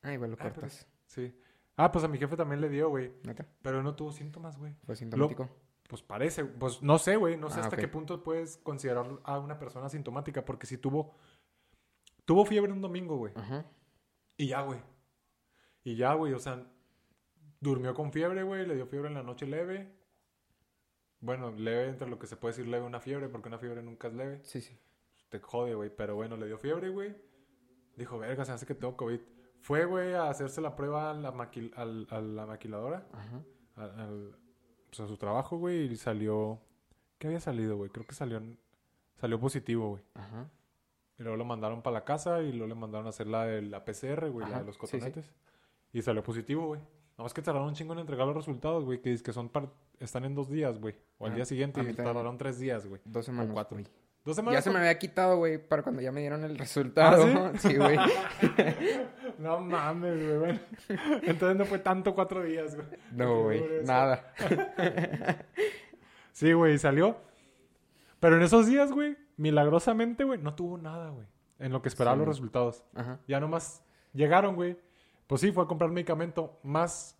Ay, 0.02 0.16
güey, 0.16 0.30
lo 0.30 0.36
Ah, 0.36 0.40
pero- 0.42 0.54
cortas. 0.54 0.86
Sí. 1.06 1.34
Ah, 1.76 1.90
pues 1.90 2.04
a 2.04 2.08
mi 2.08 2.18
jefe 2.18 2.36
también 2.36 2.60
le 2.60 2.68
dio, 2.68 2.88
güey. 2.88 3.12
¿Neta? 3.24 3.46
Pero 3.62 3.82
no 3.82 3.94
tuvo 3.96 4.12
síntomas, 4.12 4.56
güey. 4.58 4.76
Fue 4.84 4.94
sintomático. 4.94 5.48
Pues 5.88 6.02
parece. 6.02 6.44
Pues 6.44 6.82
no 6.82 6.98
sé, 6.98 7.16
güey. 7.16 7.36
No 7.36 7.50
sé 7.50 7.60
Ah, 7.60 7.64
hasta 7.64 7.76
qué 7.76 7.88
punto 7.88 8.22
puedes 8.22 8.58
considerar 8.58 9.06
a 9.24 9.38
una 9.38 9.58
persona 9.58 9.88
sintomática. 9.88 10.44
Porque 10.44 10.66
si 10.66 10.78
tuvo... 10.78 11.14
Tuvo 12.24 12.44
fiebre 12.46 12.72
un 12.72 12.80
domingo, 12.80 13.16
güey. 13.16 13.32
Ajá. 13.34 13.64
Y 14.36 14.46
ya, 14.48 14.62
güey. 14.62 14.80
Y 15.82 15.96
ya, 15.96 16.14
güey. 16.14 16.32
O 16.32 16.38
sea, 16.38 16.64
durmió 17.64 17.94
con 17.94 18.12
fiebre, 18.12 18.42
güey. 18.42 18.66
Le 18.66 18.74
dio 18.76 18.86
fiebre 18.86 19.08
en 19.08 19.14
la 19.14 19.22
noche 19.22 19.46
leve. 19.46 19.90
Bueno, 21.20 21.50
leve 21.52 21.88
entre 21.88 22.08
lo 22.08 22.18
que 22.18 22.26
se 22.26 22.36
puede 22.36 22.52
decir 22.52 22.68
leve 22.68 22.84
una 22.84 23.00
fiebre. 23.00 23.28
Porque 23.28 23.48
una 23.48 23.58
fiebre 23.58 23.82
nunca 23.82 24.08
es 24.08 24.14
leve. 24.14 24.40
Sí, 24.44 24.60
sí. 24.60 24.78
te 25.30 25.40
jode, 25.40 25.74
güey. 25.74 25.90
Pero 25.90 26.14
bueno, 26.14 26.36
le 26.36 26.46
dio 26.46 26.58
fiebre, 26.58 26.90
güey. 26.90 27.14
Dijo, 27.96 28.18
verga, 28.18 28.44
se 28.44 28.52
hace 28.52 28.66
que 28.66 28.74
tengo 28.74 28.96
COVID. 28.96 29.20
Fue, 29.60 29.84
güey, 29.86 30.12
a 30.14 30.28
hacerse 30.28 30.60
la 30.60 30.76
prueba 30.76 31.10
a 31.10 31.14
la, 31.14 31.32
maquil- 31.32 31.72
al- 31.76 32.06
a 32.10 32.20
la 32.20 32.46
maquiladora. 32.46 33.06
Ajá. 33.12 33.42
al- 33.76 34.00
al- 34.00 34.36
pues 34.90 35.00
a 35.00 35.06
su 35.08 35.16
trabajo, 35.16 35.56
güey. 35.58 35.86
Y 35.90 35.96
salió... 35.96 36.60
¿Qué 37.18 37.28
había 37.28 37.40
salido, 37.40 37.76
güey? 37.76 37.90
Creo 37.90 38.06
que 38.06 38.14
salió, 38.14 38.40
salió 39.16 39.40
positivo, 39.40 39.88
güey. 39.90 40.02
Ajá. 40.14 40.50
Y 41.18 41.22
luego 41.22 41.36
lo 41.38 41.44
mandaron 41.44 41.80
para 41.82 41.94
la 41.94 42.04
casa 42.04 42.42
y 42.42 42.52
luego 42.52 42.66
le 42.66 42.74
mandaron 42.74 43.06
a 43.06 43.10
hacer 43.10 43.26
la 43.28 43.46
de 43.46 43.62
la 43.62 43.84
PCR, 43.84 44.28
güey, 44.30 44.48
la 44.50 44.58
de 44.58 44.64
los 44.66 44.74
sí, 44.76 44.80
sí. 44.86 44.92
cotonetes. 44.98 45.32
Y 45.92 46.02
salió 46.02 46.22
positivo, 46.22 46.66
güey. 46.66 46.80
Nada 47.16 47.24
más 47.24 47.34
que 47.34 47.42
tardaron 47.42 47.68
un 47.68 47.74
chingo 47.74 47.92
en 47.92 48.00
entregar 48.00 48.26
los 48.26 48.34
resultados, 48.36 48.84
güey. 48.84 49.00
Que 49.00 49.10
dice 49.10 49.22
que 49.22 49.32
son 49.32 49.48
par- 49.48 49.70
están 50.00 50.24
en 50.24 50.34
dos 50.34 50.50
días, 50.50 50.78
güey. 50.80 50.96
O 51.18 51.26
al 51.26 51.32
Ah, 51.32 51.34
día 51.36 51.44
siguiente 51.44 51.80
y 51.80 51.92
tardaron 51.94 52.36
tres 52.38 52.58
días, 52.58 52.86
güey. 52.86 53.00
Dos 53.04 53.24
semanas. 53.24 53.52
cuatro. 53.52 53.78
Dos 54.24 54.36
semanas. 54.36 54.58
Ya 54.58 54.62
se 54.62 54.70
me 54.70 54.78
había 54.80 54.98
quitado, 54.98 55.36
güey, 55.36 55.58
para 55.58 55.82
cuando 55.82 56.00
ya 56.02 56.10
me 56.10 56.20
dieron 56.22 56.42
el 56.44 56.58
resultado. 56.58 57.24
¿Ah, 57.24 57.52
sí, 57.58 57.76
güey. 57.76 57.96
No 59.38 59.60
mames, 59.60 60.16
güey. 60.26 60.38
Bueno. 60.38 60.60
Entonces 61.22 61.56
no 61.58 61.64
fue 61.64 61.78
tanto 61.80 62.14
cuatro 62.14 62.42
días, 62.44 62.74
güey. 62.76 62.86
No, 63.12 63.42
güey. 63.44 63.62
Nada. 63.84 64.32
Sí, 66.32 66.52
güey, 66.52 66.78
salió. 66.78 67.16
Pero 68.20 68.36
en 68.36 68.42
esos 68.42 68.66
días, 68.66 68.90
güey, 68.92 69.16
milagrosamente, 69.36 70.24
güey, 70.24 70.40
no 70.40 70.54
tuvo 70.54 70.78
nada, 70.78 71.10
güey. 71.10 71.26
En 71.58 71.72
lo 71.72 71.82
que 71.82 71.88
esperaba 71.88 72.16
Sí. 72.16 72.18
los 72.20 72.28
resultados. 72.28 72.84
Ajá. 72.94 73.20
Ya 73.28 73.40
nomás 73.40 73.82
llegaron, 74.12 74.54
güey. 74.56 74.76
Pues 75.26 75.40
sí, 75.40 75.52
fue 75.52 75.64
a 75.64 75.66
comprar 75.66 75.90
medicamento. 75.90 76.58
Más 76.62 77.18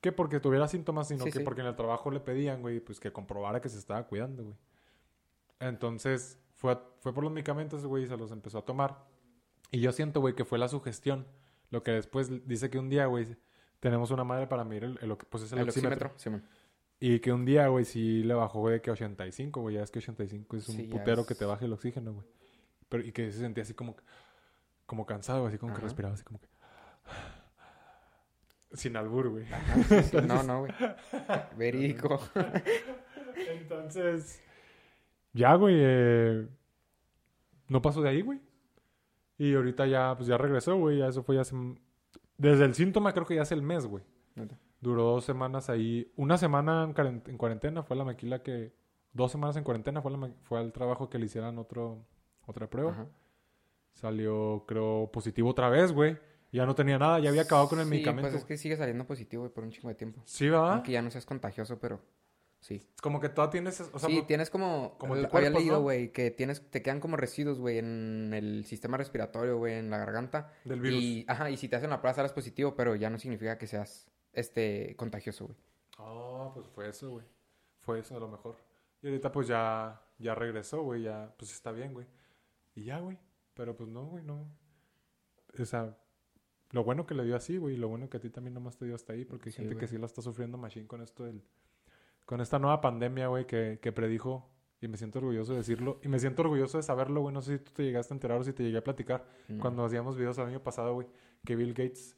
que 0.00 0.10
porque 0.12 0.40
tuviera 0.40 0.66
síntomas, 0.68 1.08
sino 1.08 1.24
Sí, 1.24 1.30
que 1.30 1.38
sí. 1.38 1.44
porque 1.44 1.60
en 1.60 1.68
el 1.68 1.76
trabajo 1.76 2.10
le 2.10 2.20
pedían, 2.20 2.60
güey, 2.62 2.80
pues 2.80 2.98
que 2.98 3.12
comprobara 3.12 3.60
que 3.60 3.68
se 3.68 3.78
estaba 3.78 4.02
cuidando, 4.06 4.42
güey. 4.44 4.56
Entonces, 5.60 6.38
fue, 6.56 6.72
a- 6.72 6.82
fue 7.00 7.12
por 7.14 7.22
los 7.24 7.32
medicamentos, 7.32 7.84
güey, 7.86 8.04
y 8.04 8.06
se 8.06 8.16
los 8.16 8.32
empezó 8.32 8.58
a 8.58 8.64
tomar. 8.64 9.04
Y 9.70 9.80
yo 9.80 9.92
siento, 9.92 10.20
güey, 10.20 10.34
que 10.34 10.44
fue 10.44 10.58
la 10.58 10.68
sugestión. 10.68 11.26
Lo 11.70 11.82
que 11.82 11.92
después 11.92 12.46
dice 12.46 12.68
que 12.70 12.78
un 12.78 12.88
día, 12.88 13.06
güey, 13.06 13.36
tenemos 13.80 14.10
una 14.10 14.24
madre 14.24 14.46
para 14.46 14.64
medir 14.64 14.84
el, 14.84 14.98
el- 15.00 15.16
pues 15.16 15.44
es 15.44 15.52
el, 15.52 15.60
El 15.60 15.68
oxímetro. 15.68 16.08
oxímetro. 16.10 16.18
Simón. 16.18 16.62
Y 17.00 17.18
que 17.20 17.32
un 17.32 17.44
día, 17.44 17.66
güey, 17.68 17.84
sí 17.84 18.22
le 18.22 18.34
bajó 18.34 18.68
de 18.68 18.80
que 18.80 18.90
85, 18.90 19.60
güey. 19.60 19.76
Ya 19.76 19.82
es 19.82 19.90
que 19.90 19.98
85 19.98 20.56
es 20.56 20.68
un 20.68 20.76
Sí, 20.76 20.82
putero 20.84 21.22
es- 21.22 21.26
que 21.26 21.34
te 21.34 21.44
baje 21.44 21.64
el 21.64 21.72
oxígeno, 21.72 22.12
güey. 22.12 22.26
Pero, 22.88 23.04
y 23.04 23.12
que 23.12 23.30
se 23.32 23.38
sentía 23.38 23.62
así 23.62 23.74
como, 23.74 23.96
como 24.86 25.06
cansado, 25.06 25.46
así 25.46 25.58
como 25.58 25.74
que 25.74 25.80
respiraba 25.80 26.14
así 26.14 26.22
como 26.24 26.40
que... 26.40 26.48
Sin 28.74 28.96
albur, 28.96 29.28
güey. 29.30 29.44
No, 30.26 30.42
no, 30.42 30.60
güey. 30.60 30.72
Verídico. 31.56 32.20
Entonces, 33.50 34.42
ya, 35.32 35.54
güey, 35.54 35.76
eh, 35.78 36.46
no 37.68 37.82
pasó 37.82 38.02
de 38.02 38.08
ahí, 38.10 38.22
güey. 38.22 38.40
Y 39.38 39.54
ahorita 39.54 39.86
ya, 39.86 40.14
pues 40.16 40.28
ya 40.28 40.36
regresó, 40.38 40.76
güey. 40.76 40.98
Ya 40.98 41.08
eso 41.08 41.22
fue 41.22 41.34
ya 41.36 41.40
hace... 41.42 41.56
Desde 42.36 42.64
el 42.64 42.74
síntoma 42.74 43.12
creo 43.12 43.26
que 43.26 43.34
ya 43.36 43.42
hace 43.42 43.54
el 43.54 43.62
mes, 43.62 43.86
güey. 43.86 44.04
Duró 44.80 45.02
dos 45.04 45.24
semanas 45.24 45.68
ahí. 45.70 46.12
Una 46.16 46.38
semana 46.38 46.84
en, 46.84 46.94
cuaren- 46.94 47.22
en 47.28 47.38
cuarentena 47.38 47.82
fue 47.82 47.96
la 47.96 48.04
maquila 48.04 48.42
que... 48.42 48.72
dos 49.12 49.30
semanas 49.32 49.56
en 49.56 49.64
cuarentena, 49.64 50.00
fue, 50.02 50.10
la 50.12 50.16
ma- 50.18 50.34
fue 50.42 50.58
al 50.58 50.72
trabajo 50.72 51.08
que 51.08 51.18
le 51.18 51.26
hicieran 51.26 51.58
otro, 51.58 52.04
otra 52.46 52.68
prueba. 52.68 52.92
Ajá. 52.92 53.06
Salió, 53.94 54.64
creo, 54.66 55.10
positivo 55.12 55.50
otra 55.50 55.68
vez, 55.68 55.92
güey. 55.92 56.18
Ya 56.52 56.66
no 56.66 56.74
tenía 56.74 56.98
nada, 56.98 57.18
ya 57.18 57.30
había 57.30 57.42
acabado 57.42 57.68
con 57.68 57.78
el 57.80 57.86
Sí, 57.86 57.90
medicamento. 57.90 58.30
pues 58.30 58.42
es 58.42 58.46
que 58.46 58.56
sigue 58.58 58.76
saliendo 58.76 59.06
positivo, 59.06 59.42
güey, 59.42 59.52
por 59.54 59.64
un 59.64 59.70
chingo 59.70 59.88
de 59.88 59.94
tiempo. 59.94 60.22
Sí, 60.26 60.48
¿verdad? 60.48 60.74
Aunque 60.74 60.92
ya 60.92 61.00
no 61.02 61.10
seas 61.10 61.24
contagioso, 61.24 61.78
pero 61.80 62.00
sí. 62.60 62.86
Como 63.02 63.20
que 63.20 63.30
todavía 63.30 63.52
tienes... 63.52 63.80
O 63.80 63.98
sea, 63.98 64.08
sí, 64.10 64.18
no- 64.18 64.26
tienes 64.26 64.50
como... 64.50 64.96
como 64.98 65.14
l- 65.14 65.22
anticuerpos, 65.22 65.46
había 65.48 65.58
leído, 65.58 65.76
¿no? 65.76 65.82
güey, 65.82 66.12
que 66.12 66.30
tienes, 66.30 66.70
te 66.70 66.82
quedan 66.82 67.00
como 67.00 67.16
residuos, 67.16 67.58
güey, 67.58 67.78
en 67.78 68.34
el 68.34 68.64
sistema 68.66 68.98
respiratorio, 68.98 69.56
güey, 69.56 69.74
en 69.78 69.88
la 69.90 69.96
garganta. 69.96 70.52
del 70.64 70.80
virus. 70.80 71.00
Y, 71.02 71.24
ajá, 71.26 71.48
y 71.50 71.56
si 71.56 71.68
te 71.70 71.76
hacen 71.76 71.88
la 71.90 72.00
prueba 72.00 72.14
sales 72.14 72.32
positivo, 72.32 72.74
pero 72.76 72.94
ya 72.96 73.08
no 73.08 73.18
significa 73.18 73.56
que 73.56 73.66
seas, 73.66 74.06
este, 74.34 74.94
contagioso, 74.96 75.46
güey. 75.46 75.56
Ah, 75.98 76.50
pues 76.52 76.66
fue 76.68 76.88
eso, 76.90 77.10
güey. 77.12 77.24
Fue 77.80 77.98
eso 78.00 78.14
a 78.16 78.20
lo 78.20 78.28
mejor. 78.28 78.56
Y 79.02 79.06
ahorita 79.08 79.32
pues 79.32 79.48
ya, 79.48 80.00
ya 80.18 80.34
regresó, 80.34 80.82
güey, 80.82 81.02
ya, 81.02 81.34
pues 81.38 81.50
está 81.52 81.72
bien, 81.72 81.94
güey. 81.94 82.06
Y 82.74 82.84
ya, 82.84 82.98
güey. 83.00 83.18
Pero 83.54 83.74
pues 83.74 83.88
no, 83.88 84.04
güey, 84.06 84.22
no. 84.22 84.46
O 85.58 85.64
sea, 85.64 85.96
lo 86.72 86.82
bueno 86.84 87.06
que 87.06 87.14
le 87.14 87.24
dio 87.24 87.36
así, 87.36 87.56
güey, 87.58 87.74
y 87.74 87.78
lo 87.78 87.88
bueno 87.88 88.08
que 88.10 88.16
a 88.16 88.20
ti 88.20 88.28
también 88.30 88.54
nomás 88.54 88.76
te 88.76 88.84
dio 88.86 88.94
hasta 88.94 89.12
ahí, 89.12 89.24
porque 89.24 89.48
hay 89.48 89.52
Sí, 89.52 89.62
gente 89.62 89.76
que 89.76 89.86
sí 89.86 89.96
la 89.98 90.06
está 90.06 90.20
sufriendo 90.22 90.58
machine 90.58 90.86
con 90.86 91.00
esto 91.02 91.24
del... 91.24 91.42
Con 92.26 92.40
esta 92.40 92.58
nueva 92.58 92.80
pandemia, 92.80 93.28
güey, 93.28 93.46
que, 93.46 93.78
que 93.82 93.92
predijo, 93.92 94.48
y 94.80 94.88
me 94.88 94.96
siento 94.96 95.18
orgulloso 95.18 95.52
de 95.52 95.58
decirlo, 95.58 96.00
y 96.02 96.08
me 96.08 96.18
siento 96.18 96.42
orgulloso 96.42 96.76
de 96.78 96.82
saberlo, 96.82 97.20
güey, 97.20 97.32
no 97.34 97.40
sé 97.42 97.58
si 97.58 97.64
tú 97.64 97.72
te 97.72 97.82
llegaste 97.84 98.14
a 98.14 98.16
enterar 98.16 98.40
o 98.40 98.44
si 98.44 98.52
te 98.52 98.62
llegué 98.62 98.78
a 98.78 98.84
platicar, 98.84 99.24
No. 99.48 99.60
cuando 99.60 99.84
hacíamos 99.84 100.16
videos 100.16 100.38
el 100.38 100.46
año 100.46 100.62
pasado, 100.62 100.94
güey, 100.94 101.06
que 101.44 101.56
Bill 101.56 101.74
Gates 101.74 102.16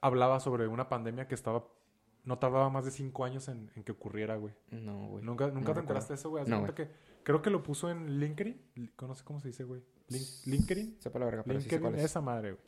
hablaba 0.00 0.40
sobre 0.40 0.66
una 0.68 0.88
pandemia 0.88 1.26
que 1.28 1.34
estaba... 1.34 1.66
No 2.22 2.38
tardaba 2.38 2.68
más 2.68 2.84
de 2.84 2.90
cinco 2.90 3.24
años 3.24 3.48
en, 3.48 3.70
en 3.74 3.82
que 3.82 3.92
ocurriera, 3.92 4.36
güey. 4.36 4.52
No, 4.70 5.08
güey. 5.08 5.24
¿Nunca, 5.24 5.46
nunca 5.48 5.68
no 5.68 5.74
te 5.74 5.80
enteraste 5.80 6.12
de 6.12 6.18
eso, 6.18 6.28
güey? 6.28 6.44
No, 6.46 6.74
que 6.74 6.88
creo 7.22 7.40
que 7.40 7.48
lo 7.48 7.62
puso 7.62 7.90
en 7.90 8.20
LinkedIn. 8.20 8.60
Li- 8.74 8.90
No 9.00 9.14
sé 9.14 9.24
cómo 9.24 9.40
se 9.40 9.48
dice, 9.48 9.64
güey. 9.64 9.82
Lin- 10.08 10.42
LinkedIn. 10.44 10.96
Sepa 11.00 11.18
la 11.18 11.24
verga, 11.24 11.42
pero 11.44 11.58
sí 11.60 11.64
sé 11.64 11.76
LinkedIn, 11.76 11.90
cuál 11.92 11.98
es. 11.98 12.04
esa 12.04 12.20
madre, 12.20 12.52
güey. 12.52 12.62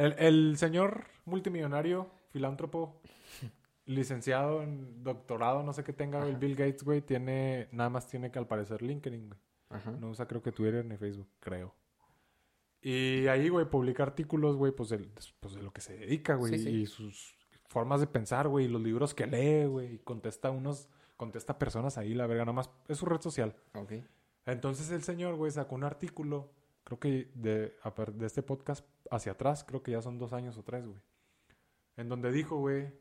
El, 0.00 0.14
el 0.18 0.56
señor 0.56 1.04
multimillonario, 1.24 2.10
filántropo, 2.30 3.00
licenciado 3.86 4.62
en 4.62 5.02
doctorado, 5.02 5.62
no 5.62 5.72
sé 5.72 5.84
qué 5.84 5.92
tenga, 5.92 6.20
el. 6.26 6.36
Bill 6.36 6.56
Gates, 6.56 6.82
güey, 6.84 7.00
tiene, 7.02 7.68
nada 7.72 7.90
más 7.90 8.06
tiene 8.06 8.30
que 8.30 8.38
al 8.38 8.46
parecer 8.46 8.82
LinkedIn, 8.82 9.28
güey. 9.28 9.40
Ajá. 9.70 9.90
No 9.92 10.08
usa 10.10 10.26
creo 10.26 10.42
que 10.42 10.52
Twitter 10.52 10.84
ni 10.84 10.96
Facebook, 10.96 11.28
creo. 11.40 11.74
Y 12.82 13.26
ahí, 13.26 13.48
güey, 13.48 13.66
publica 13.68 14.02
artículos, 14.02 14.56
güey, 14.56 14.72
pues, 14.72 14.88
del- 14.88 15.10
pues 15.40 15.54
de 15.54 15.62
lo 15.62 15.72
que 15.72 15.80
se 15.80 15.96
dedica, 15.96 16.34
güey. 16.34 16.58
Sí, 16.58 16.64
sí. 16.64 16.70
Y 16.70 16.86
sus 16.86 17.36
formas 17.68 18.00
de 18.00 18.06
pensar, 18.06 18.48
güey. 18.48 18.64
Y 18.64 18.68
los 18.68 18.80
libros 18.80 19.14
que 19.14 19.26
lee, 19.26 19.66
güey. 19.66 19.94
Y 19.94 19.98
contesta 19.98 20.50
unos, 20.50 20.88
contesta 21.16 21.58
personas 21.58 21.98
ahí, 21.98 22.14
la 22.14 22.26
verga. 22.26 22.44
Nomás 22.46 22.70
es 22.88 22.98
su 22.98 23.06
red 23.06 23.20
social. 23.20 23.54
Ok. 23.74 23.92
Entonces 24.46 24.90
el 24.90 25.02
señor, 25.02 25.34
güey, 25.36 25.52
sacó 25.52 25.74
un 25.74 25.84
artículo, 25.84 26.50
creo 26.84 26.98
que 26.98 27.30
de, 27.34 27.74
de 28.14 28.26
este 28.26 28.42
podcast 28.42 28.86
hacia 29.10 29.32
atrás, 29.32 29.64
creo 29.64 29.82
que 29.82 29.92
ya 29.92 30.02
son 30.02 30.18
dos 30.18 30.32
años 30.32 30.56
o 30.56 30.62
tres, 30.62 30.86
güey. 30.86 31.00
En 31.96 32.08
donde 32.08 32.32
dijo, 32.32 32.56
güey, 32.56 32.92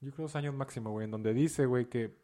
yo 0.00 0.10
creo 0.12 0.24
dos 0.24 0.36
años 0.36 0.54
máximo, 0.54 0.90
güey, 0.90 1.04
en 1.04 1.10
donde 1.10 1.32
dice, 1.32 1.66
güey, 1.66 1.88
que 1.88 2.16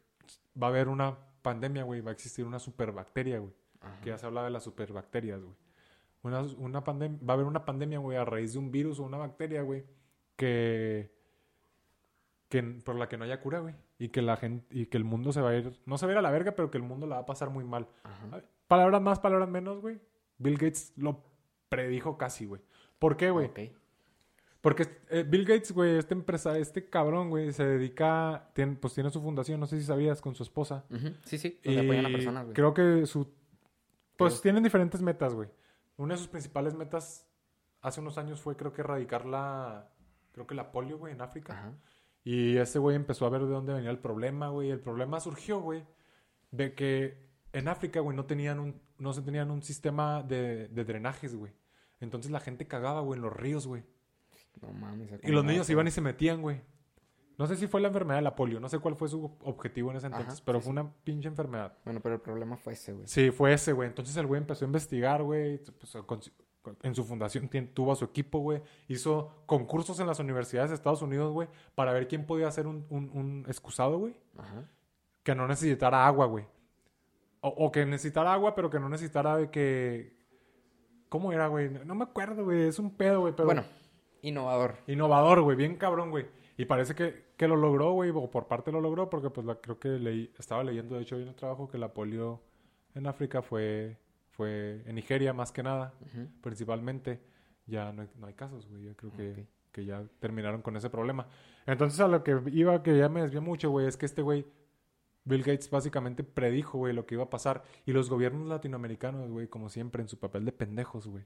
va 0.61 0.67
a 0.67 0.69
haber 0.69 0.89
una 0.89 1.17
pandemia, 1.41 1.83
güey, 1.83 2.01
va 2.01 2.11
a 2.11 2.13
existir 2.13 2.45
una 2.45 2.59
superbacteria, 2.59 3.39
güey. 3.39 3.53
Que 4.01 4.09
ya 4.09 4.17
se 4.17 4.25
hablaba 4.25 4.47
de 4.47 4.51
las 4.51 4.63
superbacterias, 4.63 5.41
güey. 5.41 5.55
Una, 6.21 6.41
una 6.41 6.83
pandemia, 6.83 7.17
va 7.25 7.33
a 7.33 7.35
haber 7.35 7.45
una 7.45 7.63
pandemia, 7.63 7.99
güey, 7.99 8.17
a 8.17 8.25
raíz 8.25 8.53
de 8.53 8.59
un 8.59 8.71
virus 8.71 8.99
o 8.99 9.03
una 9.03 9.17
bacteria, 9.17 9.61
güey, 9.61 9.85
que, 10.35 11.15
que 12.49 12.61
por 12.61 12.95
la 12.95 13.07
que 13.07 13.17
no 13.17 13.23
haya 13.23 13.39
cura, 13.39 13.59
güey. 13.59 13.75
Y 13.97 14.09
que 14.09 14.21
la 14.21 14.35
gente, 14.35 14.67
y 14.77 14.87
que 14.87 14.97
el 14.97 15.05
mundo 15.05 15.31
se 15.31 15.41
va 15.41 15.51
a 15.51 15.55
ir, 15.55 15.79
no 15.85 15.97
se 15.97 16.05
va 16.05 16.11
a 16.11 16.13
ir 16.15 16.17
a 16.19 16.21
la 16.21 16.31
verga, 16.31 16.51
pero 16.51 16.69
que 16.69 16.77
el 16.77 16.83
mundo 16.83 17.07
la 17.07 17.15
va 17.15 17.21
a 17.21 17.25
pasar 17.25 17.49
muy 17.49 17.63
mal. 17.63 17.87
Ajá. 18.03 18.43
Palabras 18.67 19.01
más, 19.01 19.19
palabras 19.19 19.47
menos, 19.47 19.79
güey. 19.79 19.99
Bill 20.39 20.57
Gates 20.57 20.93
lo 20.97 21.23
predijo 21.69 22.17
casi, 22.17 22.45
güey. 22.45 22.61
¿Por 22.97 23.15
qué, 23.15 23.29
güey? 23.29 23.51
Porque 24.61 24.87
eh, 25.09 25.23
Bill 25.25 25.45
Gates, 25.45 25.71
güey, 25.71 25.97
este 25.97 26.13
empresa, 26.13 26.57
este 26.57 26.89
cabrón, 26.89 27.29
güey, 27.29 27.53
se 27.53 27.63
dedica, 27.65 28.49
tiene- 28.53 28.75
pues 28.75 28.93
tiene 28.93 29.09
su 29.09 29.21
fundación, 29.21 29.59
no 29.59 29.67
sé 29.67 29.79
si 29.79 29.85
sabías, 29.85 30.21
con 30.21 30.35
su 30.35 30.43
esposa. 30.43 30.83
Sí, 31.23 31.37
sí. 31.37 31.59
Donde 31.63 31.81
apoyan 31.81 32.05
a 32.05 32.09
Y 32.09 32.13
personas, 32.13 32.43
güey. 32.45 32.55
Creo 32.55 32.73
que 32.73 33.05
su... 33.05 33.31
Pues 34.17 34.41
tienen 34.41 34.63
diferentes 34.63 35.01
metas, 35.01 35.33
güey. 35.33 35.47
Una 35.95 36.15
de 36.15 36.17
sus 36.17 36.27
principales 36.27 36.73
metas 36.75 37.25
hace 37.81 38.01
unos 38.01 38.17
años 38.17 38.41
fue, 38.41 38.57
creo 38.57 38.73
que, 38.73 38.81
erradicar 38.81 39.25
la... 39.25 39.89
Creo 40.33 40.45
que 40.45 40.55
la 40.55 40.71
polio, 40.73 40.97
güey, 40.97 41.13
en 41.13 41.21
África. 41.21 41.53
Ajá. 41.53 41.73
Y 42.25 42.57
ese 42.57 42.79
güey 42.79 42.97
empezó 42.97 43.25
a 43.25 43.29
ver 43.29 43.41
de 43.41 43.47
dónde 43.47 43.73
venía 43.73 43.89
el 43.91 43.99
problema, 43.99 44.49
güey. 44.49 44.71
El 44.71 44.81
problema 44.81 45.21
surgió, 45.21 45.61
güey, 45.61 45.85
de 46.51 46.75
que 46.75 47.17
en 47.53 47.69
África, 47.69 48.01
güey, 48.01 48.15
no 48.15 48.25
tenían 48.25 48.59
un, 48.59 48.81
no 48.99 49.13
se 49.13 49.21
tenían 49.21 49.51
un 49.51 49.63
sistema 49.63 50.23
de, 50.23 50.67
de 50.67 50.83
drenajes, 50.85 51.35
güey. 51.35 51.53
Entonces 51.99 52.31
la 52.31 52.39
gente 52.39 52.67
cagaba, 52.67 53.01
güey, 53.01 53.17
en 53.17 53.23
los 53.23 53.33
ríos, 53.33 53.67
güey. 53.67 53.83
No 54.61 54.71
mames. 54.71 55.09
Y 55.23 55.31
los 55.31 55.43
niños 55.43 55.69
iban 55.69 55.87
y 55.87 55.91
se 55.91 56.01
metían, 56.01 56.41
güey. 56.41 56.61
No 57.37 57.47
sé 57.47 57.55
si 57.55 57.67
fue 57.67 57.79
la 57.79 57.87
enfermedad 57.87 58.17
de 58.17 58.23
la 58.23 58.35
polio, 58.35 58.59
no 58.59 58.67
sé 58.67 58.79
cuál 58.79 58.97
fue 58.97 59.07
su 59.07 59.23
objetivo 59.43 59.91
en 59.91 59.97
ese 59.97 60.07
Ajá, 60.07 60.17
entonces, 60.17 60.41
pero 60.41 60.59
sí, 60.59 60.65
fue 60.65 60.71
una 60.71 60.91
pinche 61.05 61.29
enfermedad. 61.29 61.77
Bueno, 61.85 62.01
pero 62.01 62.15
el 62.15 62.21
problema 62.21 62.57
fue 62.57 62.73
ese, 62.73 62.91
güey. 62.91 63.07
Sí, 63.07 63.31
fue 63.31 63.53
ese, 63.53 63.71
güey. 63.71 63.87
Entonces 63.87 64.17
el 64.17 64.27
güey 64.27 64.41
empezó 64.41 64.65
a 64.65 64.67
investigar, 64.67 65.23
güey. 65.23 65.57
pues, 65.57 65.95
en 66.83 66.95
su 66.95 67.05
fundación 67.05 67.49
tuvo 67.73 67.93
a 67.93 67.95
su 67.95 68.03
equipo, 68.03 68.39
güey. 68.39 68.61
Hizo 68.89 69.43
concursos 69.45 70.01
en 70.01 70.07
las 70.07 70.19
universidades 70.19 70.69
de 70.71 70.75
Estados 70.75 71.01
Unidos, 71.01 71.31
güey, 71.31 71.47
para 71.75 71.93
ver 71.93 72.09
quién 72.09 72.25
podía 72.25 72.49
hacer 72.49 72.67
un, 72.67 72.85
un, 72.89 73.09
un 73.13 73.45
excusado, 73.47 73.97
güey. 73.97 74.19
Ajá. 74.37 74.69
Que 75.23 75.33
no 75.33 75.47
necesitara 75.47 76.05
agua, 76.05 76.25
güey. 76.25 76.45
O, 77.41 77.49
o 77.49 77.71
que 77.71 77.85
necesitara 77.85 78.33
agua, 78.33 78.55
pero 78.55 78.69
que 78.69 78.79
no 78.79 78.89
necesitara 78.89 79.37
de 79.37 79.49
que... 79.49 80.17
¿Cómo 81.07 81.31
era, 81.31 81.47
güey? 81.47 81.69
No 81.85 81.95
me 81.95 82.03
acuerdo, 82.03 82.43
güey. 82.43 82.67
Es 82.67 82.79
un 82.79 82.95
pedo, 82.95 83.21
güey. 83.21 83.33
Pero... 83.33 83.45
Bueno, 83.45 83.63
innovador. 84.21 84.75
Innovador, 84.87 85.41
güey. 85.41 85.55
Bien 85.57 85.75
cabrón, 85.75 86.11
güey. 86.11 86.27
Y 86.57 86.65
parece 86.65 86.93
que, 86.95 87.33
que 87.37 87.47
lo 87.47 87.55
logró, 87.55 87.93
güey. 87.93 88.11
O 88.13 88.29
por 88.29 88.47
parte 88.47 88.71
lo 88.71 88.81
logró, 88.81 89.09
porque 89.09 89.29
pues 89.29 89.47
la, 89.47 89.55
creo 89.55 89.79
que 89.79 89.89
leí... 89.89 90.31
Estaba 90.37 90.63
leyendo, 90.63 90.95
de 90.95 91.01
hecho, 91.01 91.15
hoy 91.15 91.23
en 91.23 91.29
el 91.29 91.35
trabajo 91.35 91.67
que 91.67 91.77
la 91.77 91.93
polio 91.93 92.41
en 92.93 93.07
África 93.07 93.41
fue... 93.41 93.97
Fue 94.31 94.83
en 94.85 94.95
Nigeria, 94.95 95.33
más 95.33 95.51
que 95.51 95.63
nada. 95.63 95.93
Principalmente. 96.41 97.19
Ya 97.65 97.91
no 97.91 98.03
hay, 98.03 98.09
no 98.17 98.27
hay 98.27 98.33
casos, 98.33 98.67
güey. 98.67 98.83
Yo 98.83 98.95
creo 98.95 99.11
que... 99.13 99.47
Que 99.71 99.85
ya 99.85 100.03
terminaron 100.19 100.63
con 100.63 100.75
ese 100.75 100.89
problema. 100.89 101.27
Entonces, 101.67 101.99
a 101.99 102.07
lo 102.07 102.23
que 102.23 102.41
iba, 102.51 102.81
que 102.81 102.97
ya 102.97 103.07
me 103.07 103.21
desvió 103.21 103.39
mucho, 103.39 103.69
güey, 103.69 103.85
es 103.85 103.97
que 103.97 104.07
este 104.07 104.23
güey, 104.23 104.47
Bill 105.29 105.43
Gates, 105.43 105.69
básicamente 105.69 106.23
predijo, 106.23 106.77
güey, 106.79 106.93
lo 106.93 107.05
que 107.05 107.15
iba 107.15 107.23
a 107.23 107.29
pasar. 107.29 107.63
Y 107.85 107.93
los 107.93 108.09
gobiernos 108.09 108.47
latinoamericanos, 108.47 109.29
güey, 109.29 109.47
como 109.47 109.69
siempre, 109.69 110.01
en 110.01 110.09
su 110.09 110.19
papel 110.19 110.43
de 110.43 110.51
pendejos, 110.51 111.07
güey, 111.07 111.23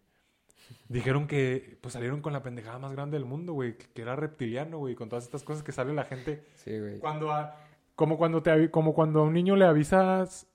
dijeron 0.89 1.27
que, 1.27 1.77
pues 1.81 1.93
salieron 1.93 2.21
con 2.21 2.33
la 2.33 2.43
pendejada 2.43 2.79
más 2.79 2.91
grande 2.91 3.17
del 3.17 3.25
mundo, 3.25 3.53
güey, 3.53 3.77
que, 3.77 4.01
era 4.01 4.15
reptiliano, 4.15 4.77
güey, 4.77 4.95
con 4.95 5.09
todas 5.09 5.23
estas 5.25 5.43
cosas 5.43 5.63
que 5.63 5.71
sale 5.71 5.93
la 5.93 6.03
gente. 6.03 6.43
Sí, 6.55 6.77
güey. 6.79 6.99
Cuando 6.99 7.31
a- 7.31 7.57
como 7.95 8.17
cuando 8.17 8.41
te 8.41 8.71
como 8.71 8.93
cuando 8.93 9.19
a 9.19 9.23
un 9.23 9.33
niño 9.33 9.55
le 9.55 9.65
avisas, 9.65 10.47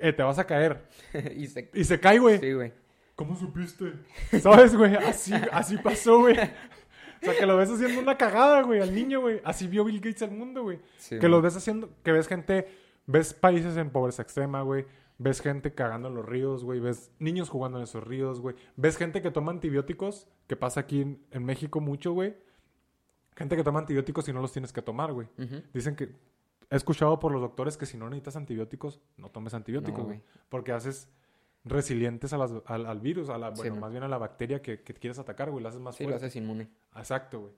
eh, 0.00 0.12
te 0.12 0.22
vas 0.22 0.38
a 0.38 0.46
caer. 0.46 0.88
y 1.36 1.46
se... 1.46 1.70
Y 1.74 1.84
se 1.84 2.00
cae, 2.00 2.18
güey. 2.18 2.38
Sí, 2.38 2.52
güey. 2.52 2.72
¿Cómo 3.14 3.36
supiste? 3.36 3.92
¿Sabes, 4.40 4.74
güey? 4.74 4.96
Así, 4.96 5.32
así 5.52 5.76
pasó, 5.78 6.20
güey. 6.20 6.36
O 7.22 7.24
sea, 7.24 7.36
que 7.38 7.46
lo 7.46 7.56
ves 7.56 7.70
haciendo 7.70 8.00
una 8.00 8.16
cagada, 8.18 8.62
güey, 8.62 8.80
al 8.80 8.94
niño, 8.94 9.20
güey. 9.20 9.40
Así 9.44 9.66
vio 9.68 9.84
Bill 9.84 10.00
Gates 10.00 10.22
al 10.22 10.32
mundo, 10.32 10.62
güey. 10.62 10.80
Sí, 10.98 11.18
que 11.18 11.28
lo 11.28 11.40
ves 11.40 11.56
haciendo, 11.56 11.88
que 12.02 12.12
ves 12.12 12.26
gente, 12.28 12.66
ves 13.06 13.32
países 13.32 13.76
en 13.76 13.90
pobreza 13.90 14.22
extrema, 14.22 14.62
güey. 14.62 14.86
Ves 15.18 15.40
gente 15.40 15.72
cagando 15.72 16.08
en 16.08 16.14
los 16.16 16.26
ríos, 16.26 16.64
güey. 16.64 16.80
Ves 16.80 17.12
niños 17.20 17.48
jugando 17.48 17.78
en 17.78 17.84
esos 17.84 18.02
ríos, 18.02 18.40
güey. 18.40 18.56
Ves 18.76 18.96
gente 18.96 19.22
que 19.22 19.30
toma 19.30 19.52
antibióticos, 19.52 20.26
que 20.48 20.56
pasa 20.56 20.80
aquí 20.80 21.02
en, 21.02 21.22
en 21.30 21.44
México 21.44 21.80
mucho, 21.80 22.12
güey. 22.12 22.34
Gente 23.36 23.56
que 23.56 23.62
toma 23.62 23.78
antibióticos 23.78 24.28
y 24.28 24.32
no 24.32 24.40
los 24.40 24.52
tienes 24.52 24.72
que 24.72 24.82
tomar, 24.82 25.12
güey. 25.12 25.28
Dicen 25.72 25.94
que 25.96 26.04
he 26.70 26.76
escuchado 26.76 27.18
por 27.20 27.30
los 27.32 27.40
doctores 27.40 27.76
que 27.76 27.86
si 27.86 27.96
no 27.96 28.06
necesitas 28.08 28.36
antibióticos, 28.36 29.00
no 29.16 29.28
tomes 29.30 29.54
antibióticos, 29.54 30.00
No, 30.00 30.04
güey. 30.06 30.20
porque 30.48 30.72
haces 30.72 31.08
resilientes 31.64 32.32
a 32.32 32.38
las- 32.38 32.54
al, 32.66 32.86
al 32.86 33.00
virus, 33.00 33.28
a 33.28 33.38
la, 33.38 33.50
bueno, 33.50 33.76
más 33.76 33.90
bien 33.90 34.02
a 34.02 34.08
la 34.08 34.18
bacteria 34.18 34.60
que, 34.62 34.82
que 34.82 34.94
quieres 34.94 35.18
atacar, 35.18 35.50
güey. 35.50 35.62
La 35.62 35.68
haces 35.70 35.80
más 35.80 35.96
Sí, 35.96 36.04
lo 36.04 36.10
fuerte. 36.10 36.26
haces 36.26 36.36
inmune. 36.36 36.68
Exacto, 36.96 37.40
güey. 37.40 37.52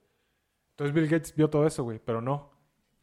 Entonces 0.71 0.95
Bill 0.95 1.09
Gates 1.09 1.35
vio 1.37 1.49
todo 1.51 1.67
eso, 1.67 1.85
güey, 1.85 2.01
pero 2.05 2.21
no. 2.21 2.53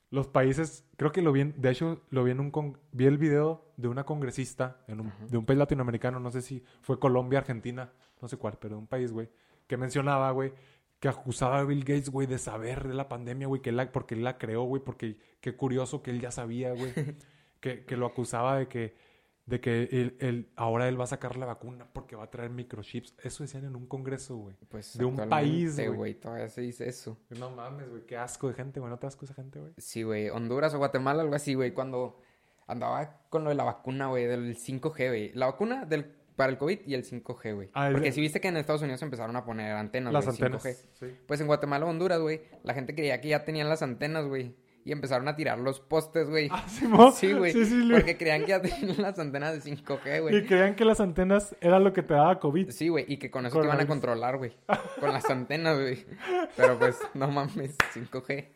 Los 0.09 0.27
países, 0.27 0.85
creo 0.97 1.11
que 1.13 1.21
lo 1.21 1.31
vi, 1.31 1.41
en- 1.41 1.61
de 1.61 1.71
hecho, 1.71 2.01
lo 2.09 2.23
vi 2.23 2.31
en 2.31 2.39
un, 2.41 2.51
con- 2.51 2.77
vi 2.91 3.05
el 3.05 3.17
video 3.17 3.71
de 3.77 3.87
una 3.87 4.03
congresista 4.05 4.83
en 4.87 4.99
un- 4.99 5.07
Ajá. 5.07 5.25
de 5.25 5.37
un 5.37 5.45
país 5.45 5.57
latinoamericano, 5.57 6.19
no 6.19 6.29
sé 6.31 6.41
si 6.41 6.63
fue 6.81 6.99
Colombia, 6.99 7.39
Argentina, 7.39 7.93
no 8.21 8.27
sé 8.27 8.37
cuál, 8.37 8.57
pero 8.59 8.75
de 8.75 8.81
un 8.81 8.87
país, 8.87 9.11
güey, 9.13 9.29
que 9.67 9.77
mencionaba, 9.77 10.29
güey, 10.31 10.53
que 10.99 11.07
acusaba 11.07 11.59
a 11.59 11.63
Bill 11.63 11.79
Gates, 11.85 12.09
güey, 12.11 12.27
de 12.27 12.37
saber 12.37 12.87
de 12.89 12.93
la 12.93 13.07
pandemia, 13.09 13.47
güey, 13.47 13.61
que 13.61 13.71
la- 13.71 13.91
porque 13.91 14.13
él 14.15 14.23
la 14.23 14.37
creó, 14.37 14.63
güey, 14.63 14.83
porque 14.83 15.17
qué 15.39 15.55
curioso 15.55 16.03
que 16.03 16.11
él 16.11 16.19
ya 16.19 16.29
sabía, 16.29 16.73
güey, 16.73 16.93
que, 17.61 17.85
que 17.85 17.95
lo 17.97 18.05
acusaba 18.05 18.57
de 18.57 18.67
que, 18.67 18.95
de 19.45 19.59
que 19.59 19.83
él, 19.91 20.15
él- 20.19 20.49
ahora 20.55 20.87
él 20.87 20.99
va 20.99 21.03
a 21.05 21.07
sacar 21.07 21.35
la 21.35 21.45
vacuna 21.45 21.87
porque 21.93 22.15
va 22.15 22.23
a 22.25 22.29
traer 22.31 22.49
microchips. 22.51 23.15
Eso 23.23 23.43
decían 23.43 23.65
en 23.65 23.75
un 23.75 23.87
congreso, 23.87 24.37
güey. 24.37 24.55
Pues 24.69 24.97
De 24.97 25.03
un 25.05 25.17
país, 25.29 25.79
güey. 25.93 26.13
Todavía 26.15 26.47
se 26.47 26.61
dice 26.61 26.87
eso. 26.87 27.17
No 27.37 27.49
mames, 27.51 27.89
güey, 27.89 28.05
qué 28.05 28.17
asco 28.17 28.47
de 28.47 28.53
gente, 28.53 28.79
güey, 28.79 28.89
no 28.89 28.99
te 28.99 29.07
asco 29.07 29.25
esa 29.25 29.33
gente, 29.33 29.59
güey. 29.59 29.73
Sí, 29.77 30.03
güey. 30.03 30.29
Honduras 30.29 30.73
o 30.73 30.77
Guatemala, 30.77 31.21
algo 31.23 31.35
así, 31.35 31.53
güey. 31.53 31.73
Cuando 31.73 32.19
Andaba 32.67 33.21
con 33.29 33.43
lo 33.43 33.49
de 33.49 33.55
la 33.55 33.65
vacuna, 33.65 34.07
güey, 34.07 34.25
del 34.27 34.55
5G, 34.55 35.07
güey. 35.09 35.31
La 35.33 35.47
vacuna 35.47 35.83
del, 35.83 36.05
para 36.37 36.51
el 36.53 36.57
COVID 36.57 36.79
y 36.85 36.93
el 36.93 37.03
5G, 37.03 37.53
güey. 37.53 37.69
Ah, 37.73 37.89
Porque 37.91 38.13
si 38.13 38.21
viste 38.21 38.39
que 38.39 38.47
en 38.47 38.55
Estados 38.55 38.81
Unidos 38.81 39.01
empezaron 39.01 39.35
a 39.35 39.43
poner 39.43 39.73
antenas, 39.75 40.13
Las 40.13 40.23
güey, 40.25 40.37
antenas. 40.37 40.63
5G. 40.63 40.75
Sí. 40.93 41.17
Pues 41.27 41.41
en 41.41 41.47
Guatemala 41.47 41.85
o 41.85 41.89
Honduras, 41.89 42.21
güey, 42.21 42.41
la 42.63 42.73
gente 42.73 42.95
creía 42.95 43.19
que 43.19 43.27
ya 43.27 43.43
tenían 43.43 43.67
las 43.67 43.81
antenas, 43.81 44.25
güey. 44.25 44.55
Y 44.83 44.91
empezaron 44.91 45.27
a 45.27 45.35
tirar 45.35 45.59
los 45.59 45.79
postes, 45.79 46.27
güey. 46.29 46.47
Ah, 46.51 46.65
¿sí? 46.67 46.87
Sí, 47.13 47.33
güey. 47.33 47.53
Sí, 47.53 47.65
sí, 47.65 47.87
porque 47.91 48.17
creían 48.17 48.41
que 48.41 48.47
ya 48.47 48.61
tenían 48.61 48.99
las 49.01 49.19
antenas 49.19 49.53
de 49.63 49.71
5G, 49.71 50.17
Y 50.17 50.19
güey. 50.21 50.45
creían 50.47 50.75
que 50.75 50.85
las 50.85 50.99
antenas 50.99 51.55
era 51.61 51.79
lo 51.79 51.93
que 51.93 52.01
te 52.01 52.13
daba 52.15 52.39
COVID. 52.39 52.69
Sí, 52.71 52.87
güey. 52.89 53.05
Y 53.07 53.17
que 53.17 53.29
con 53.29 53.45
eso 53.45 53.59
te 53.59 53.65
iban 53.67 53.79
a 53.79 53.85
controlar, 53.87 54.37
güey. 54.37 54.53
Con 54.99 55.13
las 55.13 55.29
antenas, 55.29 55.77
güey. 55.79 56.03
Pero 56.57 56.79
pues, 56.79 56.97
no 57.13 57.29
mames, 57.29 57.77
5G. 57.93 58.47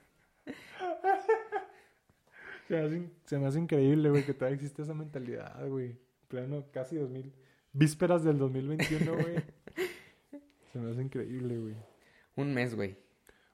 Se 2.68 2.74
me 2.74 2.80
hace, 2.82 2.96
in- 2.96 3.14
se 3.26 3.38
me 3.38 3.46
hace 3.48 3.60
increíble, 3.60 4.10
güey, 4.10 4.24
que 4.26 4.34
todavía 4.34 4.56
existe 4.56 4.82
esa 4.82 4.94
mentalidad, 4.96 5.68
güey. 5.68 5.96
Plano, 6.28 6.66
casi 6.72 6.96
2000. 6.96 7.32
Vísperas 7.74 8.24
del 8.24 8.40
2021, 8.40 9.14
güey. 9.14 9.36
Se 10.74 10.80
me 10.80 10.92
hace 10.92 11.02
increíble, 11.04 11.58
güey. 11.60 11.76
Un 12.36 12.54
mes, 12.54 12.74
güey. 12.76 12.98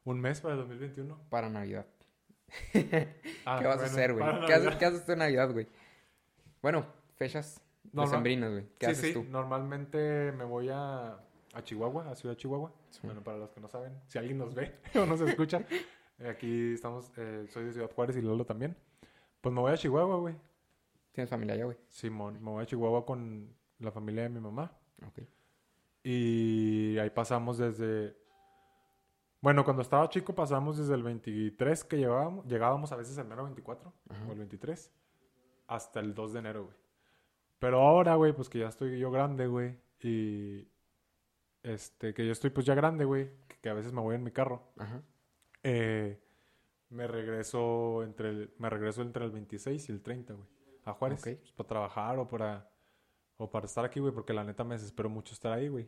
¿Un 0.05 0.21
mes 0.21 0.39
para 0.39 0.53
el 0.53 0.61
2021? 0.61 1.19
Para 1.29 1.49
Navidad. 1.49 1.85
Ah, 3.45 3.59
¿Qué 3.59 3.67
vas 3.67 3.81
a 3.81 3.85
hacer, 3.85 4.13
güey? 4.13 4.25
¿Qué, 4.45 4.53
haces- 4.53 4.75
qué 4.77 4.85
haces 4.85 5.05
tú 5.05 5.11
en 5.13 5.19
Navidad, 5.19 5.51
güey? 5.51 5.67
Bueno, 6.61 6.85
fechas 7.15 7.61
decembrinas, 7.83 8.51
güey. 8.51 8.65
¿Qué 8.77 8.87
sí, 8.87 8.91
haces 8.91 9.05
sí, 9.07 9.13
tú? 9.13 9.23
normalmente 9.29 10.31
me 10.33 10.43
voy 10.43 10.69
a, 10.69 11.13
a 11.53 11.63
Chihuahua, 11.63 12.09
a 12.11 12.15
Ciudad 12.15 12.35
Chihuahua. 12.35 12.71
Sí. 12.89 12.99
Bueno, 13.03 13.23
para 13.23 13.37
los 13.37 13.49
que 13.51 13.59
no 13.61 13.67
saben, 13.67 13.93
si 14.07 14.17
alguien 14.17 14.37
nos 14.37 14.53
ve 14.53 14.75
o 14.95 15.05
nos 15.05 15.21
escucha, 15.21 15.63
eh, 16.19 16.29
aquí 16.29 16.73
estamos, 16.73 17.11
eh, 17.17 17.45
soy 17.49 17.65
de 17.65 17.73
Ciudad 17.73 17.89
Juárez 17.91 18.17
y 18.17 18.21
Lolo 18.21 18.45
también. 18.45 18.75
Pues 19.41 19.53
me 19.53 19.61
voy 19.61 19.71
a 19.71 19.77
Chihuahua, 19.77 20.17
güey. 20.17 20.35
¿Tienes 21.13 21.29
familia 21.29 21.55
allá, 21.55 21.65
güey? 21.65 21.77
Simón, 21.89 22.35
me 22.43 22.51
voy 22.51 22.63
a 22.63 22.65
Chihuahua 22.65 23.05
con 23.05 23.53
la 23.79 23.91
familia 23.91 24.23
de 24.23 24.29
mi 24.29 24.39
mamá. 24.39 24.71
Ok. 25.05 25.19
Y 26.03 26.97
ahí 26.99 27.09
pasamos 27.09 27.57
desde... 27.57 28.15
Bueno, 29.41 29.63
cuando 29.63 29.81
estaba 29.81 30.07
chico 30.09 30.35
pasamos 30.35 30.77
desde 30.77 30.93
el 30.93 31.01
23 31.03 31.83
que 31.85 31.97
llegábamos, 31.97 32.45
llegábamos 32.45 32.91
a 32.91 32.95
veces 32.95 33.17
el 33.17 33.25
mero 33.25 33.43
24 33.43 33.91
Ajá. 34.09 34.25
o 34.27 34.31
el 34.31 34.37
23 34.37 34.91
hasta 35.67 35.99
el 35.99 36.13
2 36.13 36.33
de 36.33 36.39
enero, 36.39 36.65
güey. 36.65 36.75
Pero 37.59 37.81
ahora, 37.81 38.15
güey, 38.15 38.33
pues 38.33 38.49
que 38.49 38.59
ya 38.59 38.67
estoy 38.67 38.99
yo 38.99 39.09
grande, 39.11 39.47
güey, 39.47 39.77
y 39.99 40.67
este, 41.63 42.13
que 42.13 42.25
yo 42.25 42.31
estoy 42.31 42.49
pues 42.49 42.65
ya 42.65 42.75
grande, 42.75 43.05
güey, 43.05 43.31
que, 43.47 43.57
que 43.59 43.69
a 43.69 43.73
veces 43.73 43.93
me 43.93 44.01
voy 44.01 44.15
en 44.15 44.23
mi 44.23 44.31
carro, 44.31 44.63
Ajá. 44.77 45.01
eh, 45.63 46.19
me 46.89 47.07
regreso 47.07 48.03
entre 48.03 48.29
el, 48.29 48.53
me 48.57 48.69
regreso 48.69 49.01
entre 49.01 49.25
el 49.25 49.31
26 49.31 49.89
y 49.89 49.91
el 49.91 50.01
30, 50.01 50.33
güey, 50.33 50.47
a 50.85 50.93
Juárez, 50.93 51.19
Ok. 51.25 51.37
pues, 51.39 51.51
para 51.53 51.67
trabajar 51.67 52.19
o 52.19 52.27
para 52.27 52.67
o 53.37 53.49
para 53.49 53.65
estar 53.65 53.83
aquí, 53.85 53.99
güey, 53.99 54.13
porque 54.13 54.33
la 54.33 54.43
neta 54.43 54.63
me 54.63 54.75
desespero 54.75 55.09
mucho 55.09 55.33
estar 55.33 55.51
ahí, 55.51 55.67
güey. 55.67 55.87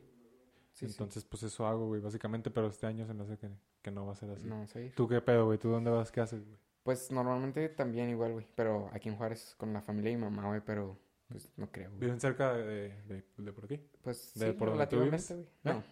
Sí, 0.74 0.86
sí. 0.88 0.92
Entonces, 0.92 1.24
pues 1.24 1.44
eso 1.44 1.66
hago, 1.68 1.88
güey, 1.88 2.02
básicamente, 2.02 2.50
pero 2.52 2.68
este 2.68 2.88
año 2.88 3.06
se 3.08 3.14
me 3.14 3.24
hace 3.24 3.38
que, 3.38 3.50
que 3.82 3.92
no 3.92 4.06
va 4.06 4.14
a 4.14 4.16
ser 4.16 4.30
así. 4.32 4.46
No 4.48 4.66
sé. 4.68 4.92
¿Tú 4.96 5.08
qué 5.08 5.22
pedo, 5.22 5.46
güey? 5.46 5.58
¿Tú 5.60 5.70
dónde 5.70 5.90
vas? 5.92 6.12
¿Qué 6.12 6.20
haces, 6.22 6.44
güey? 6.46 6.58
Pues 6.84 7.12
normalmente 7.12 7.70
también 7.70 8.10
igual, 8.10 8.34
güey. 8.34 8.48
Pero 8.56 8.90
aquí 8.92 9.08
en 9.10 9.16
Juárez 9.16 9.56
con 9.58 9.72
la 9.72 9.82
familia 9.82 10.12
mi 10.18 10.24
mamá, 10.24 10.48
güey. 10.48 10.62
Pero 10.66 10.98
pues 11.30 11.50
no 11.58 11.72
creo, 11.72 11.90
güey. 11.92 12.02
¿Viven 12.02 12.20
cerca 12.20 12.54
de, 12.54 12.90
de, 13.04 13.24
de 13.38 13.54
por 13.54 13.66
aquí? 13.66 13.80
Pues 14.02 14.34
¿De 14.36 14.48
sí, 14.48 14.54
por 14.54 14.70
relativamente, 14.70 15.34
güey. 15.34 15.46
¿Eh? 15.46 15.50
No. 15.64 15.84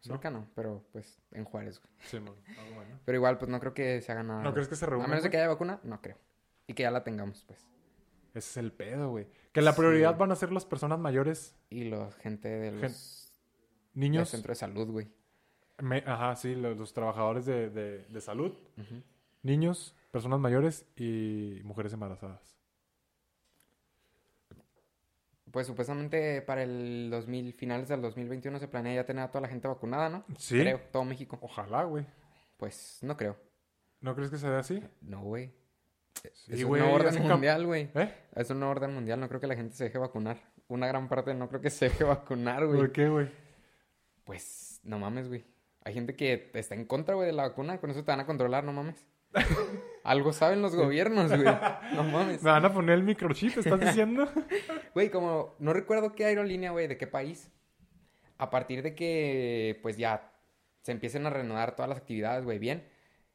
Cerca 0.00 0.30
no, 0.30 0.48
pero 0.56 0.82
pues 0.90 1.20
en 1.30 1.44
Juárez, 1.44 1.78
güey. 1.80 1.92
Sí. 2.08 2.16
Algo 2.16 2.34
bueno. 2.74 2.98
Pero 3.04 3.16
igual, 3.18 3.38
pues 3.38 3.48
no 3.50 3.60
creo 3.60 3.72
que 3.74 4.00
se 4.00 4.10
haga 4.10 4.24
nada. 4.24 4.42
¿No 4.42 4.52
crees 4.52 4.66
que 4.68 4.74
se 4.74 4.84
A 4.84 4.88
reúnan? 4.88 5.10
menos 5.10 5.22
de 5.22 5.30
que 5.30 5.36
haya 5.36 5.46
vacuna, 5.48 5.78
no 5.84 6.00
creo. 6.00 6.16
Y 6.66 6.74
que 6.74 6.82
ya 6.82 6.90
la 6.90 7.04
tengamos, 7.04 7.44
pues. 7.46 7.60
Ese 8.30 8.38
es 8.38 8.56
el 8.56 8.72
pedo, 8.72 9.10
güey. 9.10 9.28
Que 9.52 9.60
la 9.62 9.72
Sí. 9.72 9.78
prioridad 9.78 10.16
van 10.16 10.32
a 10.32 10.36
ser 10.36 10.50
las 10.50 10.64
personas 10.64 10.98
mayores, 10.98 11.54
Y 11.70 11.84
la 11.84 12.10
gente 12.10 12.48
de 12.48 12.72
los 12.72 12.80
Gen- 12.80 12.92
niños. 13.94 14.28
centro 14.28 14.50
de 14.50 14.56
salud, 14.56 14.88
güey. 14.90 15.08
me- 15.78 16.04
ajá, 16.06 16.36
sí, 16.36 16.54
los, 16.54 16.76
los 16.76 16.92
trabajadores 16.92 17.44
de, 17.46 17.70
de, 17.70 18.04
de 18.04 18.20
salud, 18.20 18.52
niños, 19.42 19.94
personas 20.10 20.38
mayores 20.40 20.86
y 20.96 21.60
mujeres 21.64 21.92
embarazadas. 21.92 22.56
Pues 25.50 25.66
supuestamente 25.66 26.40
para 26.40 26.62
el 26.62 27.08
2000, 27.10 27.52
finales 27.52 27.88
del 27.88 28.00
2021 28.00 28.58
se 28.58 28.68
planea 28.68 28.94
ya 28.94 29.04
tener 29.06 29.24
a 29.24 29.28
toda 29.30 29.42
la 29.42 29.48
gente 29.48 29.68
vacunada, 29.68 30.08
¿no? 30.08 30.24
Sí. 30.38 30.58
Creo, 30.58 30.80
todo 30.90 31.04
México. 31.04 31.38
Ojalá, 31.42 31.84
güey. 31.84 32.06
Pues 32.56 33.00
no 33.02 33.16
creo. 33.18 33.36
¿No 34.00 34.14
crees 34.14 34.30
que 34.30 34.38
se 34.38 34.48
dé 34.48 34.56
así? 34.56 34.82
No, 35.02 35.22
güey. 35.22 35.52
Sí, 36.32 36.52
es 36.54 36.64
güey, 36.64 36.80
una 36.80 36.90
orden 36.92 37.22
mundial, 37.26 37.66
güey. 37.66 37.90
¿Eh? 37.94 38.14
Es 38.34 38.48
una 38.50 38.68
orden 38.70 38.94
mundial. 38.94 39.20
No 39.20 39.28
creo 39.28 39.40
que 39.40 39.46
la 39.46 39.56
gente 39.56 39.74
se 39.74 39.84
deje 39.84 39.98
vacunar. 39.98 40.40
Una 40.68 40.86
gran 40.86 41.06
parte 41.08 41.34
no 41.34 41.48
creo 41.48 41.60
que 41.60 41.70
se 41.70 41.86
deje 41.90 42.04
vacunar, 42.04 42.64
güey. 42.66 42.78
¿Por 42.78 42.92
qué, 42.92 43.08
güey? 43.08 43.28
Pues 44.32 44.80
no 44.82 44.98
mames, 44.98 45.28
güey. 45.28 45.44
Hay 45.84 45.92
gente 45.92 46.16
que 46.16 46.50
está 46.54 46.74
en 46.74 46.86
contra, 46.86 47.14
güey, 47.14 47.26
de 47.26 47.32
la 47.34 47.42
vacuna. 47.42 47.78
Con 47.80 47.90
eso 47.90 48.02
te 48.02 48.10
van 48.10 48.20
a 48.20 48.24
controlar, 48.26 48.64
no 48.64 48.72
mames. 48.72 49.04
Algo 50.04 50.32
saben 50.32 50.62
los 50.62 50.74
gobiernos, 50.74 51.28
güey. 51.30 51.44
No 51.94 52.02
mames. 52.04 52.42
Me 52.42 52.50
van 52.50 52.64
a 52.64 52.72
poner 52.72 52.94
el 52.94 53.02
microchip, 53.02 53.58
¿estás 53.58 53.78
diciendo? 53.80 54.26
Güey, 54.94 55.10
como 55.10 55.54
no 55.58 55.72
recuerdo 55.72 56.14
qué 56.14 56.24
aerolínea, 56.26 56.70
güey, 56.70 56.86
de 56.86 56.96
qué 56.98 57.06
país. 57.06 57.50
A 58.38 58.48
partir 58.50 58.82
de 58.82 58.94
que, 58.94 59.78
pues 59.82 59.96
ya 59.96 60.32
se 60.82 60.92
empiecen 60.92 61.24
a 61.26 61.30
reanudar 61.30 61.76
todas 61.76 61.88
las 61.88 61.98
actividades, 61.98 62.44
güey, 62.44 62.58
bien. 62.58 62.88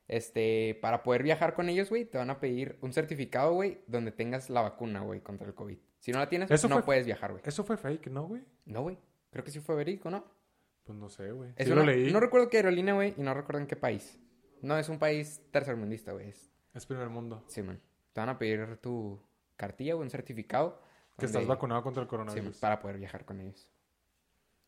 Este, 0.07 0.77
para 0.81 1.03
poder 1.03 1.23
viajar 1.23 1.53
con 1.53 1.69
ellos, 1.69 1.89
güey, 1.89 2.05
te 2.05 2.17
van 2.17 2.29
a 2.29 2.39
pedir 2.39 2.77
un 2.81 2.91
certificado, 2.93 3.53
güey, 3.53 3.79
donde 3.87 4.11
tengas 4.11 4.49
la 4.49 4.61
vacuna, 4.61 5.01
güey, 5.01 5.21
contra 5.21 5.47
el 5.47 5.53
COVID. 5.55 5.77
Si 5.99 6.11
no 6.11 6.19
la 6.19 6.29
tienes, 6.29 6.49
Eso 6.51 6.67
no 6.67 6.75
fue- 6.77 6.83
puedes 6.85 7.05
viajar, 7.05 7.31
güey. 7.31 7.43
Eso 7.45 7.63
fue 7.63 7.77
fake, 7.77 8.07
¿no, 8.07 8.23
güey? 8.27 8.43
No, 8.65 8.81
güey. 8.83 8.97
Creo 9.31 9.43
que 9.43 9.51
sí 9.51 9.59
fue 9.59 9.75
verídico, 9.75 10.09
¿no? 10.11 10.25
Pues 10.87 10.97
no 10.97 11.09
sé, 11.09 11.31
güey. 11.31 11.51
Sí 11.59 11.65
una- 11.71 11.81
lo 11.81 11.85
leí. 11.87 12.11
No 12.11 12.19
recuerdo 12.19 12.49
qué 12.49 12.57
aerolínea, 12.57 12.93
güey, 12.95 13.13
y 13.17 13.21
no 13.21 13.33
recuerdo 13.33 13.59
en 13.61 13.67
qué 13.67 13.75
país. 13.75 14.19
No, 14.61 14.77
es 14.77 14.89
un 14.89 14.97
país 14.97 15.41
tercermundista, 15.51 16.13
güey. 16.13 16.29
Es, 16.29 16.49
Es 16.73 16.85
primer 16.87 17.09
mundo. 17.09 17.43
sí, 17.47 17.61
man. 17.61 17.79
Te 18.13 18.21
van 18.21 18.29
a 18.29 18.39
pedir 18.39 18.77
tu 18.77 19.21
cartilla 19.55 19.95
o 19.95 19.99
un 19.99 20.09
certificado. 20.09 20.81
Que 21.19 21.25
estás 21.25 21.45
vacunado 21.45 21.83
contra 21.83 22.01
el 22.01 22.07
sí, 22.07 22.09
coronavirus. 22.09 22.57
para 22.57 22.79
poder 22.79 22.97
viajar 22.97 23.25
con 23.25 23.39
ellos. 23.41 23.67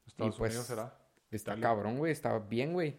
Estados 0.06 0.36
y 0.36 0.38
pues- 0.40 0.52
Unidos 0.52 0.68
será. 0.68 0.98
Está 1.32 1.52
Italia. 1.54 1.64
cabrón, 1.64 1.98
güey. 1.98 2.12
Está 2.12 2.38
bien, 2.40 2.74
güey. 2.74 2.98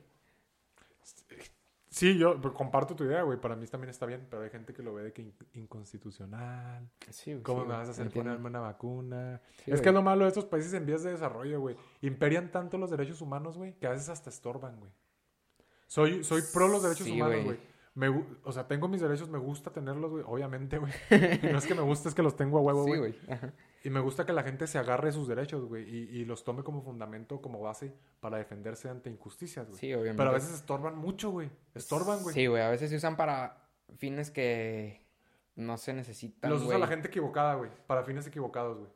Sí, 1.93 2.17
yo 2.17 2.41
pues, 2.41 2.55
comparto 2.55 2.95
tu 2.95 3.03
idea, 3.05 3.23
güey. 3.23 3.41
Para 3.41 3.57
mí 3.57 3.67
también 3.67 3.91
está 3.91 4.07
bien, 4.07 4.25
pero 4.31 4.43
hay 4.43 4.51
gente 4.51 4.73
que 4.73 4.81
lo 4.83 4.95
ve 4.95 5.03
de 5.03 5.13
que 5.13 5.23
in- 5.23 5.35
inconstitucional. 5.55 6.89
Sí, 7.11 7.33
güey. 7.33 7.43
¿Cómo 7.43 7.61
sí, 7.63 7.63
me 7.63 7.67
güey, 7.67 7.79
vas 7.79 7.89
a 7.89 7.91
hacer 7.91 8.07
entiendo. 8.07 8.31
ponerme 8.31 8.49
una 8.49 8.61
vacuna? 8.61 9.41
Sí, 9.57 9.63
es 9.63 9.67
güey. 9.73 9.83
que 9.83 9.89
es 9.89 9.95
lo 9.95 10.03
malo 10.03 10.23
de 10.23 10.29
estos 10.29 10.45
países 10.45 10.73
en 10.73 10.87
vías 10.87 11.03
de 11.03 11.11
desarrollo, 11.11 11.61
güey. 11.61 11.77
Imperian 12.03 12.51
tanto 12.53 12.79
los 12.79 12.91
derechos 12.91 13.21
humanos, 13.21 13.57
güey, 13.59 13.75
que 13.79 13.87
a 13.89 13.91
veces 13.91 14.09
hasta 14.09 14.31
estorban, 14.31 14.79
güey. 14.79 14.93
Soy, 15.89 16.23
soy 16.23 16.43
pro 16.55 16.69
los 16.69 16.83
derechos 16.83 17.07
Sí, 17.07 17.15
humanos, 17.21 17.45
güey. 17.45 17.45
güey. 17.57 17.71
Me 17.93 18.09
o 18.45 18.53
sea, 18.53 18.69
tengo 18.69 18.87
mis 18.87 19.01
derechos, 19.01 19.29
me 19.29 19.39
gusta 19.39 19.73
tenerlos, 19.73 20.13
güey. 20.13 20.25
Obviamente, 20.27 20.79
güey. 20.79 20.93
No 21.53 21.59
es 21.59 21.67
que 21.67 21.75
me 21.75 21.83
guste, 21.83 22.09
es 22.09 22.15
que 22.15 22.23
los 22.23 22.37
tengo 22.37 22.59
a 22.59 22.63
huevo, 22.63 22.85
Sí, 22.85 22.97
güey. 22.97 23.15
Y 23.83 23.91
me 23.91 24.01
gusta 24.01 24.27
que 24.27 24.33
la 24.33 24.43
gente 24.43 24.67
se 24.67 24.79
agarre 24.79 25.13
sus 25.13 25.29
derechos, 25.29 25.65
güey. 25.67 25.89
Y, 25.89 26.19
y 26.21 26.25
los 26.25 26.45
tome 26.45 26.63
como 26.63 26.83
fundamento, 26.83 27.41
como 27.41 27.61
base 27.61 27.95
para 28.21 28.39
defenderse 28.39 28.89
ante 28.89 29.11
injusticias, 29.11 29.67
güey. 29.69 29.79
Sí, 29.79 29.93
obviamente. 29.95 30.19
Pero 30.19 30.31
a 30.31 30.35
veces 30.35 30.53
estorban 30.55 30.97
mucho, 30.97 31.31
güey. 31.31 31.51
Estorban, 31.75 32.23
güey. 32.23 32.35
Sí, 32.35 32.47
güey. 32.47 32.63
A 32.63 32.71
veces 32.71 32.91
se 32.91 32.97
usan 32.97 33.17
para 33.17 33.69
fines 33.97 34.31
que 34.31 35.05
no 35.57 35.79
se 35.79 35.93
necesitan, 35.95 36.51
Los 36.51 36.61
usa 36.61 36.69
güey. 36.73 36.81
la 36.81 36.87
gente 36.87 37.09
equivocada, 37.09 37.55
güey. 37.55 37.71
Para 37.87 38.05
fines 38.05 38.27
equivocados, 38.27 38.79
güey. 38.79 38.91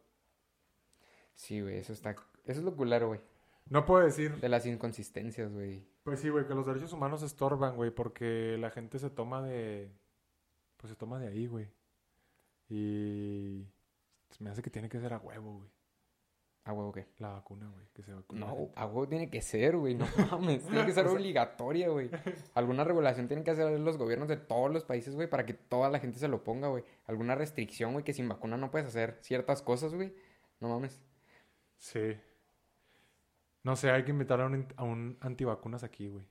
Sí, 1.35 1.61
güey. 1.61 1.79
Eso 1.79 1.93
está... 1.93 2.11
Eso 2.45 2.61
es 2.61 2.65
lo 2.65 2.77
culero, 2.77 3.09
güey. 3.09 3.21
No 3.71 3.87
puedo 3.87 4.05
decir. 4.05 4.37
De 4.41 4.49
las 4.49 4.67
inconsistencias, 4.67 5.53
güey. 5.53 5.87
Pues 6.03 6.21
sí, 6.21 6.29
güey, 6.29 6.47
que 6.47 6.55
los 6.55 6.67
derechos 6.67 6.93
humanos 6.93 7.23
estorban, 7.23 7.77
güey, 7.77 7.91
porque 7.91 8.59
la 8.59 8.71
gente 8.71 8.99
se 8.99 9.09
toma 9.09 9.41
de. 9.43 9.91
Pues 10.77 10.91
se 10.91 10.97
toma 10.97 11.19
de 11.19 11.29
ahí, 11.29 11.47
güey. 11.47 11.71
Y. 12.69 13.67
Me 14.41 14.51
hace 14.51 14.63
que 14.63 14.71
tiene 14.71 14.89
que 14.89 15.01
ser 15.01 15.13
a 15.13 15.19
huevo, 15.19 15.59
güey. 15.59 15.71
¿A 16.67 16.73
huevo 16.73 16.93
qué? 16.93 17.07
La 17.19 17.29
vacuna, 17.29 17.69
güey. 17.69 17.87
Que 17.93 18.03
se 18.03 18.13
No, 18.33 18.71
a 18.75 18.87
huevo 18.87 19.07
tiene 19.07 19.29
que 19.29 19.43
ser, 19.43 19.77
güey. 19.77 19.95
No 19.95 20.07
mames. 20.31 20.65
Tiene 20.65 20.87
que 20.87 20.93
ser 20.93 21.05
O 21.07 21.09
sea- 21.11 21.19
obligatoria, 21.19 21.89
güey. 21.91 22.11
Alguna 22.55 22.85
regulación 22.85 23.27
tienen 23.29 23.45
que 23.45 23.51
hacer 23.51 23.79
los 23.79 23.99
gobiernos 23.99 24.29
de 24.29 24.39
todos 24.39 24.73
los 24.73 24.85
países, 24.85 25.15
güey, 25.15 25.29
para 25.29 25.45
que 25.45 25.53
toda 25.53 25.91
la 25.91 25.99
gente 25.99 26.19
se 26.19 26.27
lo 26.29 26.43
ponga, 26.43 26.69
güey. 26.69 26.83
Alguna 27.07 27.35
restricción, 27.35 27.93
güey, 27.93 28.03
que 28.05 28.15
sin 28.15 28.29
vacuna 28.29 28.57
no 28.57 28.71
puedes 28.71 28.89
hacer 28.89 29.19
ciertas 29.21 29.61
cosas, 29.61 29.95
güey. 29.95 30.15
No 30.61 30.69
mames. 30.71 31.03
Sí. 31.77 32.17
No 33.63 33.77
sé, 33.77 33.91
hay 33.91 34.05
que 34.05 34.11
invitar 34.13 34.41
a 34.41 34.47
un, 34.47 34.67
a 34.77 34.85
un 34.85 35.19
antivacunas 35.21 35.85
aquí, 35.85 36.09
güey. 36.09 36.25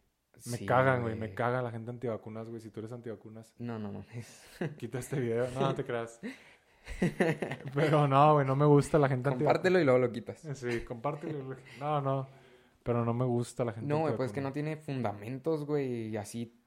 Me 0.45 0.58
Sí, 0.58 0.66
cagan, 0.66 1.04
güey. 1.04 1.16
Me 1.16 1.34
caga 1.36 1.62
la 1.62 1.72
gente 1.72 1.91
antivacunas, 1.91 2.49
güey. 2.49 2.60
Si 2.60 2.70
tú 2.72 2.80
eres 2.80 2.91
antivacunas, 2.91 3.54
No, 3.60 3.78
no 3.80 3.91
mames. 3.91 4.43
quita 4.78 4.97
este 4.99 5.20
video. 5.20 5.47
No, 5.51 5.62
no 5.62 5.76
te 5.76 5.84
creas. 5.86 6.20
Pero 7.74 8.08
no, 8.08 8.34
güey, 8.34 8.46
no 8.46 8.56
me 8.56 8.66
gusta 8.66 8.98
la 9.00 9.08
gente. 9.10 9.30
Compártelo 9.30 9.80
y 9.80 9.84
luego 9.84 10.00
lo 10.00 10.12
quitas. 10.12 10.40
Sí, 10.54 10.82
compártelo. 10.82 11.56
No, 11.80 12.02
no. 12.02 12.28
Pero 12.84 13.06
no 13.06 13.14
me 13.14 13.24
gusta 13.26 13.64
la 13.64 13.72
gente 13.72 13.88
No, 13.88 14.00
güey, 14.02 14.18
pues 14.18 14.32
que 14.34 14.40
antivacuna. 14.42 14.50
no 14.50 14.54
tiene 14.54 14.78
fundamentos, 14.78 15.66
güey, 15.66 16.10
y 16.10 16.18
así. 16.18 16.60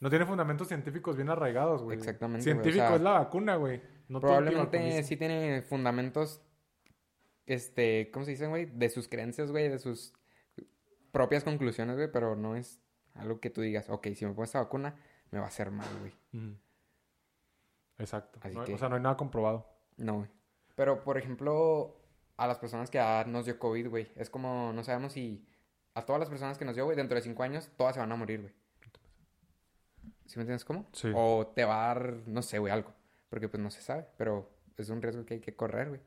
No 0.00 0.08
tiene 0.08 0.24
fundamentos 0.24 0.68
científicos 0.68 1.16
bien 1.16 1.28
arraigados, 1.28 1.82
güey. 1.82 1.98
Exactamente, 1.98 2.42
güey, 2.44 2.52
o 2.58 2.62
Científico 2.62 2.86
sea- 2.86 2.96
es 2.96 3.02
la 3.02 3.10
vacuna, 3.12 3.56
güey. 3.56 3.82
No 4.08 4.20
Probablemente 4.20 5.02
sí 5.02 5.16
tiene 5.16 5.60
fundamentos, 5.62 6.40
este, 7.46 8.10
¿cómo 8.10 8.24
se 8.24 8.30
dicen, 8.32 8.48
güey? 8.50 8.64
De 8.66 8.88
sus 8.88 9.06
creencias, 9.08 9.50
güey, 9.50 9.68
de 9.68 9.78
sus 9.78 10.14
propias 11.12 11.44
conclusiones, 11.44 11.96
güey, 11.96 12.10
pero 12.10 12.34
no 12.36 12.56
es 12.56 12.80
algo 13.14 13.40
que 13.40 13.50
tú 13.50 13.60
digas, 13.60 13.90
ok, 13.90 14.08
si 14.14 14.24
me 14.24 14.30
pongo 14.32 14.44
esta 14.44 14.60
vacuna, 14.60 14.94
me 15.30 15.38
va 15.38 15.44
a 15.44 15.48
hacer 15.48 15.70
mal, 15.70 15.88
güey. 16.00 16.12
Ujú. 16.32 16.56
Exacto. 18.00 18.38
Así 18.42 18.54
No 18.56 18.64
que- 18.64 18.74
O 18.74 18.78
sea, 18.78 18.88
no 18.88 18.96
hay 18.96 19.02
nada 19.02 19.16
comprobado. 19.16 19.66
No, 19.96 20.16
güey. 20.18 20.28
Pero, 20.74 21.04
por 21.04 21.18
ejemplo, 21.18 21.96
a 22.36 22.46
las 22.46 22.58
personas 22.58 22.90
que 22.90 22.98
ya 22.98 23.24
nos 23.26 23.44
dio 23.44 23.58
COVID, 23.58 23.88
güey, 23.88 24.08
es 24.16 24.30
como, 24.30 24.72
no 24.72 24.82
sabemos 24.82 25.12
si 25.12 25.46
a 25.94 26.04
todas 26.06 26.20
las 26.20 26.28
personas 26.30 26.56
que 26.58 26.64
nos 26.64 26.74
dio, 26.74 26.84
güey, 26.84 26.96
dentro 26.96 27.16
de 27.16 27.22
cinco 27.22 27.42
años, 27.42 27.70
todas 27.76 27.94
se 27.94 28.00
van 28.00 28.10
a 28.12 28.16
morir, 28.16 28.40
güey. 28.40 28.54
¿Sí 30.26 30.38
me 30.38 30.42
entiendes 30.42 30.64
cómo? 30.64 30.86
Sí. 30.92 31.10
O 31.14 31.46
te 31.54 31.64
va 31.64 31.84
a 31.90 31.94
dar, 31.94 32.14
no 32.26 32.42
sé, 32.42 32.58
güey, 32.58 32.72
algo. 32.72 32.92
Porque 33.28 33.48
pues 33.48 33.62
no 33.62 33.70
se 33.70 33.80
sabe, 33.82 34.06
pero 34.16 34.48
es 34.76 34.88
un 34.90 35.02
riesgo 35.02 35.24
que 35.26 35.34
hay 35.34 35.40
que 35.40 35.54
correr, 35.56 35.88
güey. 35.88 36.00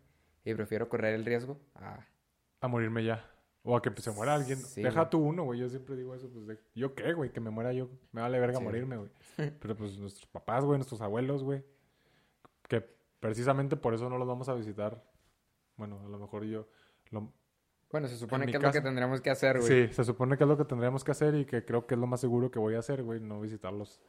Y 0.46 0.54
prefiero 0.56 0.90
correr 0.90 1.14
el 1.14 1.26
riesgo 1.26 1.60
a... 1.76 2.06
A 2.62 2.68
morirme 2.68 3.04
ya. 3.04 3.30
O 3.64 3.76
a 3.78 3.82
que 3.82 3.92
pues, 3.92 4.04
se 4.04 4.12
muera 4.12 4.34
alguien. 4.34 4.58
Sí, 4.58 4.82
Deja 4.82 5.02
güey. 5.02 5.10
tú 5.10 5.20
uno, 5.20 5.44
güey. 5.44 5.60
Yo 5.60 5.70
siempre 5.70 5.96
digo 5.96 6.16
eso. 6.16 6.30
Pues, 6.30 6.48
de- 6.48 6.60
¿Yo 6.76 6.96
qué, 6.96 7.14
güey? 7.14 7.32
Que 7.32 7.40
me 7.40 7.50
muera 7.50 7.72
yo. 7.74 7.90
Me 8.12 8.22
vale 8.22 8.40
verga 8.40 8.58
Sí, 8.58 8.64
morirme, 8.64 8.98
güey. 8.98 9.10
Pero 9.60 9.76
pues 9.76 9.98
nuestros 9.98 10.26
papás, 10.28 10.66
güey. 10.66 10.78
Nuestros 10.78 11.00
abuelos, 11.02 11.44
güey. 11.44 11.64
Que 12.82 12.90
precisamente 13.20 13.76
por 13.78 13.94
eso 13.94 14.10
no 14.10 14.18
los 14.18 14.28
vamos 14.28 14.50
a 14.50 14.54
visitar. 14.56 15.04
Bueno, 15.78 16.00
a 16.06 16.10
lo 16.10 16.18
mejor 16.18 16.44
yo... 16.46 16.68
Lo... 17.12 17.32
Bueno, 17.92 18.08
se 18.08 18.18
supone 18.18 18.48
que 18.48 18.58
es 18.58 18.64
lo 18.64 18.72
que 18.72 18.82
tendríamos 18.82 19.22
que 19.22 19.30
hacer, 19.30 19.60
güey. 19.60 19.88
Sí, 19.88 19.94
se 19.94 20.04
supone 20.04 20.36
que 20.38 20.44
es 20.44 20.48
lo 20.48 20.58
que 20.58 20.66
tendríamos 20.66 21.04
que 21.04 21.12
hacer 21.12 21.36
y 21.36 21.46
que 21.46 21.64
creo 21.64 21.86
que 21.86 21.94
es 21.94 22.00
lo 22.00 22.08
más 22.08 22.20
seguro 22.22 22.50
que 22.50 22.58
voy 22.58 22.74
a 22.74 22.80
hacer, 22.80 23.04
güey. 23.04 23.20
No 23.20 23.40
visitarlos 23.40 24.02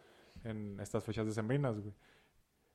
en 0.45 0.81
estas 0.81 1.05
fechas 1.05 1.27
decembrinas, 1.27 1.79
güey. 1.79 1.93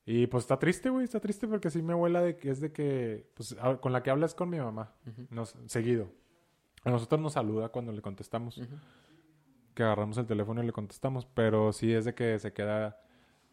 Y 0.05 0.27
pues 0.27 0.43
está 0.43 0.59
triste, 0.59 0.91
güey. 0.91 1.05
Está 1.05 1.19
triste 1.19 1.47
porque 1.47 1.71
sí 1.71 1.81
mi 1.81 1.93
abuela 1.93 2.21
de 2.21 2.37
que 2.37 2.51
es 2.51 2.61
de 2.61 2.71
que... 2.71 3.31
Pues 3.33 3.55
a- 3.59 3.77
con 3.77 3.91
la 3.91 4.03
que 4.03 4.11
hablas 4.11 4.35
con 4.35 4.49
mi 4.49 4.59
mamá. 4.59 4.93
Ujú, 5.07 5.25
Nos, 5.31 5.55
seguido. 5.65 6.11
A 6.83 6.91
nosotros 6.91 7.19
nos 7.19 7.33
saluda 7.33 7.69
cuando 7.69 7.91
le 7.91 8.03
contestamos. 8.03 8.59
ujú. 8.59 8.75
Que 9.73 9.81
agarramos 9.81 10.17
el 10.19 10.27
teléfono 10.27 10.61
y 10.61 10.67
le 10.67 10.71
contestamos. 10.73 11.25
Pero 11.25 11.73
sí 11.73 11.91
es 11.91 12.05
de 12.05 12.13
que 12.13 12.37
se 12.37 12.53
queda. 12.53 13.01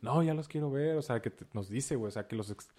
No, 0.01 0.23
ya 0.23 0.35
los 0.35 0.49
quiero 0.49 0.71
ver. 0.71 0.97
O 0.97 1.03
sea, 1.03 1.21
que 1.21 1.31
te- 1.31 1.47
nos 1.53 1.69
dice, 1.69 1.97
güey. 1.97 2.09
O 2.09 2.13
sea, 2.13 2.27
que 2.29 2.37
los. 2.37 2.51
ex- 2.51 2.71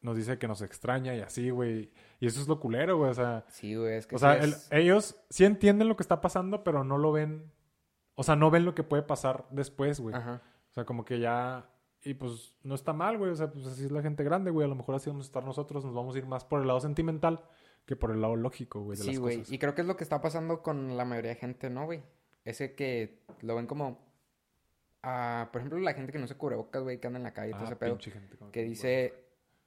Nos 0.00 0.16
dice 0.16 0.36
que 0.36 0.48
nos 0.48 0.62
extraña 0.62 1.14
y 1.14 1.20
así, 1.20 1.50
güey. 1.50 1.92
Y 2.18 2.26
eso 2.26 2.40
es 2.40 2.48
lo 2.48 2.58
culero, 2.58 2.96
güey. 2.98 3.10
O 3.10 3.14
sea, 3.14 3.44
Sí, 3.48 3.76
güey, 3.76 3.94
es 3.94 4.06
que 4.08 4.16
o 4.16 4.18
sea 4.18 4.34
el- 4.36 4.54
ellos 4.72 5.14
sí 5.30 5.44
entienden 5.44 5.86
lo 5.88 5.96
que 5.96 6.02
está 6.02 6.20
pasando, 6.20 6.64
pero 6.64 6.82
no 6.82 6.98
lo 6.98 7.12
ven. 7.12 7.52
O 8.16 8.24
sea, 8.24 8.34
no 8.34 8.50
ven 8.50 8.64
lo 8.64 8.74
que 8.74 8.82
puede 8.82 9.02
pasar 9.04 9.46
después, 9.50 10.00
güey. 10.00 10.14
Ajá. 10.16 10.42
O 10.70 10.74
sea, 10.74 10.84
como 10.84 11.04
que 11.04 11.20
ya. 11.20 11.68
Y 12.02 12.14
pues 12.14 12.56
no 12.64 12.74
está 12.74 12.92
mal, 12.92 13.16
güey. 13.16 13.30
O 13.30 13.36
sea, 13.36 13.52
pues 13.52 13.64
así 13.64 13.84
es 13.84 13.92
la 13.92 14.02
gente 14.02 14.24
grande, 14.24 14.50
güey. 14.50 14.64
A 14.64 14.68
lo 14.68 14.74
mejor 14.74 14.96
así 14.96 15.08
vamos 15.08 15.26
a 15.26 15.28
estar 15.28 15.44
nosotros. 15.44 15.84
Nos 15.84 15.94
vamos 15.94 16.16
a 16.16 16.18
ir 16.18 16.26
más 16.26 16.44
por 16.44 16.60
el 16.60 16.66
lado 16.66 16.80
sentimental 16.80 17.44
que 17.86 17.94
por 17.94 18.10
el 18.10 18.20
lado 18.20 18.34
lógico, 18.34 18.80
güey, 18.80 18.98
de 18.98 19.04
Sí, 19.04 19.16
güey. 19.16 19.44
Y 19.48 19.58
creo 19.58 19.74
que 19.76 19.82
es 19.82 19.86
lo 19.86 19.96
que 19.96 20.02
está 20.04 20.20
pasando 20.20 20.62
con 20.62 20.96
la 20.96 21.04
mayoría 21.04 21.30
de 21.30 21.36
gente, 21.36 21.70
¿no, 21.70 21.84
güey? 21.84 22.02
Ese 22.44 22.74
que 22.74 23.22
lo 23.40 23.54
ven 23.54 23.66
como... 23.68 24.11
por 25.02 25.60
ejemplo, 25.60 25.78
la 25.80 25.94
gente 25.94 26.12
que 26.12 26.18
no 26.18 26.26
se 26.26 26.36
cubre 26.36 26.56
bocas, 26.56 26.82
güey, 26.82 27.00
que 27.00 27.06
anda 27.08 27.18
en 27.18 27.24
la 27.24 27.32
calle 27.32 27.50
y 27.50 27.52
todo 27.52 27.62
Ah, 27.62 27.66
ese 27.66 27.76
pedo. 27.76 27.98
gente 27.98 28.36
Que 28.52 28.62
dice, 28.62 29.14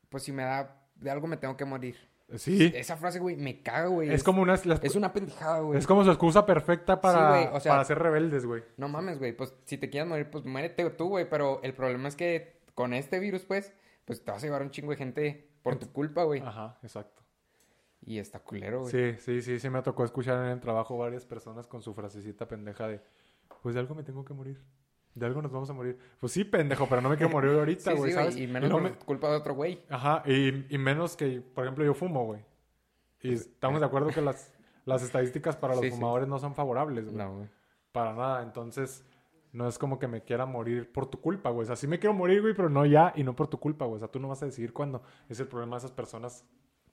pues 0.10 0.24
si 0.24 0.32
me 0.32 0.44
da... 0.44 0.82
De 0.96 1.10
algo 1.12 1.28
me 1.28 1.36
tengo 1.38 1.58
que 1.58 1.66
morir. 1.66 1.98
Sí. 2.38 2.72
Esa 2.74 2.96
frase, 2.98 3.20
güey, 3.20 3.36
me 3.36 3.62
caga, 3.62 3.88
güey. 3.88 4.12
Es 4.14 4.24
como 4.24 4.42
una... 4.42 4.54
las- 4.64 4.82
Es 4.84 4.96
una 4.96 5.12
pendejada, 5.12 5.60
güey. 5.60 5.78
Es 5.78 5.86
como 5.86 6.04
su 6.06 6.10
excusa 6.10 6.46
perfecta 6.46 7.02
para, 7.02 7.30
güey, 7.32 7.50
o 7.52 7.60
sea- 7.60 7.74
para 7.74 7.84
ser 7.84 8.00
rebeldes, 8.00 8.46
güey. 8.46 8.64
No 8.78 8.88
mames, 8.88 9.20
güey. 9.20 9.34
Pues 9.34 9.54
si 9.66 9.78
te 9.78 9.90
quieres 9.90 10.08
morir, 10.08 10.30
pues 10.32 10.46
muérete 10.46 10.90
tú, 10.92 11.10
güey. 11.10 11.30
Pero 11.30 11.62
el 11.64 11.74
problema 11.74 12.08
es 12.08 12.16
que 12.16 12.62
con 12.74 12.94
este 12.94 13.20
virus, 13.20 13.44
pues, 13.44 13.74
pues 14.06 14.24
te 14.24 14.32
vas 14.32 14.42
a 14.42 14.48
llevar 14.48 14.62
un 14.62 14.72
chingo 14.72 14.92
de 14.92 14.98
gente 14.98 15.50
por 15.62 15.76
tu 15.76 15.92
culpa, 15.92 16.24
güey. 16.24 16.42
Ajá, 16.42 16.80
exacto. 16.82 17.22
Y 18.06 18.20
está 18.20 18.40
culero, 18.40 18.82
güey. 18.82 18.92
Sí, 18.92 19.20
sí, 19.20 19.42
sí, 19.42 19.60
sí 19.60 19.70
me 19.70 19.82
tocó 19.82 20.06
escuchar 20.06 20.46
en 20.46 20.52
el 20.52 20.60
trabajo 20.62 20.98
varias 20.98 21.26
personas 21.26 21.68
con 21.68 21.82
su 21.82 21.94
frasecita 21.94 22.48
pendeja 22.48 22.88
de, 22.88 23.02
pues 23.62 23.76
de 23.76 23.82
algo 23.82 23.96
me 23.96 24.04
tengo 24.04 24.24
que 24.24 24.34
morir. 24.34 24.64
De 25.16 25.26
algo 25.26 25.42
nos 25.42 25.52
vamos 25.52 25.70
a 25.70 25.74
morir. 25.74 25.98
Pues 26.20 26.32
sí, 26.34 26.44
pendejo, 26.44 26.88
pero 26.88 27.02
no 27.02 27.10
me 27.10 27.16
quiero 27.18 27.32
morir 27.32 27.52
ahorita, 27.52 27.94
güey, 27.96 28.12
sí, 28.12 28.18
¿sabes? 28.18 28.38
Y 28.38 28.46
menos 28.48 28.70
no 28.70 28.76
por 28.76 28.84
me- 28.84 28.92
culpa 28.96 29.30
de 29.32 29.38
otro 29.38 29.56
güey. 29.56 29.82
Ajá, 29.90 30.22
y, 30.26 30.74
y 30.74 30.78
menos 30.78 31.16
que, 31.16 31.42
por 31.42 31.64
ejemplo, 31.64 31.84
yo 31.86 31.94
fumo, 31.94 32.26
güey. 32.26 32.42
Y 33.22 33.34
estamos 33.34 33.80
de 33.80 33.86
acuerdo 33.88 34.10
que 34.10 34.22
las, 34.22 34.54
las 34.84 35.02
estadísticas 35.02 35.56
para 35.56 35.74
los 35.74 35.84
sí. 35.84 35.90
fumadores 35.90 36.28
no 36.28 36.38
son 36.38 36.54
favorables, 36.54 37.06
güey. 37.06 37.16
No, 37.18 37.38
güey. 37.38 37.50
Para 37.92 38.14
nada, 38.14 38.44
entonces 38.44 39.04
no 39.54 39.68
es 39.70 39.80
como 39.80 39.98
que 40.00 40.08
me 40.10 40.22
quiera 40.22 40.46
morir 40.46 40.92
por 40.92 41.06
tu 41.08 41.22
culpa, 41.22 41.50
güey. 41.50 41.64
O 41.64 41.68
sea, 41.68 41.78
sí 41.78 41.88
me 41.88 41.98
quiero 41.98 42.14
morir, 42.14 42.42
güey, 42.42 42.54
pero 42.54 42.70
no 42.70 42.86
ya 42.86 43.14
y 43.16 43.24
no 43.24 43.36
por 43.38 43.48
tu 43.48 43.58
culpa, 43.58 43.86
güey. 43.86 43.96
O 43.96 44.00
sea, 44.00 44.10
tú 44.10 44.20
no 44.20 44.28
vas 44.28 44.44
a 44.44 44.46
decidir 44.46 44.74
cuándo. 44.74 45.02
Es 45.30 45.40
el 45.40 45.48
problema 45.48 45.78
de 45.78 45.80
esas 45.80 45.92
personas 45.92 46.46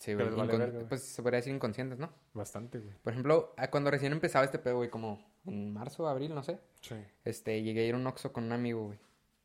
Sí, 0.03 0.15
güey. 0.15 0.29
vale 0.31 0.57
verga, 0.59 0.75
güey. 0.79 0.89
pues 0.89 1.03
se 1.03 1.23
podría 1.23 1.37
decir 1.39 1.55
inconscientes, 1.55 1.99
¿no? 1.99 2.13
bastante, 2.35 2.79
güey. 2.81 2.93
Por 3.03 3.13
ejemplo, 3.13 3.55
cuando 3.71 3.91
recién 3.91 4.13
empezaba 4.13 4.45
este 4.45 4.59
pedo, 4.59 4.77
güey, 4.79 4.91
como 4.91 5.25
en 5.47 5.73
marzo, 5.73 6.09
abril, 6.09 6.35
no 6.35 6.43
sé. 6.43 6.59
Sí. 6.81 6.97
Este, 7.25 7.63
llegué 7.63 7.83
a 7.83 7.87
ir 7.87 7.95
a 7.95 7.99
un 7.99 8.07
Oxxo 8.07 8.33
con 8.33 8.45
un 8.45 8.53
amigo, 8.53 8.87
güey. 8.87 8.99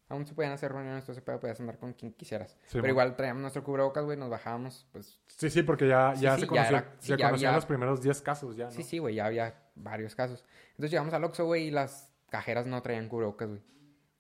Aún 0.10 0.26
se 0.26 0.34
podían 0.34 0.54
hacer 0.54 0.72
reuniones, 0.72 1.04
todo 1.04 1.12
ese 1.12 1.22
pedo, 1.22 1.40
podías 1.40 1.60
andar 1.60 1.78
con 1.78 1.94
quien 1.94 2.14
quisieras. 2.14 2.54
Sí, 2.64 2.70
Pero 2.74 2.84
mon. 2.84 2.90
igual 2.92 3.16
traíamos 3.18 3.42
nuestro 3.42 3.64
cubrebocas, 3.64 4.04
güey, 4.06 4.18
nos 4.18 4.30
bajábamos, 4.30 4.88
pues... 4.94 5.20
Sí, 5.28 5.50
sí, 5.50 5.64
porque 5.64 5.88
ya, 5.88 6.16
Sí, 6.16 6.22
ya 6.24 6.36
sí, 6.36 6.42
se 6.42 6.46
ya 6.46 6.50
conoció, 6.50 6.78
era- 6.78 6.92
sí, 7.00 7.08
se 7.08 7.18
ya 7.18 7.26
conocían 7.28 7.50
había- 7.50 7.58
los 7.58 7.66
primeros 7.66 8.02
10 8.02 8.22
casos 8.22 8.56
ya, 8.56 8.66
¿no? 8.66 8.72
Sí, 8.72 8.84
sí, 8.84 8.98
güey, 9.00 9.16
ya 9.16 9.26
había 9.26 9.54
varios 9.76 10.16
casos. 10.16 10.44
Entonces 10.72 10.92
llegamos 10.92 11.14
al 11.14 11.24
Oxxo, 11.26 11.46
güey, 11.46 11.68
y 11.68 11.72
las 11.72 12.10
cajeras 12.30 12.66
no 12.68 12.82
traían 12.82 13.10
cubrebocas, 13.10 13.50
güey. 13.50 13.62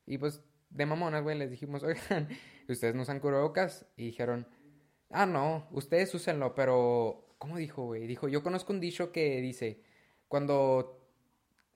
Y 0.05 0.17
pues, 0.17 0.43
de 0.69 0.85
mamonas, 0.85 1.23
güey, 1.23 1.37
les 1.37 1.49
dijimos, 1.49 1.81
oigan, 1.83 2.27
¿ustedes 2.69 2.93
no 2.93 3.01
usan 3.03 3.19
cubrebocas? 3.21 3.85
Y 3.95 4.05
dijeron, 4.07 4.45
ah, 5.11 5.25
no, 5.25 5.67
ustedes 5.71 6.13
úsenlo, 6.13 6.53
pero... 6.55 7.23
¿Cómo 7.37 7.57
dijo, 7.57 7.83
güey? 7.85 8.07
Dijo, 8.07 8.27
yo 8.27 8.41
conozco 8.41 8.73
un 8.73 8.79
dicho 8.79 9.11
que 9.11 9.41
dice, 9.41 9.83
cuando... 10.27 10.93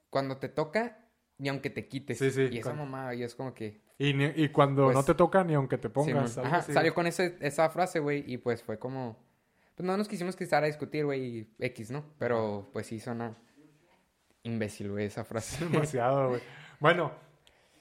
Cuando 0.09 0.37
te 0.37 0.49
toca, 0.49 1.05
ni 1.37 1.49
aunque 1.49 1.69
te 1.69 1.87
quites. 1.87 2.17
Sí, 2.17 2.31
sí, 2.31 2.47
Y 2.51 2.57
esa 2.57 2.69
cuando- 2.71 2.85
mamá, 2.85 3.13
y 3.15 3.23
es 3.23 3.35
como 3.35 3.53
que... 3.53 3.81
Y, 3.97 4.13
ni- 4.15 4.33
y 4.35 4.49
cuando 4.49 4.85
Pues, 4.85 4.95
no 4.95 5.03
te 5.03 5.13
toca 5.13 5.43
ni 5.43 5.53
aunque 5.53 5.77
te 5.77 5.89
pongas. 5.89 6.37
Ajá, 6.39 6.57
así. 6.57 6.73
salió 6.73 6.93
con 6.95 7.05
ese, 7.05 7.37
esa 7.41 7.69
frase, 7.69 7.99
güey, 7.99 8.23
y 8.25 8.37
pues 8.37 8.63
fue 8.63 8.79
como... 8.79 9.17
Pues 9.75 9.85
no 9.85 9.95
nos 9.95 10.07
quisimos 10.07 10.35
quitar 10.35 10.63
a 10.63 10.67
discutir, 10.67 11.05
güey, 11.05 11.47
X, 11.59 11.91
¿no? 11.91 12.03
Pero 12.17 12.69
pues 12.73 12.87
sí 12.87 12.99
suena 12.99 13.37
imbécil, 14.43 14.89
güey, 14.91 15.05
esa 15.05 15.23
frase. 15.23 15.63
Demasiado, 15.69 16.29
güey. 16.29 16.41
Bueno, 16.79 17.11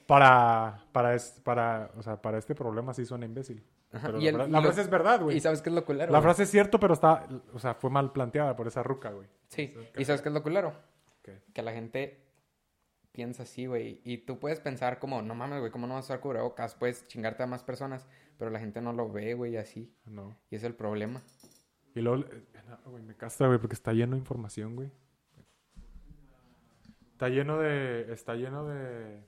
para, 0.07 0.85
para, 0.91 1.15
es- 1.15 1.41
para, 1.43 1.91
o 1.97 2.03
sea, 2.03 2.21
para 2.21 2.37
este 2.37 2.53
problema 2.55 2.93
sí 2.93 3.05
suena 3.05 3.25
imbécil. 3.25 3.63
Pero 3.91 4.19
y 4.19 4.23
la, 4.23 4.29
el- 4.29 4.35
fra- 4.35 4.47
y 4.47 4.51
la 4.51 4.57
lo- 4.59 4.63
frase 4.65 4.81
es 4.81 4.89
verdad, 4.89 5.21
güey. 5.21 5.37
¿Y 5.37 5.39
sabes 5.41 5.61
qué 5.61 5.69
es 5.69 5.75
lo 5.75 5.83
culero? 5.85 6.11
La 6.11 6.19
güey? 6.19 6.23
frase 6.23 6.43
es 6.43 6.49
cierto, 6.51 6.79
pero 6.79 6.93
está, 6.93 7.27
o 7.53 7.59
sea, 7.59 7.73
fue 7.75 7.89
mal 7.89 8.11
planteada 8.13 8.55
por 8.55 8.67
esa 8.67 8.83
ruca, 8.83 9.11
güey. 9.11 9.27
Sí, 9.49 9.73
¿y 9.97 10.05
sabes 10.05 10.21
qué 10.21 10.29
es 10.29 10.33
lo 10.33 10.41
culero? 10.43 10.73
¿Qué? 11.21 11.41
Que 11.53 11.61
la 11.61 11.73
gente 11.73 12.23
piensa 13.11 13.43
así, 13.43 13.65
güey, 13.65 13.99
y 14.05 14.19
tú 14.19 14.39
puedes 14.39 14.61
pensar 14.61 14.97
como, 14.99 15.21
no 15.21 15.35
mames, 15.35 15.59
güey, 15.59 15.71
¿cómo 15.71 15.85
no 15.87 15.95
vas 15.95 16.05
a 16.05 16.13
usar 16.13 16.19
cubrebocas? 16.21 16.75
Puedes 16.75 17.05
chingarte 17.07 17.43
a 17.43 17.47
más 17.47 17.61
personas, 17.63 18.07
pero 18.37 18.49
la 18.49 18.59
gente 18.59 18.79
no 18.81 18.93
lo 18.93 19.11
ve, 19.11 19.33
güey, 19.33 19.57
así, 19.57 19.93
No. 20.05 20.37
y 20.49 20.55
es 20.55 20.63
el 20.63 20.73
problema. 20.73 21.21
Y 21.93 21.99
luego, 21.99 22.23
eh, 22.23 22.43
güey, 22.85 23.03
me 23.03 23.13
castra, 23.15 23.47
güey, 23.47 23.59
porque 23.59 23.73
está 23.75 23.91
lleno 23.91 24.13
de 24.13 24.19
información, 24.19 24.77
güey. 24.77 24.89
Está 27.11 27.27
lleno 27.29 27.59
de, 27.59 28.11
está 28.13 28.35
lleno 28.35 28.65
de, 28.67 29.19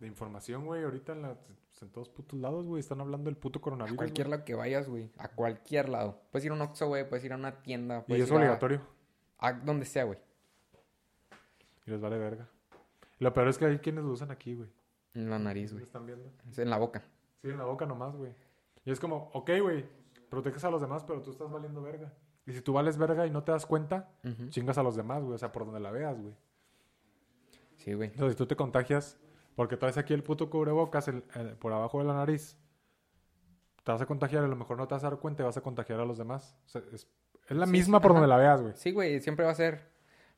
de 0.00 0.06
información, 0.06 0.64
güey. 0.64 0.82
Ahorita 0.82 1.12
en, 1.12 1.22
la- 1.22 1.36
pues, 1.78 1.88
en 1.88 1.92
todos 1.92 2.08
putos 2.08 2.38
lados, 2.40 2.66
güey, 2.66 2.80
están 2.80 3.00
hablando 3.00 3.26
del 3.30 3.36
puto 3.36 3.58
A 3.58 3.62
coronavirus. 3.62 3.96
cualquier 3.96 4.26
güey. 4.26 4.36
lado 4.38 4.44
que 4.44 4.54
vayas, 4.54 4.88
güey, 4.88 5.10
a 5.18 5.28
cualquier 5.28 5.88
lado. 5.88 6.20
Puedes 6.30 6.44
ir 6.44 6.50
a 6.50 6.54
un 6.54 6.60
Oxxo, 6.62 6.86
güey, 6.88 7.08
puedes 7.08 7.24
ir 7.24 7.32
a 7.32 7.36
una 7.36 7.62
tienda, 7.62 8.04
Y 8.08 8.14
es 8.14 8.26
ir 8.28 8.32
a- 8.32 8.36
obligatorio. 8.36 8.80
a 9.38 9.52
donde 9.52 9.84
sea, 9.86 10.04
güey, 10.04 10.18
Y 11.86 11.90
les 11.90 12.00
vale 12.00 12.18
verga. 12.18 12.48
Lo 13.18 13.32
peor 13.32 13.48
es 13.48 13.58
que 13.58 13.66
hay 13.66 13.78
quienes 13.78 14.04
lo 14.04 14.12
usan 14.12 14.30
aquí, 14.30 14.54
güey. 14.54 14.68
en 15.14 15.30
la 15.30 15.38
nariz, 15.38 15.72
¿Me 15.72 15.78
güey, 15.78 15.84
están 15.86 16.06
viendo? 16.06 16.30
Es 16.48 16.58
en 16.58 16.70
la 16.70 16.78
boca. 16.78 17.02
Sí, 17.42 17.48
en 17.48 17.58
la 17.58 17.64
boca 17.64 17.86
nomás, 17.86 18.14
güey. 18.14 18.32
Y 18.84 18.90
es 18.92 19.00
como, 19.00 19.30
ok, 19.32 19.50
güey, 19.62 19.84
proteges 20.30 20.62
a 20.64 20.70
los 20.70 20.80
demás, 20.80 21.02
pero 21.04 21.22
tú 21.22 21.30
estás 21.32 21.50
valiendo 21.50 21.82
verga. 21.82 22.12
Y 22.46 22.52
si 22.52 22.60
tú 22.62 22.72
vales 22.72 22.96
verga 22.98 23.26
y 23.26 23.30
no 23.30 23.42
te 23.42 23.50
das 23.52 23.66
cuenta, 23.66 24.10
chingas 24.50 24.78
a 24.78 24.82
los 24.82 24.94
demás, 24.96 25.22
güey. 25.24 25.34
O 25.34 25.38
sea, 25.38 25.50
por 25.52 25.64
donde 25.64 25.80
la 25.80 25.90
veas, 25.90 26.20
güey. 26.20 26.34
Sí, 27.76 27.94
güey. 27.94 28.10
Entonces, 28.10 28.34
si 28.34 28.38
tú 28.38 28.46
te 28.46 28.54
contagias, 28.56 29.18
porque 29.58 29.76
traes 29.76 29.98
aquí 29.98 30.14
el 30.14 30.22
puto 30.22 30.48
cubrebocas 30.50 31.08
el- 31.08 31.24
el- 31.34 31.56
por 31.56 31.72
abajo 31.72 31.98
de 31.98 32.04
la 32.04 32.14
nariz, 32.14 32.56
te 33.82 33.90
vas 33.92 34.00
a 34.00 34.06
contagiar, 34.06 34.44
a 34.44 34.48
lo 34.48 34.54
mejor 34.54 34.76
no 34.76 34.86
te 34.86 34.94
vas 34.94 35.02
a 35.02 35.10
dar 35.10 35.18
cuenta 35.18 35.42
y 35.42 35.46
vas 35.46 35.56
a 35.56 35.62
contagiar 35.62 35.98
a 35.98 36.04
los 36.04 36.16
demás. 36.16 36.56
O 36.66 36.68
sea, 36.68 36.82
es, 36.92 37.08
es 37.48 37.56
la 37.56 37.66
Sí, 37.66 37.72
misma 37.72 37.98
sí, 37.98 38.02
por 38.02 38.12
ajá. 38.12 38.20
donde 38.20 38.28
la 38.28 38.36
veas, 38.36 38.62
güey. 38.62 38.72
Sí, 38.76 38.92
güey, 38.92 39.20
siempre 39.20 39.44
va 39.44 39.50
a 39.50 39.54
ser. 39.56 39.90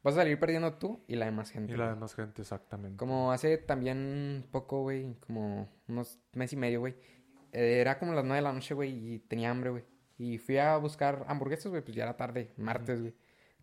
Vas 0.02 0.14
a 0.14 0.18
salir 0.18 0.38
perdiendo 0.40 0.72
tú 0.78 1.04
y 1.06 1.16
la 1.16 1.26
demás 1.26 1.50
gente. 1.50 1.74
Y 1.74 1.76
la 1.76 1.84
güey. 1.84 1.94
demás 1.96 2.14
gente, 2.14 2.40
exactamente. 2.40 2.96
Como 2.96 3.32
hace 3.32 3.58
también 3.58 4.46
poco, 4.50 4.80
güey, 4.82 5.14
como 5.26 5.68
unos 5.88 6.18
mes 6.32 6.52
y 6.52 6.56
medio, 6.56 6.80
güey. 6.80 6.94
eh, 7.52 7.80
era 7.80 7.98
como 7.98 8.14
las 8.14 8.24
nueve 8.24 8.36
de 8.36 8.42
la 8.42 8.52
noche, 8.52 8.72
güey, 8.74 9.14
y 9.14 9.18
tenía 9.18 9.50
hambre, 9.50 9.70
güey. 9.70 9.84
Y 10.16 10.38
fui 10.38 10.56
a 10.58 10.76
buscar 10.78 11.24
hamburguesas, 11.28 11.66
güey, 11.70 11.82
pues 11.82 11.94
ya 11.96 12.04
era 12.04 12.16
tarde, 12.16 12.52
martes, 12.56 13.00
güey. 13.00 13.14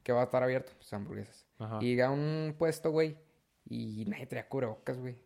Que 0.04 0.12
va 0.12 0.22
a 0.22 0.24
estar 0.26 0.44
abierto, 0.44 0.74
pues 0.78 0.92
hamburguesas. 0.94 1.48
Ajá. 1.58 1.80
Y 1.82 1.86
llegué 1.88 2.04
a 2.04 2.12
un 2.12 2.54
puesto, 2.58 2.92
güey, 2.92 3.18
y 3.66 4.06
nadie 4.08 4.26
traía 4.28 4.48
cubrebocas, 4.50 5.00
güey. 5.00 5.18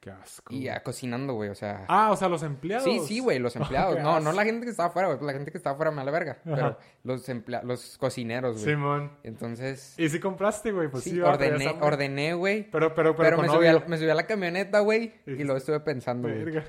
Qué 0.00 0.10
asco. 0.10 0.54
Y 0.54 0.62
ya 0.62 0.80
cocinando, 0.82 1.34
güey, 1.34 1.50
o 1.50 1.54
sea... 1.56 1.84
Ah, 1.88 2.10
o 2.12 2.16
sea, 2.16 2.28
los 2.28 2.44
empleados. 2.44 2.84
Sí, 2.84 3.00
sí, 3.00 3.18
güey, 3.18 3.40
los 3.40 3.56
empleados. 3.56 3.98
no, 4.00 4.20
no 4.20 4.32
la 4.32 4.44
gente 4.44 4.64
que 4.64 4.70
estaba 4.70 4.90
afuera, 4.90 5.08
güey. 5.08 5.26
La 5.26 5.32
gente 5.32 5.50
que 5.50 5.58
estaba 5.58 5.74
afuera 5.74 5.90
me 5.90 5.96
da 5.96 6.04
la 6.04 6.10
verga. 6.12 6.38
Pero 6.44 6.78
los 7.02 7.28
empleados, 7.28 7.66
los 7.66 7.98
cocineros, 7.98 8.62
güey. 8.62 8.74
Simón. 8.74 9.12
Entonces, 9.24 9.98
¿Y 9.98 10.08
si 10.08 10.20
compraste, 10.20 10.70
güey? 10.70 10.88
Pues 10.88 11.04
sí, 11.04 11.10
sí, 11.10 11.20
ordené, 11.20 11.76
ordené, 11.80 12.34
güey. 12.34 12.70
Pero, 12.70 12.94
pero, 12.94 13.16
pero, 13.16 13.36
Pero, 13.36 13.42
me, 13.42 13.48
subí 13.48 13.66
a, 13.66 13.80
me 13.88 13.98
subí 13.98 14.08
a 14.08 14.14
la 14.14 14.26
camioneta, 14.26 14.80
güey. 14.80 15.02
Y 15.26 15.30
Dijiste, 15.30 15.44
luego 15.44 15.58
estuve 15.58 15.80
pensando, 15.80 16.28
güey. 16.28 16.62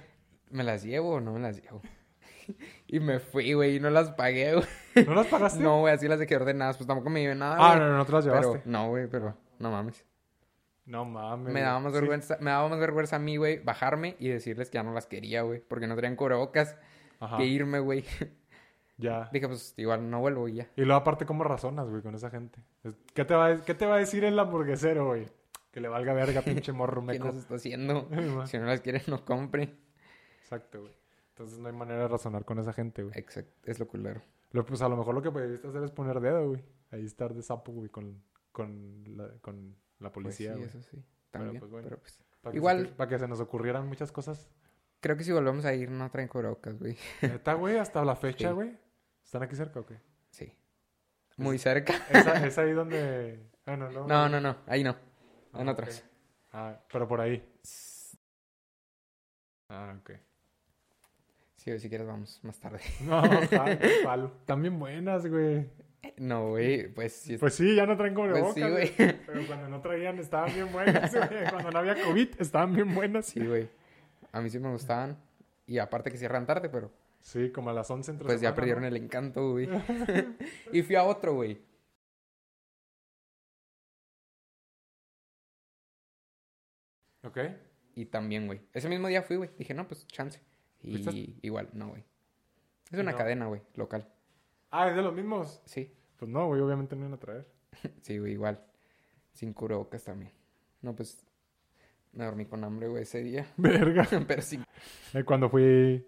¿Me 0.49 0.63
las 0.63 0.83
llevo 0.83 1.15
o 1.15 1.21
no 1.21 1.33
me 1.33 1.39
las 1.39 1.61
llevo? 1.61 1.81
y 2.87 2.99
me 2.99 3.19
fui, 3.19 3.53
güey, 3.53 3.75
y 3.75 3.79
no 3.79 3.91
las 3.91 4.11
pagué, 4.11 4.55
güey. 4.55 5.05
¿No 5.05 5.13
las 5.13 5.27
pagaste? 5.27 5.59
No, 5.63 5.81
güey, 5.81 5.93
así 5.93 6.07
las 6.07 6.17
dejé 6.17 6.35
ordenadas. 6.35 6.77
Pues 6.77 6.87
tampoco 6.87 7.11
me 7.11 7.21
llevé 7.21 7.35
nada, 7.35 7.57
Ah, 7.59 7.75
no, 7.75 7.87
no, 7.89 7.97
no 7.97 8.05
te 8.05 8.11
las 8.11 8.25
llevaste. 8.25 8.59
Pero, 8.59 8.61
no, 8.65 8.89
güey, 8.89 9.07
pero 9.07 9.37
no 9.59 9.69
mames. 9.71 10.03
No 10.89 11.05
mames. 11.05 11.53
Me 11.53 11.61
daba 11.61 11.79
más 11.79 11.93
Sí. 11.93 11.99
vergüenza, 11.99 12.37
me 12.41 12.49
daba 12.51 12.67
más 12.67 12.79
vergüenza 12.79 13.15
a 13.17 13.19
mí, 13.19 13.37
güey, 13.37 13.59
bajarme 13.63 14.15
y 14.19 14.27
decirles 14.29 14.69
que 14.69 14.75
ya 14.79 14.83
no 14.83 14.91
las 14.93 15.05
quería, 15.05 15.43
güey. 15.43 15.59
Porque 15.61 15.85
no 15.87 15.95
traían 15.95 16.15
cubrebocas. 16.15 16.75
Ajá. 17.19 17.37
Que 17.37 17.45
irme, 17.45 17.79
güey. 17.79 18.03
Ya. 19.01 19.29
Dije, 19.31 19.47
pues 19.47 19.73
igual 19.77 20.09
no 20.09 20.19
vuelvo 20.19 20.49
y 20.49 20.55
ya. 20.55 20.67
Y 20.75 20.81
luego 20.81 20.99
aparte, 20.99 21.25
¿cómo 21.25 21.45
razonas, 21.45 21.87
güey, 21.87 22.01
con 22.01 22.15
esa 22.15 22.29
gente? 22.29 22.59
¿Qué 23.13 23.23
te 23.23 23.33
va 23.33 23.45
a, 23.47 23.63
qué 23.63 23.73
te 23.73 23.85
va 23.85 23.95
a 23.95 23.99
decir 23.99 24.25
el 24.25 24.37
hamburguesero, 24.37 25.05
güey? 25.05 25.25
Que 25.71 25.79
le 25.79 25.87
valga 25.87 26.11
verga, 26.13 26.41
pinche 26.41 26.73
morro 26.73 26.99
¿Qué 27.07 27.13
meco. 27.13 27.27
nos 27.27 27.35
está 27.37 27.55
haciendo? 27.55 28.09
Si 28.47 28.57
no 28.57 28.65
las 28.65 28.81
quieren, 28.81 29.01
no 29.07 29.23
compre. 29.23 29.73
Exacto, 30.41 30.81
güey. 30.81 30.93
Entonces 31.29 31.59
no 31.59 31.67
hay 31.69 31.73
manera 31.75 32.01
de 32.01 32.07
razonar 32.09 32.43
con 32.43 32.59
esa 32.59 32.73
gente, 32.73 33.03
güey. 33.03 33.17
Exacto, 33.17 33.53
es 33.71 33.79
lo 33.79 33.87
culero. 33.87 34.21
Lo- 34.51 34.65
Pues 34.65 34.81
a 34.81 34.89
lo 34.89 34.97
mejor 34.97 35.15
lo 35.15 35.21
que 35.21 35.31
pudiste 35.31 35.65
hacer 35.69 35.81
es 35.83 35.91
poner 35.91 36.19
dedo, 36.19 36.49
güey. 36.49 36.61
Ahí 36.91 37.05
estar 37.05 37.33
de 37.33 37.41
sapo, 37.41 37.71
güey, 37.71 37.87
con, 37.87 38.21
con, 38.51 39.05
la, 39.15 39.29
con 39.39 39.77
la 39.99 40.11
Pues 40.11 40.23
policía, 40.25 40.53
sí, 40.53 40.57
güey. 40.59 40.69
eso 40.69 40.81
sí. 40.83 41.03
También. 41.31 41.59
pues, 41.59 41.71
bueno. 41.71 41.85
Pero 41.87 41.99
pues. 41.99 42.19
Para 42.41 42.55
Igual- 42.55 42.89
Para 42.95 43.09
que 43.09 43.19
se 43.19 43.27
nos 43.27 43.39
ocurrieran 43.39 43.87
muchas 43.87 44.11
cosas. 44.11 44.49
Creo 45.01 45.15
que 45.17 45.23
si 45.23 45.31
volvemos 45.31 45.65
a 45.65 45.73
ir, 45.73 45.89
no 45.91 46.09
traen 46.09 46.27
cubrebocas, 46.27 46.77
güey. 46.79 46.97
Neta, 47.21 47.53
güey, 47.53 47.77
hasta 47.77 48.03
la 48.03 48.15
fecha, 48.15 48.49
Sí. 48.49 48.53
güey. 48.55 48.77
¿Están 49.23 49.43
aquí 49.43 49.55
cerca 49.55 49.79
o 49.79 49.85
qué? 49.85 49.99
Sí. 50.31 50.53
Muy 51.37 51.57
cerca. 51.57 51.93
Es 52.43 52.57
ahí 52.57 52.71
donde... 52.73 53.45
Ah, 53.65 53.77
no, 53.77 53.89
no. 53.91 54.07
No, 54.07 54.27
no, 54.29 54.41
no. 54.41 54.57
Ahí 54.67 54.83
no. 54.83 54.95
Ah, 55.53 55.61
En 55.61 55.69
otras. 55.69 56.03
Ah, 56.51 56.79
pero 56.91 57.07
por 57.07 57.21
ahí. 57.21 57.47
Ah, 59.69 59.95
ok. 59.99 60.11
Sí, 61.57 61.77
si 61.79 61.89
quieres 61.89 62.07
vamos 62.07 62.39
más 62.43 62.59
tarde. 62.59 62.79
No. 63.01 63.21
Están 63.23 64.61
bien 64.61 64.79
buenas, 64.79 65.27
güey. 65.27 65.69
No, 66.17 66.49
güey, 66.49 66.87
pues 66.93 67.13
sí. 67.13 67.37
Pues 67.37 67.53
sí, 67.55 67.75
ya 67.75 67.85
no 67.85 67.95
traen 67.97 68.13
cubrebocas, 68.15 68.53
sí, 68.53 68.61
güey. 68.61 68.91
Pero 68.97 69.47
cuando 69.47 69.67
no 69.69 69.81
traían 69.81 70.17
estaban 70.19 70.53
bien 70.53 70.71
buenas, 70.71 71.13
güey. 71.13 71.49
Cuando 71.49 71.71
no 71.71 71.79
había 71.79 72.01
COVID 72.03 72.29
estaban 72.39 72.73
bien 72.73 72.93
buenas. 72.95 73.25
Sí, 73.27 73.45
güey. 73.45 73.69
A 74.31 74.41
mí 74.41 74.49
sí 74.49 74.59
me 74.59 74.69
gustaban. 74.71 75.17
Y 75.67 75.77
aparte 75.79 76.11
que 76.11 76.17
cierran 76.17 76.45
tarde, 76.45 76.69
pero 76.69 76.91
Sí, 77.21 77.51
como 77.51 77.69
a 77.69 77.73
las 77.73 77.91
11 77.91 78.11
entre 78.11 78.25
pues 78.27 78.39
ya 78.41 78.55
perdieron 78.55 78.81
¿no? 78.83 78.87
el 78.87 78.95
encanto, 78.95 79.51
güey. 79.51 79.67
y 80.71 80.81
fui 80.83 80.95
a 80.95 81.03
otro, 81.03 81.33
güey. 81.35 81.59
Ok. 87.23 87.37
Y 87.95 88.05
también, 88.05 88.47
güey. 88.47 88.61
Ese 88.73 88.87
mismo 88.89 89.07
día 89.07 89.21
fui, 89.21 89.35
güey. 89.37 89.49
Dije, 89.57 89.73
no, 89.73 89.87
pues 89.87 90.07
chance. 90.07 90.41
Y 90.81 91.03
¿Fuiste? 91.03 91.35
igual, 91.41 91.69
no, 91.73 91.89
güey. 91.89 92.03
Es 92.91 92.99
una 92.99 93.11
No. 93.11 93.17
cadena, 93.17 93.45
güey, 93.47 93.61
local. 93.75 94.07
Ah, 94.71 94.89
¿es 94.89 94.95
de 94.95 95.01
los 95.01 95.13
mismos? 95.13 95.61
Sí, 95.65 95.91
Pues 96.17 96.29
no, 96.29 96.47
güey, 96.47 96.61
obviamente 96.61 96.95
no 96.95 97.01
iban 97.03 97.13
a 97.13 97.17
traer. 97.19 97.47
sí, 98.01 98.17
güey, 98.19 98.33
igual. 98.33 98.63
Sin 99.33 99.53
cubrebocas 99.53 100.03
también. 100.03 100.31
No, 100.81 100.95
pues 100.95 101.25
me 102.13 102.25
dormí 102.25 102.45
con 102.45 102.63
hambre, 102.63 102.87
güey, 102.87 103.03
ese 103.03 103.21
día. 103.23 103.47
Verga. 103.57 104.07
Pero 104.27 104.41
sí. 104.41 104.59
Eh, 105.13 105.23
Cuando 105.23 105.49
fui... 105.49 106.05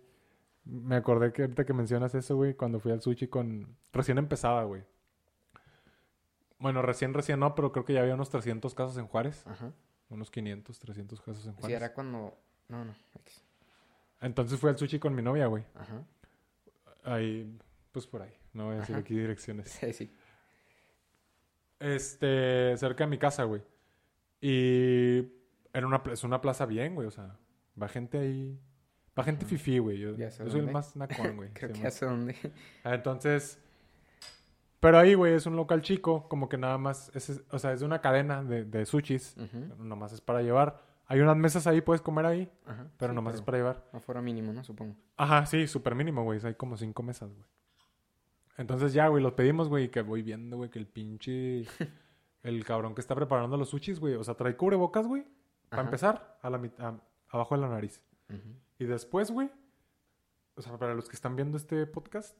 Me 0.64 0.96
acordé 0.96 1.34
que 1.34 1.42
ahorita 1.42 1.66
que 1.66 1.74
mencionas 1.74 2.14
eso, 2.14 2.36
güey, 2.36 2.54
cuando 2.54 2.80
fui 2.80 2.92
al 2.92 3.02
sushi 3.02 3.28
con... 3.28 3.76
Recién 3.92 4.20
empezaba, 4.20 4.64
güey. 4.64 4.84
Bueno, 6.60 6.84
recién, 6.84 7.16
recién 7.16 7.40
no, 7.40 7.56
pero 7.56 7.72
creo 7.72 7.84
que 7.84 7.94
ya 7.94 8.02
había 8.02 8.14
unos 8.14 8.30
300 8.30 8.76
casos 8.76 8.96
en 8.98 9.08
Juárez. 9.08 9.46
Ajá. 9.48 9.72
Unos 10.10 10.30
500, 10.30 10.78
300 10.78 11.20
casos 11.22 11.46
en 11.48 11.54
Sí, 11.56 11.60
Juárez. 11.62 11.78
era 11.78 11.94
cuando... 11.94 12.38
No, 12.68 12.86
no. 12.86 12.94
Entonces 14.22 14.60
fui 14.60 14.70
al 14.70 14.78
sushi 14.78 15.00
con 15.00 15.16
mi 15.16 15.24
novia, 15.24 15.48
güey. 15.48 15.64
Ajá. 15.74 16.04
Ahí, 17.04 17.58
pues 17.92 18.06
por 18.06 18.22
ahí. 18.22 18.32
No 18.54 18.66
voy 18.66 18.76
a 18.76 18.80
decir 18.80 18.96
Ajá. 18.96 19.02
aquí 19.02 19.16
direcciones. 19.18 19.70
Sí, 19.70 19.94
sí. 19.94 20.12
Este, 21.80 22.76
cerca 22.78 23.06
de 23.06 23.10
mi 23.10 23.18
casa, 23.18 23.44
güey. 23.44 23.62
Y 24.40 25.20
era 25.74 25.88
una, 25.88 26.02
es 26.12 26.24
una 26.24 26.42
plaza 26.42 26.66
bien, 26.66 26.96
güey. 26.96 27.08
O 27.08 27.12
sea, 27.12 27.38
va 27.82 27.88
gente 27.88 28.20
ahí. 28.20 28.60
Va 29.18 29.24
gente 29.24 29.46
Ajá. 29.46 29.50
fifí, 29.50 29.80
güey. 29.80 29.98
Yo, 29.98 30.16
yo 30.16 30.32
soy 30.32 30.60
el 30.60 30.72
más 30.72 30.96
nacón, 30.96 31.36
güey. 31.38 31.50
Creo 31.54 31.72
que 31.74 31.80
ya 31.80 31.92
sé 31.92 32.06
dónde. 32.06 32.36
Ah, 32.84 32.94
Entonces, 32.96 33.60
pero 34.80 34.98
ahí, 35.00 35.14
güey, 35.16 35.34
es 35.34 35.46
un 35.46 35.56
local 35.56 35.82
chico. 35.82 36.28
Como 36.30 36.50
que 36.50 36.58
nada 36.58 36.78
más, 36.78 37.12
es, 37.16 37.42
o 37.50 37.60
sea, 37.60 37.74
es 37.74 37.80
de 37.82 37.86
una 37.86 38.02
cadena 38.02 38.44
de, 38.44 38.64
de 38.66 38.86
sushis. 38.86 39.36
Ujú. 39.38 39.84
Nomás 39.84 40.14
es 40.14 40.22
para 40.22 40.42
llevar. 40.42 40.82
Hay 41.08 41.20
unas 41.20 41.36
mesas 41.36 41.68
ahí, 41.68 41.82
puedes 41.82 42.02
comer 42.02 42.26
ahí. 42.26 42.50
Ajá. 42.66 42.88
Pero 42.98 43.12
sí, 43.12 43.16
nomás 43.16 43.36
es 43.36 43.42
para 43.42 43.58
llevar. 43.58 43.84
Afuera 43.92 44.22
mínimo, 44.22 44.54
¿no? 44.54 44.64
Supongo. 44.64 44.96
Ajá, 45.18 45.46
sí, 45.46 45.68
súper 45.68 45.94
mínimo, 45.94 46.24
güey. 46.24 46.40
Hay 46.46 46.56
como 46.56 46.78
cinco 46.78 47.04
mesas, 47.04 47.30
güey. 47.34 47.46
Entonces 48.58 48.94
ya, 48.94 49.08
güey, 49.08 49.24
los 49.24 49.34
pedimos, 49.34 49.70
güey, 49.70 49.86
y 49.86 49.90
que 49.90 50.02
voy 50.02 50.22
viendo, 50.22 50.58
güey, 50.58 50.70
que 50.70 50.80
el 50.80 50.88
pinche... 50.88 51.66
el 52.44 52.66
cabrón 52.66 52.96
que 52.96 53.02
está 53.02 53.16
preparando 53.16 53.56
los 53.58 53.70
sushis, 53.70 54.00
güey. 54.00 54.16
O 54.16 54.24
sea, 54.24 54.34
trae 54.36 54.56
cubrebocas, 54.58 55.06
güey. 55.08 55.26
Para 55.70 55.84
empezar, 55.84 56.38
a 56.42 56.50
la 56.50 56.58
mit- 56.60 56.80
a- 56.80 57.00
abajo 57.30 57.56
de 57.56 57.62
la 57.62 57.70
nariz. 57.70 58.02
Y 58.80 58.86
después, 58.86 59.30
güey, 59.32 59.50
o 60.56 60.62
sea, 60.62 60.78
para 60.78 60.94
los 60.96 61.08
que 61.08 61.16
están 61.16 61.36
viendo 61.36 61.58
este 61.58 61.86
podcast, 61.86 62.38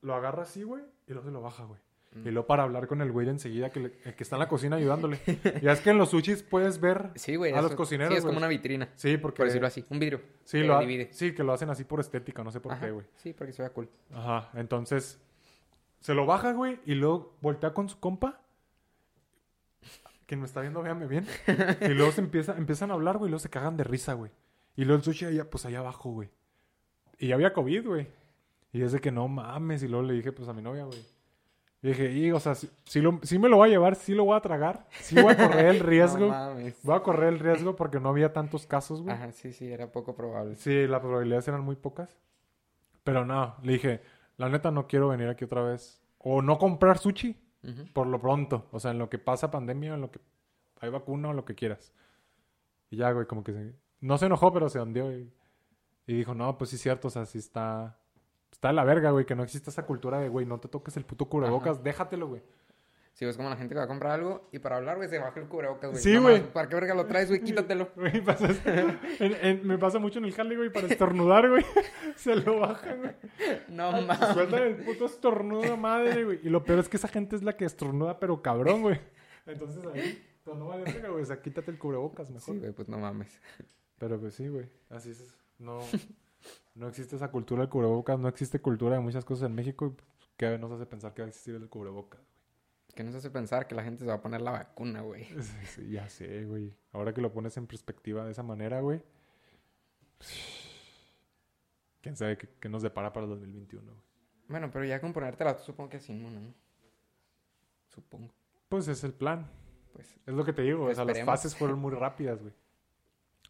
lo 0.00 0.14
agarra 0.14 0.42
así, 0.42 0.62
güey, 0.64 0.82
y 1.06 1.12
luego 1.12 1.26
se 1.26 1.32
lo 1.32 1.40
baja, 1.40 1.64
güey. 1.64 1.80
Mm. 2.14 2.26
Y 2.28 2.30
luego 2.30 2.46
para 2.46 2.62
hablar 2.64 2.86
con 2.88 3.00
el 3.00 3.10
güey 3.10 3.28
enseguida 3.28 3.70
que, 3.70 3.80
le- 3.80 3.92
el 4.04 4.14
que 4.14 4.22
está 4.22 4.36
en 4.36 4.40
la 4.40 4.48
cocina 4.48 4.76
ayudándole. 4.76 5.18
ya 5.62 5.72
es 5.72 5.80
que 5.80 5.90
en 5.90 5.98
los 5.98 6.10
sushis 6.10 6.42
puedes 6.42 6.80
ver... 6.80 7.10
Sí, 7.14 7.36
güey. 7.36 7.52
A 7.54 7.62
los 7.62 7.74
cocineros, 7.74 8.12
Sí, 8.12 8.18
es 8.18 8.22
güey. 8.24 8.30
como 8.34 8.38
una 8.38 8.48
vitrina. 8.48 8.88
Sí, 8.96 9.16
porque... 9.16 9.38
Por 9.38 9.46
decirlo 9.46 9.66
así. 9.66 9.84
Un 9.88 9.98
vidrio. 9.98 10.20
Sí, 10.44 10.58
que 10.60 10.64
lo 10.66 10.76
ha- 10.76 10.80
divide. 10.80 11.08
sí, 11.12 11.34
que 11.34 11.42
lo 11.42 11.52
hacen 11.52 11.70
así 11.70 11.84
por 11.84 12.00
estética, 12.00 12.44
no 12.44 12.50
sé 12.50 12.60
por 12.60 12.72
Ajá. 12.72 12.84
qué, 12.84 12.90
güey. 12.92 13.06
Sí, 13.16 13.32
porque 13.32 13.52
se 13.52 13.62
vea 13.62 13.70
cool. 13.72 13.88
Ajá, 14.12 14.50
entonces 14.54 15.20
se 16.00 16.14
lo 16.14 16.26
baja, 16.26 16.52
güey, 16.52 16.80
y 16.84 16.94
luego 16.96 17.34
voltea 17.40 17.72
con 17.72 17.88
su 17.88 17.98
compa. 18.00 18.40
Quien 20.26 20.40
me 20.40 20.46
está 20.46 20.60
viendo, 20.60 20.82
véame 20.82 21.06
bien. 21.06 21.26
Y 21.82 21.88
luego 21.94 22.12
se 22.12 22.20
empieza, 22.20 22.56
empiezan 22.56 22.90
a 22.90 22.94
hablar, 22.94 23.18
güey, 23.18 23.28
y 23.28 23.30
luego 23.30 23.40
se 23.40 23.50
cagan 23.50 23.76
de 23.76 23.84
risa, 23.84 24.14
güey. 24.14 24.30
Y 24.76 24.84
luego 24.84 24.98
el 24.98 25.04
sushi 25.04 25.26
allá, 25.26 25.48
pues 25.50 25.66
allá 25.66 25.80
abajo, 25.80 26.10
güey. 26.10 26.30
Y 27.18 27.28
ya 27.28 27.34
había 27.34 27.52
COVID, 27.52 27.86
güey. 27.86 28.08
Y 28.72 28.82
es 28.82 28.92
de 28.92 29.00
que 29.00 29.12
no 29.12 29.28
mames. 29.28 29.82
Y 29.82 29.88
luego 29.88 30.06
le 30.06 30.14
dije, 30.14 30.32
pues 30.32 30.48
a 30.48 30.54
mi 30.54 30.62
novia, 30.62 30.84
güey. 30.84 30.98
Y 31.82 31.88
dije, 31.88 32.12
y, 32.12 32.30
o 32.30 32.38
sea, 32.38 32.54
si, 32.54 33.00
lo, 33.00 33.18
sí 33.24 33.40
me 33.40 33.48
lo 33.48 33.56
voy 33.56 33.68
a 33.68 33.72
llevar, 33.72 33.96
sí 33.96 34.14
lo 34.14 34.24
voy 34.24 34.36
a 34.36 34.40
tragar. 34.40 34.86
Sí 35.00 35.20
voy 35.20 35.32
a 35.32 35.36
correr 35.36 35.66
el 35.66 35.80
riesgo. 35.80 36.26
No 36.26 36.28
mames. 36.28 36.78
voy 36.84 36.94
a 36.94 37.00
correr 37.00 37.32
el 37.32 37.40
riesgo 37.40 37.74
porque 37.74 37.98
no 37.98 38.08
había 38.08 38.32
tantos 38.32 38.66
casos, 38.66 39.02
güey. 39.02 39.12
Ajá, 39.12 39.32
sí, 39.32 39.52
sí, 39.52 39.70
era 39.70 39.90
poco 39.90 40.14
probable. 40.14 40.54
Sí, 40.54 40.86
las 40.86 41.00
probabilidades 41.00 41.48
eran 41.48 41.62
muy 41.62 41.74
pocas. 41.74 42.08
Pero 43.02 43.26
no, 43.26 43.56
le 43.64 43.72
dije, 43.72 44.00
la 44.36 44.48
neta 44.48 44.70
no 44.70 44.86
quiero 44.86 45.08
venir 45.08 45.28
aquí 45.28 45.44
otra 45.44 45.62
vez. 45.62 46.00
O 46.18 46.40
no 46.40 46.56
comprar 46.56 46.98
sushi 46.98 47.36
por 47.92 48.06
lo 48.06 48.20
pronto. 48.20 48.68
O 48.70 48.78
sea, 48.78 48.92
en 48.92 48.98
lo 48.98 49.10
que 49.10 49.18
pasa 49.18 49.50
pandemia, 49.50 49.94
en 49.94 50.02
lo 50.02 50.10
que 50.12 50.20
hay 50.80 50.88
vacuna 50.88 51.30
o 51.30 51.32
lo 51.32 51.44
que 51.44 51.56
quieras. 51.56 51.92
Y 52.90 52.98
ya, 52.98 53.10
güey, 53.10 53.26
como 53.26 53.42
que 53.42 53.52
se... 53.52 53.74
No 54.00 54.18
se 54.18 54.26
enojó, 54.26 54.52
pero 54.52 54.68
se 54.68 54.80
hundió. 54.80 55.12
Y, 55.12 55.32
y 56.06 56.14
dijo, 56.14 56.32
no, 56.34 56.56
pues 56.58 56.70
sí 56.70 56.76
es 56.76 56.82
cierto. 56.82 57.08
O 57.08 57.10
sea, 57.10 57.26
sí 57.26 57.38
está... 57.38 57.98
Está 58.62 58.72
la 58.72 58.84
verga, 58.84 59.10
güey, 59.10 59.26
que 59.26 59.34
no 59.34 59.42
existe 59.42 59.70
esa 59.70 59.84
cultura 59.84 60.20
de, 60.20 60.28
güey, 60.28 60.46
no 60.46 60.60
te 60.60 60.68
toques 60.68 60.96
el 60.96 61.04
puto 61.04 61.24
cubrebocas, 61.24 61.82
déjatelo, 61.82 62.28
güey. 62.28 62.42
Sí, 63.12 63.24
es 63.24 63.36
como 63.36 63.50
la 63.50 63.56
gente 63.56 63.74
que 63.74 63.78
va 63.80 63.86
a 63.86 63.88
comprar 63.88 64.12
algo 64.12 64.48
y 64.52 64.60
para 64.60 64.76
hablar, 64.76 64.98
güey, 64.98 65.08
se 65.08 65.18
baja 65.18 65.40
el 65.40 65.48
cubrebocas, 65.48 65.90
güey. 65.90 66.00
Sí, 66.00 66.16
güey. 66.16 66.40
¿Para 66.52 66.68
qué 66.68 66.76
verga 66.76 66.94
lo 66.94 67.06
traes, 67.06 67.26
güey? 67.28 67.40
Quítatelo. 67.44 67.90
Güey, 67.96 68.22
me 69.64 69.78
pasa 69.78 69.98
mucho 69.98 70.20
en 70.20 70.26
el 70.26 70.32
jale, 70.32 70.56
güey, 70.56 70.70
para 70.70 70.86
estornudar, 70.86 71.50
güey. 71.50 71.64
Se 72.14 72.36
lo 72.36 72.60
bajan, 72.60 73.00
güey. 73.00 73.12
No 73.66 73.96
Se 73.96 74.06
mames. 74.06 74.28
Sueltan 74.28 74.62
el 74.62 74.76
puto 74.76 75.06
estornudo 75.06 75.76
madre, 75.76 76.22
güey. 76.22 76.38
Y 76.44 76.48
lo 76.48 76.62
peor 76.62 76.78
es 76.78 76.88
que 76.88 76.98
esa 76.98 77.08
gente 77.08 77.34
es 77.34 77.42
la 77.42 77.56
que 77.56 77.64
estornuda, 77.64 78.20
pero 78.20 78.42
cabrón, 78.42 78.82
güey. 78.82 79.00
Entonces 79.44 79.84
ahí, 79.92 80.24
pues 80.44 80.56
no 80.56 80.68
vale 80.68 80.84
verga, 80.84 81.08
güey. 81.08 81.24
O 81.24 81.26
sea, 81.26 81.42
quítate 81.42 81.72
el 81.72 81.78
cubrebocas 81.78 82.30
mejor. 82.30 82.54
Sí, 82.54 82.60
güey, 82.60 82.70
pues 82.70 82.88
no 82.88 82.98
mames. 82.98 83.40
Pero 83.98 84.20
pues 84.20 84.34
sí, 84.34 84.46
güey. 84.46 84.68
Así 84.88 85.10
es. 85.10 85.34
No, 85.58 85.80
no 86.74 86.88
existe 86.88 87.16
esa 87.16 87.30
cultura 87.30 87.62
del 87.62 87.68
cubrebocas. 87.68 88.18
No 88.18 88.28
existe 88.28 88.60
cultura 88.60 88.96
de 88.96 89.00
muchas 89.00 89.24
cosas 89.24 89.46
en 89.46 89.54
México. 89.54 89.94
¿Qué 90.36 90.58
nos 90.58 90.72
hace 90.72 90.86
pensar 90.86 91.14
que 91.14 91.22
va 91.22 91.26
a 91.26 91.28
existir 91.28 91.54
el 91.54 91.68
cubrebocas? 91.68 92.20
Que 92.94 93.04
nos 93.04 93.14
hace 93.14 93.30
pensar 93.30 93.66
que 93.66 93.74
la 93.74 93.84
gente 93.84 94.00
se 94.00 94.06
va 94.06 94.14
a 94.14 94.22
poner 94.22 94.40
la 94.40 94.50
vacuna, 94.50 95.00
güey. 95.02 95.24
Sí, 95.42 95.66
sí, 95.66 95.90
ya 95.90 96.08
sé, 96.08 96.44
güey. 96.44 96.74
Ahora 96.92 97.14
que 97.14 97.20
lo 97.20 97.32
pones 97.32 97.56
en 97.56 97.66
perspectiva 97.66 98.24
de 98.24 98.32
esa 98.32 98.42
manera, 98.42 98.80
güey. 98.80 99.02
¿Quién 102.00 102.16
sabe 102.16 102.36
qué, 102.36 102.48
qué 102.60 102.68
nos 102.68 102.82
depara 102.82 103.12
para 103.12 103.24
el 103.24 103.30
2021, 103.30 103.84
güey? 103.84 104.04
Bueno, 104.48 104.70
pero 104.70 104.84
ya 104.84 105.00
con 105.00 105.12
ponértela, 105.12 105.56
tú 105.56 105.64
supongo 105.64 105.90
que 105.90 106.00
sí, 106.00 106.12
no, 106.12 106.30
¿no? 106.30 106.52
Supongo. 107.88 108.32
Pues 108.68 108.88
es 108.88 109.04
el 109.04 109.12
plan. 109.12 109.48
Pues 109.92 110.18
Es 110.26 110.34
lo 110.34 110.44
que 110.44 110.52
te 110.52 110.62
digo. 110.62 110.84
O 110.84 110.94
sea, 110.94 111.04
las 111.04 111.22
fases 111.24 111.56
fueron 111.56 111.78
muy 111.78 111.92
rápidas, 111.94 112.40
güey. 112.40 112.52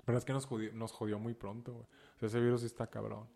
Pero 0.04 0.18
es 0.18 0.24
que 0.24 0.32
nos 0.32 0.46
jodió, 0.46 0.72
nos 0.72 0.92
jodió 0.92 1.18
muy 1.18 1.34
pronto, 1.34 1.72
güey. 1.72 1.86
Sea, 2.30 2.38
ese 2.38 2.40
virus 2.40 2.60
sí 2.60 2.66
está 2.66 2.86
cabrón. 2.88 3.26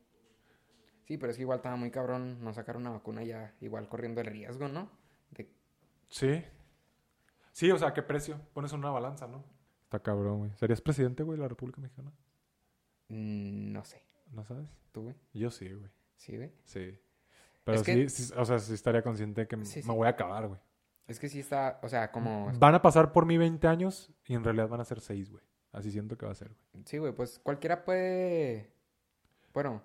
Sí, 1.07 1.18
pero 1.18 1.30
es 1.30 1.37
que 1.37 1.43
igual 1.43 1.59
estaba 1.59 1.76
muy 1.76 1.91
cabrón 1.91 2.43
no 2.43 2.53
sacar 2.53 2.76
una 2.76 2.91
vacuna 2.91 3.22
ya, 3.24 3.55
igual 3.61 3.89
corriendo 3.89 4.20
el 4.20 4.26
riesgo, 4.28 4.68
¿no? 4.68 4.91
De... 5.30 5.51
Sí. 6.09 6.45
Sí, 7.53 7.70
o 7.70 7.78
sea, 7.78 7.93
¿qué 7.95 8.03
precio? 8.03 8.41
Pones 8.53 8.72
en 8.72 8.78
una 8.80 8.91
balanza, 8.91 9.26
¿no? 9.26 9.45
Está 9.84 10.01
cabrón, 10.01 10.39
güey. 10.39 10.53
¿Serías 10.57 10.80
presidente, 10.80 11.22
güey, 11.22 11.37
de 11.39 11.43
la 11.43 11.49
República 11.49 11.80
Mexicana? 11.80 12.12
Mm, 13.09 13.72
no 13.72 13.84
sé. 13.84 14.03
¿No 14.32 14.45
sabes? 14.45 14.68
¿Tú, 14.93 15.03
güey? 15.03 15.14
Yo 15.32 15.51
sí, 15.51 15.72
güey. 15.72 15.91
Sí, 16.16 16.37
güey. 16.37 16.53
Sí. 16.64 16.99
Pero 17.64 17.80
Es 17.80 17.84
sí, 17.87 17.93
que- 17.95 18.09
sí, 18.09 18.32
o 18.37 18.45
sea, 18.45 18.59
sí 18.59 18.74
estaría 18.74 19.03
consciente 19.03 19.43
de 19.43 19.49
que 19.49 19.57
Sí, 19.64 19.78
me 19.78 19.82
sí. 19.82 19.89
voy 19.89 20.07
a 20.07 20.11
acabar, 20.11 20.47
güey. 20.49 20.61
Es 21.07 21.20
que 21.20 21.28
sí 21.28 21.39
está, 21.41 21.78
o 21.82 21.89
sea, 21.89 22.11
como... 22.11 22.53
Van 22.59 22.74
a 22.74 22.82
pasar 22.82 23.12
por 23.12 23.26
mí 23.26 23.39
20 23.39 23.66
años 23.68 24.12
y 24.26 24.34
en 24.34 24.43
realidad 24.45 24.68
van 24.68 24.80
a 24.80 24.84
ser 24.84 25.01
6, 25.01 25.30
güey. 25.30 25.45
Así 25.72 25.91
siento 25.93 26.16
que 26.18 26.26
va 26.26 26.32
a 26.32 26.37
ser, 26.37 26.49
güey. 26.49 26.84
Sí, 26.84 26.99
güey, 26.99 27.12
pues 27.12 27.39
cualquiera 27.39 27.84
puede... 27.84 28.72
Bueno, 29.57 29.80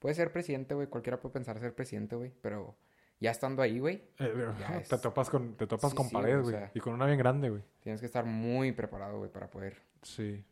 puede 0.00 0.16
ser 0.16 0.32
presidente, 0.32 0.74
güey. 0.74 0.88
Cualquiera 0.88 1.20
puede 1.20 1.32
pensar 1.32 1.56
ser 1.60 1.72
presidente, 1.76 2.16
güey. 2.16 2.32
Pero 2.42 2.74
ya 3.20 3.30
estando 3.30 3.62
ahí, 3.62 3.78
güey, 3.78 4.02
Eh, 4.18 4.34
es- 4.82 4.88
Te 4.88 4.98
topas 4.98 5.30
con, 5.30 5.54
te 5.54 5.68
topas 5.68 5.92
Sí, 5.92 5.96
con 5.96 6.06
sí, 6.08 6.12
pared, 6.12 6.38
o 6.40 6.42
güey. 6.42 6.56
sea. 6.56 6.72
Y 6.74 6.80
con 6.80 6.92
una 6.94 7.06
bien 7.06 7.18
grande, 7.18 7.48
güey. 7.50 7.62
tienes 7.78 8.00
que 8.00 8.06
estar 8.06 8.24
muy 8.24 8.72
preparado, 8.72 9.18
güey, 9.18 9.30
para 9.30 9.48
poder 9.48 9.76
Sí. 10.02 10.44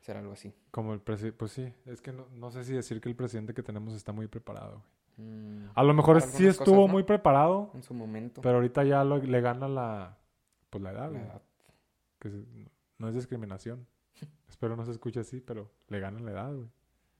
hacer 0.00 0.16
algo 0.16 0.32
así. 0.32 0.52
Como 0.72 0.92
el 0.92 1.00
presidente. 1.00 1.36
Pues 1.38 1.52
sí, 1.52 1.72
es 1.86 2.00
que 2.02 2.12
no, 2.12 2.26
no 2.34 2.50
sé 2.50 2.64
si 2.64 2.72
decir 2.72 3.00
que 3.00 3.08
el 3.08 3.14
presidente 3.14 3.54
que 3.54 3.62
tenemos 3.62 3.94
está 3.94 4.10
muy 4.12 4.26
preparado, 4.26 4.82
güey. 5.16 5.28
Mm, 5.28 5.70
A 5.74 5.82
lo 5.84 5.94
mejor 5.94 6.20
sí 6.22 6.46
estuvo 6.48 6.64
cosas, 6.64 6.86
¿no? 6.88 6.88
muy 6.88 7.02
preparado, 7.04 7.70
en 7.74 7.82
su 7.84 7.94
momento. 7.94 8.40
pero 8.40 8.56
ahorita 8.56 8.82
ya 8.84 9.04
lo- 9.04 9.18
le 9.18 9.40
gana 9.40 9.68
la. 9.68 10.16
Pues 10.70 10.82
la 10.82 10.90
edad, 10.92 11.12
la 11.12 11.20
edad. 11.20 11.42
Que 12.18 12.30
no 12.98 13.08
es 13.08 13.14
discriminación. 13.14 13.86
Espero 14.48 14.74
no 14.76 14.84
se 14.84 14.90
escuche 14.92 15.20
así, 15.20 15.40
pero 15.40 15.70
le 15.88 16.00
gana 16.00 16.18
la 16.20 16.30
edad, 16.32 16.52
güey. 16.54 16.68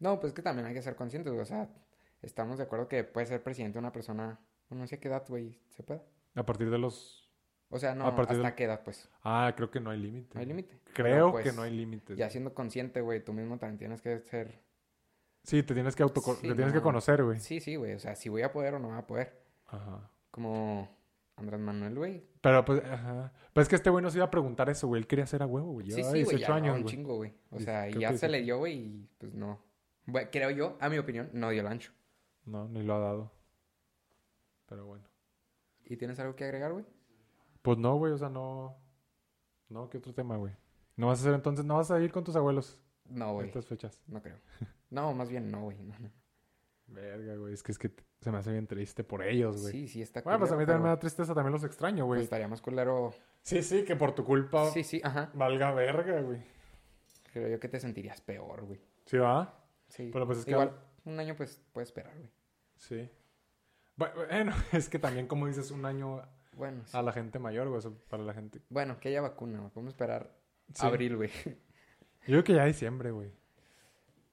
No, 0.01 0.19
pues 0.19 0.33
que 0.33 0.43
también 0.43 0.67
hay 0.67 0.75
que 0.75 0.83
ser 0.83 0.97
conscientes. 0.97 1.33
O 1.33 1.45
sea, 1.45 1.69
estamos 2.23 2.59
de 2.59 2.65
acuerdo 2.65 2.89
que 2.89 3.05
puede 3.05 3.27
ser 3.27 3.43
presidente 3.43 3.79
una 3.79 3.93
persona... 3.93 4.41
No 4.71 4.87
sé 4.87 4.99
qué 5.01 5.09
edad, 5.09 5.25
güey, 5.29 5.59
se 5.69 5.83
puede. 5.83 6.01
A 6.37 6.45
partir 6.47 6.71
de 6.71 6.79
los. 6.79 7.29
O 7.71 7.79
sea, 7.81 7.95
no, 7.95 8.07
A 8.07 8.15
partir 8.15 8.37
hasta 8.37 8.47
del- 8.49 8.55
qué 8.55 8.65
edad, 8.65 8.83
pues. 8.85 9.09
Ah, 9.25 9.53
creo 9.57 9.69
que 9.71 9.81
no 9.81 9.91
hay 9.91 9.99
límite. 9.99 10.31
No 10.35 10.41
hay 10.41 10.47
límite. 10.47 10.79
Creo 10.93 11.35
que 11.35 11.43
pues, 11.43 11.57
no 11.57 11.63
hay 11.63 11.73
límites. 11.77 12.17
Ya 12.17 12.31
siendo 12.31 12.55
consciente, 12.55 13.01
güey, 13.01 13.25
tú 13.25 13.33
mismo 13.33 13.59
también 13.59 13.79
tienes 13.79 14.01
que 14.01 14.21
ser... 14.21 14.61
Sí, 15.43 15.63
te 15.65 15.75
tienes 15.75 15.97
que 15.97 16.03
auto 16.05 16.21
Sí, 16.21 16.49
te 16.49 16.55
tienes 16.55 16.73
que 16.73 16.79
no. 16.79 16.83
conocer, 16.85 17.25
güey. 17.25 17.41
Sí, 17.41 17.61
sí, 17.61 17.75
güey. 17.77 17.95
O 17.95 17.99
sea, 17.99 18.15
si 18.15 18.29
voy 18.29 18.43
a 18.43 18.53
poder 18.53 18.75
o 18.75 18.79
no 18.79 18.89
voy 18.91 18.99
a 18.99 19.07
poder. 19.07 19.43
Ajá. 19.67 20.09
Como 20.31 20.89
Andrés 21.37 21.59
Manuel, 21.61 21.97
güey. 21.97 22.25
Pero 22.41 22.65
pues, 22.65 22.85
ajá. 22.85 23.33
Pues 23.53 23.65
es 23.65 23.69
que 23.71 23.77
este 23.77 23.91
güey 23.91 24.03
nos 24.05 24.15
iba 24.15 24.27
a 24.27 24.31
preguntar 24.31 24.69
eso, 24.71 24.87
güey. 24.87 25.01
Él 25.01 25.07
quería 25.09 25.27
ser 25.27 25.43
a 25.43 25.47
huevo, 25.47 25.73
güey. 25.73 25.87
Sí, 25.91 25.95
sí, 25.97 26.03
güey. 26.03 26.23
18 26.25 26.47
Ya 26.47 26.55
años, 26.55 26.77
un 26.77 26.83
güey. 26.83 26.95
chingo, 26.95 27.17
güey. 27.17 27.35
O 27.51 27.59
sea, 27.59 27.89
ya 27.89 28.17
se 28.17 28.29
le 28.29 28.43
dio, 28.43 28.59
güey, 28.59 28.75
y 28.79 29.09
pues 29.19 29.35
no. 29.35 29.61
Bueno, 30.11 30.29
creo 30.33 30.51
yo, 30.51 30.77
a 30.81 30.89
mi 30.89 30.99
opinión, 30.99 31.31
no 31.33 31.51
dio 31.51 31.61
el 31.61 31.67
ancho. 31.67 31.93
No, 32.45 32.69
ni 32.69 32.83
lo 32.83 32.95
ha 32.95 32.99
dado. 32.99 33.33
Pero 34.67 34.87
bueno. 34.87 35.05
¿Y 35.85 35.97
tienes 35.97 36.19
algo 36.21 36.37
que 36.37 36.45
agregar, 36.45 36.73
güey? 36.73 36.85
Pues 37.63 37.79
no, 37.79 37.97
güey, 37.97 38.13
o 38.13 38.19
sea, 38.19 38.29
no. 38.29 38.77
No, 39.69 39.89
¿qué 39.91 39.99
otro 39.99 40.15
tema, 40.15 40.37
güey? 40.37 40.53
No 40.97 41.09
vas 41.09 41.19
a 41.19 41.23
hacer 41.23 41.35
entonces, 41.35 41.65
no 41.65 41.77
vas 41.77 41.91
a 41.91 42.01
ir 42.01 42.13
con 42.13 42.25
tus 42.25 42.37
abuelos 42.37 42.81
No, 43.07 43.29
en 43.29 43.35
güey. 43.35 43.47
estas 43.49 43.67
fechas. 43.67 44.03
No 44.07 44.23
creo. 44.23 44.39
No, 44.91 45.15
más 45.15 45.29
bien 45.29 45.49
no, 45.53 45.63
güey. 45.63 45.79
No, 45.79 45.97
no. 46.01 46.11
Verga, 46.89 47.37
güey, 47.37 47.55
es 47.55 47.63
que 47.63 47.71
es 47.71 47.79
que 47.79 47.93
se 48.21 48.33
me 48.33 48.39
hace 48.39 48.51
bien 48.51 48.67
triste 48.67 49.05
por 49.05 49.23
ellos, 49.23 49.61
güey. 49.63 49.73
Sí, 49.73 49.87
sí, 49.87 50.03
está 50.03 50.21
bueno, 50.23 50.41
pues 50.41 50.51
a 50.51 50.57
mí 50.57 50.67
también 50.67 50.83
me 50.83 50.89
da 50.89 50.99
tristeza, 50.99 51.33
también 51.33 51.53
los 51.53 51.63
extraño, 51.63 52.05
pues, 52.07 52.09
güey. 52.09 52.23
estaría 52.25 52.49
más 52.49 52.61
culero. 52.61 53.13
Sí, 53.43 53.63
sí, 53.63 53.85
que 53.85 53.95
por 53.95 54.13
tu 54.17 54.25
culpa 54.25 54.69
Sí, 54.73 54.83
sí, 54.83 55.01
ajá. 55.05 55.31
valga 55.35 55.71
verga, 55.73 56.21
güey. 56.23 56.43
Creo 57.33 57.47
yo 57.49 57.61
que 57.61 57.69
te 57.69 57.79
sentirías 57.79 58.21
peor, 58.21 58.65
güey. 58.65 58.81
¿Sí 59.07 59.17
va? 59.19 59.60
Sí. 59.91 60.11
Pero 60.13 60.27
pues 60.27 60.39
es 60.39 60.45
que- 60.47 60.53
Igual, 60.53 60.73
un 61.05 61.21
año, 61.21 61.35
pues, 61.37 61.63
puedes 61.73 61.89
esperar, 61.91 62.17
güey. 62.17 62.31
Sí. 62.79 63.11
Bu- 63.99 64.13
Bueno, 64.29 64.53
es 64.73 64.89
que 64.89 64.99
también, 64.99 65.27
como 65.27 65.47
dices, 65.47 65.71
un 65.71 65.85
año 65.85 66.23
Bueno, 66.57 66.83
sí. 66.87 66.97
a 66.97 67.03
la 67.03 67.13
gente 67.13 67.39
mayor, 67.39 67.69
güey, 67.69 67.83
para 68.09 68.23
la 68.23 68.33
gente. 68.33 68.61
Bueno, 68.71 68.99
que 68.99 69.11
haya 69.11 69.21
vacuna, 69.21 69.59
güey. 69.59 69.71
Podemos 69.71 69.93
esperar 69.93 70.35
Sí. 70.73 70.87
abril, 70.87 71.17
güey. 71.17 71.31
Yo 72.27 72.27
creo 72.27 72.45
que 72.45 72.55
ya 72.55 72.65
diciembre, 72.65 73.11
güey. 73.11 73.31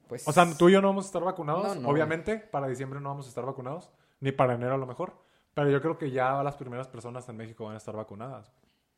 Pues... 0.07 0.25
O 0.27 0.31
sea, 0.31 0.45
tú 0.57 0.69
y 0.69 0.71
yo 0.73 0.81
no 0.81 0.87
vamos 0.87 1.05
a 1.05 1.07
estar 1.07 1.21
vacunados. 1.23 1.75
No, 1.75 1.81
no, 1.81 1.89
Obviamente, 1.89 2.37
para 2.37 2.67
diciembre 2.67 2.99
no 3.01 3.09
vamos 3.09 3.25
a 3.25 3.29
estar 3.29 3.45
vacunados. 3.45 3.91
Ni 4.21 4.31
para 4.31 4.53
enero 4.53 4.75
a 4.75 4.77
lo 4.77 4.85
mejor. 4.85 5.21
Pero 5.53 5.69
yo 5.69 5.81
creo 5.81 5.97
que 5.97 6.11
ya 6.11 6.41
las 6.43 6.55
primeras 6.55 6.87
personas 6.87 7.27
en 7.27 7.35
México 7.35 7.65
van 7.65 7.73
a 7.73 7.77
estar 7.77 7.95
vacunadas. 7.95 8.53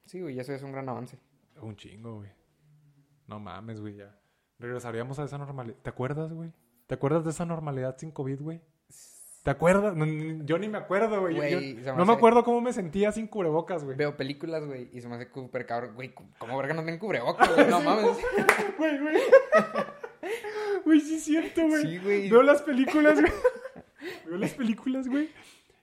Sí, 0.06 0.22
güey, 0.22 0.40
eso 0.40 0.54
es 0.54 0.62
un 0.62 0.72
gran 0.72 0.88
avance. 0.90 1.18
Un 1.62 1.76
chingo, 1.76 2.18
güey. 2.18 2.30
No 3.28 3.40
mames, 3.40 3.80
güey, 3.82 3.96
ya. 3.96 4.19
Regresaríamos 4.60 5.18
a 5.20 5.24
esa 5.24 5.38
normalidad. 5.38 5.78
¿Te 5.82 5.90
acuerdas, 5.90 6.34
güey? 6.34 6.52
¿Te 6.88 6.96
acuerdas 6.96 7.24
de 7.24 7.32
esa 7.32 7.46
normalidad 7.46 7.98
sin 7.98 8.12
COVID, 8.12 8.42
güey? 8.42 8.62
¿Te 9.44 9.52
acuerdas? 9.52 9.96
No, 9.96 10.06
yo 10.44 10.58
ni 10.60 10.68
me 10.68 10.78
acuerdo, 10.78 11.22
güey. 11.22 11.34
Yo- 11.36 11.40
Güey, 11.42 11.52
yo- 11.78 11.84
se 11.84 11.92
me 11.92 11.98
no 11.98 12.06
me 12.06 12.14
acuerdo 12.14 12.44
cómo 12.44 12.60
me 12.60 12.74
sentía 12.74 13.12
sin 13.14 13.28
cubrebocas, 13.28 13.86
güey. 13.86 13.96
Veo 13.96 14.18
películas, 14.18 14.66
güey, 14.66 14.90
y 14.92 15.00
se 15.02 15.08
me 15.08 15.16
hace 15.16 15.30
súper 15.34 15.66
cabrón. 15.66 15.96
Güey, 15.96 16.14
¿cómo 16.38 16.58
verga 16.58 16.74
no 16.74 16.82
tienen 16.84 17.00
cubrebocas, 17.00 17.54
güey? 17.56 17.68
No 17.70 17.80
mames. 17.82 18.18
Güey, 18.78 19.00
güey. 19.00 19.18
Güey, 20.86 21.00
sí 21.02 21.16
es 21.16 21.24
cierto, 21.24 21.62
güey. 21.68 21.82
Sí, 21.84 21.98
güey. 22.00 22.30
Veo 22.30 22.44
las 22.44 22.62
películas, 22.62 23.20
güey. 23.20 23.32
Veo 24.26 24.38
las 24.38 24.52
películas, 24.54 25.08
güey. 25.08 25.30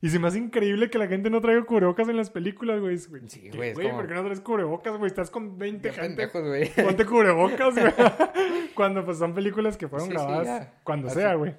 Y 0.03 0.11
se 0.11 0.19
me 0.19 0.29
hace 0.29 0.39
increíble 0.39 0.91
que 0.91 0.99
la 0.99 1.07
gente 1.09 1.31
no 1.31 1.41
traiga 1.41 1.65
cubrebocas 1.65 2.09
en 2.09 2.17
las 2.19 2.31
películas, 2.31 2.81
güey. 2.81 2.99
Sí, 2.99 3.11
¿qué, 3.51 3.57
güey, 3.57 3.73
Güey, 3.73 3.87
como- 3.87 3.99
¿por 3.99 4.09
qué 4.09 4.15
no 4.15 4.25
traes 4.25 4.41
cubrebocas, 4.41 4.97
güey? 4.99 5.07
Estás 5.09 5.31
con 5.31 5.57
20 5.59 5.89
Qué 5.89 5.95
gente. 5.95 6.09
pendejos, 6.29 6.43
güey. 6.47 6.69
Ponte 6.75 7.07
cubrebocas, 7.07 7.75
güey. 7.75 7.93
Cuando 8.75 9.05
pues 9.05 9.19
son 9.19 9.35
películas 9.35 9.77
que 9.79 9.89
fueron 9.89 10.09
Sí, 10.09 10.15
grabadas 10.15 10.69
cuando 10.85 11.09
Así. 11.09 11.17
sea, 11.19 11.35
güey. 11.35 11.55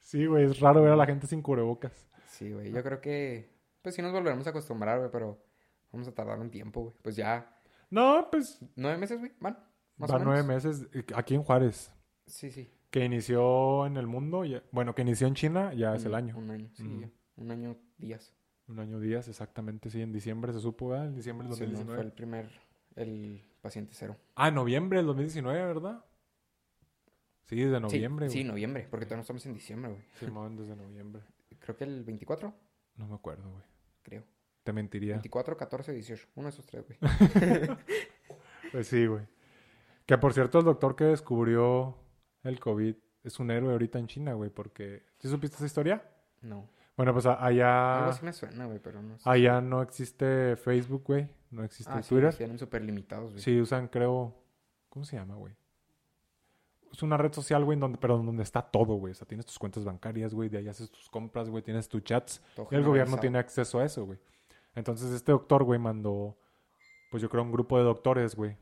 Sí, 0.00 0.26
güey, 0.26 0.44
es 0.44 0.60
raro 0.60 0.82
ver 0.82 0.92
a 0.92 0.96
la 0.96 1.06
gente 1.06 1.26
sin 1.26 1.42
cubrebocas. 1.42 2.08
Sí, 2.26 2.52
güey, 2.52 2.72
yo 2.72 2.82
creo 2.82 3.00
que... 3.00 3.54
Pues 3.82 3.94
sí 3.94 4.02
nos 4.02 4.12
volveremos 4.12 4.46
a 4.46 4.50
acostumbrar, 4.50 4.98
güey, 4.98 5.10
pero 5.10 5.40
vamos 5.92 6.08
a 6.08 6.14
tardar 6.14 6.38
un 6.40 6.50
tiempo, 6.50 6.82
güey. 6.82 6.94
Pues 7.02 7.16
ya... 7.16 7.52
No, 7.90 8.28
pues 8.30 8.58
¿Nueve 8.74 8.98
meses, 8.98 9.18
güey? 9.20 9.32
¿Van? 9.40 9.56
Más 9.96 10.10
o 10.10 10.14
van 10.14 10.24
nueve 10.24 10.42
menos. 10.42 10.64
meses 10.64 10.88
aquí 11.14 11.34
en 11.36 11.42
Juárez. 11.44 11.92
Sí, 12.26 12.50
sí. 12.50 12.72
Que 12.90 13.04
inició 13.04 13.86
en 13.86 13.96
el 13.96 14.06
mundo, 14.06 14.44
ya- 14.44 14.62
bueno, 14.72 14.94
que 14.94 15.02
inició 15.02 15.26
en 15.26 15.34
China, 15.34 15.72
ya 15.74 15.94
es 15.94 16.02
Un- 16.02 16.08
el 16.08 16.14
año. 16.14 16.36
Un 16.38 16.50
año, 16.50 16.70
sí. 16.74 17.10
Un 17.36 17.50
año, 17.50 17.76
días. 17.98 18.34
Un 18.68 18.80
año 18.80 18.98
días, 19.00 19.28
exactamente, 19.28 19.90
sí, 19.90 20.00
en 20.02 20.12
diciembre 20.12 20.52
se 20.52 20.60
supo, 20.60 20.88
¿verdad? 20.88 21.06
En 21.08 21.14
diciembre 21.14 21.46
del 21.48 21.56
Sí, 21.56 21.62
no, 21.62 21.66
2019. 21.70 21.96
fue 21.96 22.06
el 22.06 22.12
primer... 22.12 22.50
El 22.96 23.42
paciente 23.60 23.92
cero. 23.94 24.16
Ah, 24.34 24.50
noviembre 24.50 24.98
del 24.98 25.06
2019, 25.06 25.64
¿verdad? 25.66 26.04
Sí, 27.44 27.56
desde 27.56 27.76
Sí, 27.76 27.82
noviembre, 27.82 28.28
Sí, 28.30 28.38
güey. 28.38 28.44
noviembre, 28.48 28.86
porque 28.90 29.04
todavía 29.04 29.18
no 29.18 29.22
estamos 29.22 29.44
en 29.46 29.52
diciembre, 29.54 29.90
güey. 29.92 30.02
Simón, 30.18 30.56
desde 30.56 30.74
noviembre. 30.76 31.22
Creo 31.60 31.76
que 31.76 31.84
el 31.84 32.02
24, 32.04 32.54
No 32.96 33.06
me 33.06 33.14
acuerdo, 33.14 33.50
güey. 33.50 33.62
creo. 34.02 34.24
Te 34.64 34.72
mentiría. 34.72 35.14
24, 35.16 35.56
14, 35.56 35.92
18. 35.92 36.26
Uno 36.36 36.46
de 36.46 36.50
esos 36.50 36.64
tres, 36.66 36.84
güey. 36.86 36.98
Pues 38.72 38.88
sí, 38.88 39.06
güey. 39.06 39.22
Que 40.06 40.18
por 40.18 40.32
cierto, 40.32 40.58
el 40.58 40.64
doctor 40.64 40.96
que 40.96 41.04
descubrió 41.04 41.96
el 42.48 42.60
COVID 42.60 42.94
es 43.24 43.40
un 43.40 43.50
héroe 43.50 43.72
ahorita 43.72 43.98
en 43.98 44.06
China, 44.06 44.34
güey, 44.34 44.50
porque... 44.50 45.04
¿Sí 45.18 45.28
supiste 45.28 45.56
esa 45.56 45.66
historia? 45.66 46.02
No. 46.42 46.68
Bueno, 46.96 47.12
pues 47.12 47.26
a- 47.26 47.32
Algo 47.34 47.44
allá... 47.46 48.08
así 48.08 48.24
me 48.24 48.32
suena, 48.32 48.66
güey, 48.66 48.78
pero 48.78 49.02
no 49.02 49.18
sé. 49.18 49.28
Allá 49.28 49.60
no 49.60 49.82
existe 49.82 50.56
Facebook, 50.56 51.02
güey. 51.04 51.28
No 51.50 51.62
existe 51.64 51.92
Ah, 51.94 52.02
sí, 52.02 52.08
Twitter. 52.10 52.24
los 52.26 52.36
tienen 52.38 52.58
súper 52.58 52.82
limitados, 52.82 53.32
güey. 53.32 53.42
Sí, 53.42 53.60
usan, 53.60 53.88
creo. 53.88 54.34
¿Cómo 54.88 55.04
se 55.04 55.16
llama, 55.16 55.34
güey? 55.34 55.54
Es 56.92 57.02
una 57.02 57.16
red 57.18 57.32
social, 57.32 57.64
güey, 57.64 57.78
donde, 57.78 57.98
pero 57.98 58.16
donde 58.16 58.42
está 58.42 58.62
todo, 58.62 58.94
güey. 58.94 59.10
O 59.12 59.14
sea, 59.14 59.26
tienes 59.26 59.44
tus 59.44 59.58
cuentas 59.58 59.84
bancarias, 59.84 60.32
güey, 60.32 60.48
de 60.48 60.58
ahí 60.58 60.68
haces 60.68 60.90
tus 60.90 61.10
compras, 61.10 61.50
güey, 61.50 61.62
tienes 61.62 61.88
tus 61.88 62.02
chats. 62.02 62.40
Todo 62.54 62.68
Y 62.70 62.74
el 62.76 62.84
gobierno 62.84 63.18
tiene 63.18 63.38
acceso 63.38 63.78
a 63.80 63.84
eso, 63.84 64.06
güey. 64.06 64.18
Entonces, 64.74 65.10
este 65.12 65.32
doctor, 65.32 65.64
güey, 65.64 65.78
mandó, 65.78 66.38
pues 67.10 67.22
yo 67.22 67.28
creo, 67.28 67.42
un 67.42 67.52
grupo 67.52 67.76
de 67.76 67.84
doctores, 67.84 68.34
güey, 68.34 68.56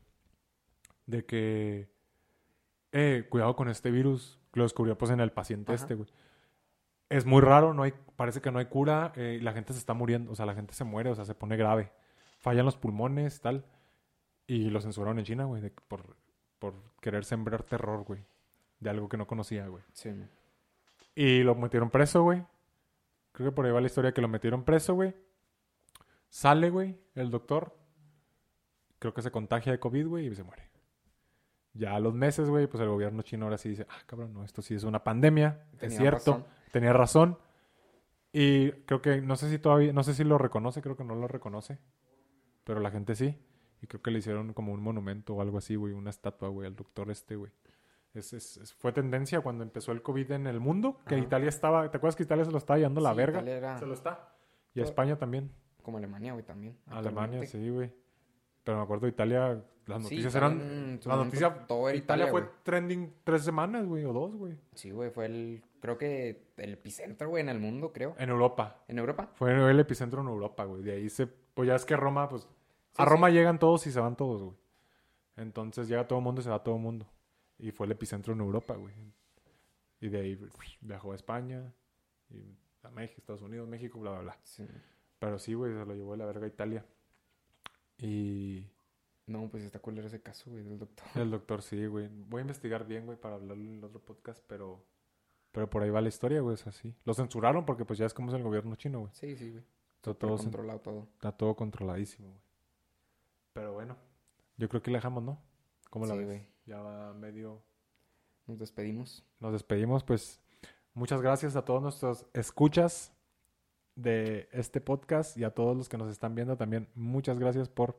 de 1.07 1.24
que, 1.24 1.89
eh, 2.95 3.26
cuidado 3.28 3.55
con 3.57 3.68
este 3.68 3.90
virus. 3.90 4.40
Lo 4.55 4.62
descubrió, 4.62 4.97
pues, 4.97 5.11
en 5.11 5.20
el 5.20 5.32
paciente 5.32 5.72
Ajá. 5.72 5.82
este, 5.82 5.95
güey. 5.97 6.09
Es 7.11 7.26
muy 7.26 7.42
raro, 7.42 7.74
no 7.74 7.82
hay, 7.82 7.92
parece 8.16 8.40
que 8.40 8.51
no 8.51 8.59
hay 8.59 8.66
cura, 8.66 9.12
eh, 9.16 9.36
y 9.38 9.42
la 9.42 9.53
gente 9.53 9.72
se 9.74 9.78
está 9.78 9.92
muriendo, 9.92 10.32
o 10.32 10.34
sea, 10.34 10.47
la 10.47 10.55
gente 10.55 10.72
se 10.72 10.84
muere, 10.84 11.11
o 11.11 11.14
sea, 11.14 11.24
se 11.26 11.34
pone 11.34 11.57
grave. 11.57 11.92
Fallan 12.38 12.64
los 12.64 12.76
pulmones, 12.78 13.40
tal. 13.40 13.64
Y 14.47 14.70
lo 14.70 14.80
censuraron 14.80 15.18
en 15.18 15.24
China, 15.24 15.45
güey, 15.45 15.61
de- 15.61 15.70
por, 15.70 16.16
por 16.59 16.74
querer 17.01 17.24
sembrar 17.24 17.62
terror, 17.64 18.05
güey. 18.05 18.24
De 18.80 18.90
algo 18.90 19.09
que 19.09 19.16
no 19.16 19.26
conocía, 19.26 19.66
güey. 19.68 19.82
Sí. 19.92 20.11
Y 21.14 21.42
lo 21.42 21.55
metieron 21.55 21.90
preso, 21.90 22.22
güey. 22.22 22.42
Creo 23.32 23.51
que 23.51 23.55
por 23.55 23.66
ahí 23.66 23.72
va 23.72 23.80
la 23.80 23.86
historia 23.86 24.12
que 24.12 24.20
lo 24.20 24.28
metieron 24.28 24.64
preso, 24.64 24.95
güey. 24.95 25.14
Sale, 26.28 26.70
güey, 26.70 26.97
el 27.14 27.30
doctor. 27.30 27.76
Creo 28.99 29.14
que 29.14 29.22
se 29.22 29.30
contagia 29.30 29.72
de 29.72 29.78
COVID, 29.80 30.07
güey, 30.07 30.26
y 30.26 30.34
se 30.34 30.42
muere. 30.42 30.68
Ya 31.75 31.95
a 31.97 32.01
los 32.01 32.14
meses, 32.14 32.49
güey, 32.49 32.66
pues 32.68 32.81
el 32.83 32.89
gobierno 32.89 33.22
chino 33.22 33.47
ahora 33.47 33.59
sí 33.59 33.68
dice, 33.70 33.87
ah, 33.91 33.99
cabrón, 34.07 34.33
no, 34.33 34.45
esto 34.45 34.62
sí 34.62 34.75
es 34.75 34.85
una 34.85 35.03
pandemia. 35.03 35.64
es 35.72 35.79
Tenían 35.81 36.01
cierto. 36.01 36.16
razón. 36.33 36.45
Tenía 36.72 36.93
razón. 36.93 37.39
Y 38.33 38.70
creo 38.87 39.01
que, 39.03 39.20
no 39.20 39.37
sé 39.37 39.49
si 39.51 39.59
todavía, 39.59 39.93
no 39.93 40.03
sé 40.03 40.14
si 40.14 40.25
lo 40.25 40.39
reconoce, 40.39 40.83
creo 40.83 40.97
que 40.97 41.05
no 41.05 41.14
lo 41.14 41.29
reconoce. 41.29 41.79
Pero 42.64 42.81
la 42.81 42.91
gente 42.91 43.14
sí. 43.14 43.39
Y 43.83 43.87
creo 43.87 44.01
que 44.03 44.11
le 44.11 44.18
hicieron 44.20 44.53
como 44.55 44.72
un 44.72 44.81
monumento 44.83 45.35
o 45.35 45.43
algo 45.43 45.59
así, 45.59 45.75
güey, 45.77 45.93
una 45.93 46.11
estatua, 46.11 46.49
güey, 46.49 46.66
al 46.66 46.75
doctor 46.77 47.11
este, 47.11 47.37
güey. 47.37 47.53
Es, 48.14 48.33
es- 48.33 48.57
es- 48.57 48.72
fue 48.72 48.93
tendencia 48.93 49.41
cuando 49.41 49.64
empezó 49.64 49.93
el 49.93 50.01
COVID 50.01 50.31
en 50.33 50.47
el 50.47 50.61
mundo, 50.61 51.01
que 51.07 51.16
Ajá. 51.16 51.25
Italia 51.25 51.49
estaba, 51.49 51.91
¿te 51.91 51.97
acuerdas 51.97 52.16
que 52.16 52.22
Italia 52.22 52.45
se 52.45 52.53
lo 52.53 52.59
estaba 52.59 52.79
llevando 52.79 53.01
la 53.01 53.11
Sí, 53.11 53.16
verga? 53.16 53.39
Italia 53.39 53.57
era 53.57 53.79
Se 53.79 53.87
lo 53.87 53.95
está. 53.95 54.33
Y 54.72 54.81
Todo- 54.81 54.85
España 54.85 55.16
también. 55.16 55.51
como 55.83 55.99
Alemania, 55.99 56.33
güey, 56.33 56.45
también. 56.45 56.79
Alemania, 56.87 57.45
sí, 57.47 57.68
güey. 57.68 57.93
Pero 58.64 58.78
me 58.78 58.84
acuerdo 58.84 59.06
de 59.06 59.10
Italia, 59.10 59.62
las 59.86 60.02
noticias 60.02 60.34
eran... 60.34 60.52
en 60.60 61.00
La 61.04 61.16
noticia... 61.16 61.66
todo 61.66 61.90
Italia, 61.90 61.98
Italia, 61.98 62.26
fue 62.28 62.48
trending 62.62 63.12
tres 63.22 63.42
semanas, 63.42 63.86
güey, 63.86 64.04
o 64.04 64.12
dos, 64.12 64.34
güey. 64.34 64.58
Sí, 64.74 64.90
güey, 64.90 65.10
fue 65.10 65.26
el, 65.26 65.62
creo 65.80 65.98
que 65.98 66.48
el 66.56 66.72
epicentro, 66.72 67.28
güey, 67.28 67.42
en 67.42 67.50
el 67.50 67.60
mundo, 67.60 67.92
creo. 67.92 68.14
En 68.18 68.30
Europa. 68.30 68.82
¿En 68.88 68.98
Europa? 68.98 69.30
Fue 69.34 69.52
el 69.70 69.78
epicentro 69.78 70.22
en 70.22 70.28
Europa, 70.28 70.64
güey. 70.64 70.82
De 70.82 70.92
ahí 70.92 71.10
se... 71.10 71.26
Pues 71.26 71.68
ya 71.68 71.74
es 71.74 71.84
que 71.84 71.96
Roma, 71.96 72.28
pues... 72.28 72.48
a 72.96 73.04
Sí, 73.04 73.10
Roma 73.10 73.28
llegan 73.28 73.58
todos 73.58 73.86
y 73.86 73.92
se 73.92 74.00
van 74.00 74.16
todos, 74.16 74.42
güey. 74.42 74.56
Entonces 75.36 75.88
llega 75.88 76.08
todo 76.08 76.18
el 76.20 76.24
mundo 76.24 76.40
y 76.40 76.44
se 76.44 76.50
va 76.50 76.62
todo 76.62 76.76
el 76.76 76.80
mundo. 76.80 77.06
Y 77.58 77.70
fue 77.70 77.86
el 77.86 77.92
epicentro 77.92 78.32
en 78.32 78.40
Europa, 78.40 78.74
güey. 78.74 78.94
Y 80.00 80.08
de 80.08 80.20
ahí 80.20 80.38
viajó 80.80 81.12
a 81.12 81.14
España, 81.14 81.72
y 82.30 82.56
a 82.82 82.90
México, 82.90 83.20
Estados 83.20 83.42
Unidos, 83.42 83.68
México, 83.68 83.98
bla, 83.98 84.12
bla, 84.12 84.20
bla. 84.20 84.38
Sí. 84.42 84.66
Pero 85.18 85.38
sí, 85.38 85.54
güey, 85.54 85.72
se 85.72 85.84
lo 85.84 85.94
llevó 85.94 86.12
de 86.12 86.18
la 86.18 86.26
verga 86.26 86.44
a 86.44 86.48
Italia. 86.48 86.84
Y 87.99 88.70
No, 89.26 89.49
pues 89.51 89.62
está 89.62 89.78
culero 89.78 90.07
ese 90.07 90.22
caso, 90.22 90.51
güey, 90.51 90.62
del 90.62 90.78
doctor. 90.78 91.07
el 91.14 91.30
doctor 91.30 91.62
sí, 91.62 91.86
güey. 91.86 92.09
Voy 92.09 92.40
a 92.40 92.42
investigar 92.42 92.86
bien, 92.86 93.07
güey, 93.07 93.18
para 93.18 93.36
hablarlo 93.36 93.64
en 93.64 93.78
el 93.78 93.84
otro 93.84 94.01
podcast, 94.01 94.42
pero... 94.47 94.84
Pero 95.53 95.70
por 95.70 95.82
ahí 95.82 95.90
va 95.90 96.01
la 96.01 96.09
historia, 96.09 96.40
güey, 96.40 96.55
es 96.55 96.66
así. 96.66 96.95
Lo 97.05 97.14
censuraron 97.14 97.64
porque 97.64 97.84
pues 97.84 97.99
ya 97.99 98.07
es 98.07 98.14
como 98.14 98.28
es 98.30 98.34
el 98.34 98.42
gobierno 98.42 98.74
chino, 98.74 99.01
güey. 99.01 99.12
Sí, 99.14 99.36
sí, 99.36 99.51
güey. 99.51 99.64
Está 99.97 100.12
todo, 100.14 100.36
controlado 100.36 100.80
todo. 100.80 101.09
está 101.14 101.32
todo 101.32 101.55
controladísimo, 101.55 102.28
güey. 102.28 102.40
Pero 103.53 103.72
bueno, 103.72 103.97
yo 104.57 104.68
creo 104.68 104.82
que 104.82 104.90
le 104.90 104.99
dejamos, 104.99 105.22
¿no? 105.22 105.40
¿Cómo 105.90 106.07
la 106.07 106.14
ves? 106.14 106.26
güey. 106.26 106.47
Ya 106.66 106.80
va 106.80 107.14
medio... 107.14 107.62
Nos 108.47 108.59
despedimos. 108.59 109.24
Nos 109.40 109.53
despedimos, 109.53 110.05
pues 110.05 110.42
muchas 110.92 111.22
gracias 111.22 111.57
a 111.57 111.64
todos 111.64 111.80
nuestros 111.80 112.26
escuchas 112.34 113.13
de 113.97 114.49
este 114.53 114.80
podcast 114.80 115.36
y 115.36 115.45
a 115.45 115.51
todos 115.51 115.76
los 115.76 115.88
que 115.88 115.97
nos 115.99 116.11
están 116.11 116.34
viendo 116.34 116.57
también. 116.57 116.88
Muchas 116.95 117.38
gracias 117.38 117.68
por... 117.68 117.97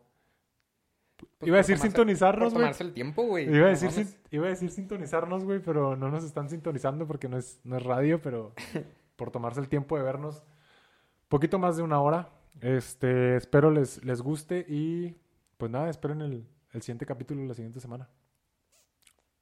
Pues 1.40 1.48
Iba 1.48 1.56
a 1.56 1.60
decir 1.60 1.78
tomarse- 1.78 1.82
sintonizarnos, 1.84 2.54
güey. 2.54 2.64
tomarse 2.64 2.84
el 2.84 2.94
tiempo, 2.94 3.24
güey. 3.24 3.46
Iba 3.54 3.70
no 3.70 3.76
sin- 3.78 4.16
iba 4.32 4.48
a 4.48 4.50
decir 4.50 4.70
sintonizarnos, 4.70 5.46
güey, 5.46 5.60
pero 5.62 5.96
no 5.96 6.10
nos 6.12 6.26
están 6.26 6.50
sintonizando 6.50 7.08
porque 7.08 7.30
no 7.30 7.38
es, 7.38 7.62
no 7.64 7.78
es 7.78 7.84
radio, 7.84 8.22
pero 8.22 8.54
por 9.16 9.32
tomarse 9.32 9.62
el 9.62 9.70
tiempo 9.70 9.98
de 9.98 10.04
vernos 10.04 10.44
poquito 11.30 11.58
más 11.58 11.78
de 11.78 11.84
una 11.84 12.02
hora. 12.02 12.30
Este, 12.62 13.38
espero 13.38 13.72
les, 13.72 14.04
les 14.04 14.22
guste 14.22 14.66
y 14.68 15.16
pues 15.58 15.72
nada, 15.72 15.90
esperen 15.90 16.20
el, 16.22 16.46
el 16.74 16.82
siguiente 16.82 17.06
capítulo 17.06 17.46
la 17.46 17.54
siguiente 17.54 17.80
semana. 17.80 18.10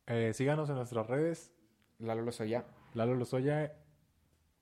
Eh, 0.05 0.31
síganos 0.33 0.69
en 0.69 0.75
nuestras 0.75 1.07
redes, 1.07 1.51
Lalo 1.97 2.21
Lozoya. 2.21 2.65
Lalo 2.93 3.15
Lozoya 3.15 3.73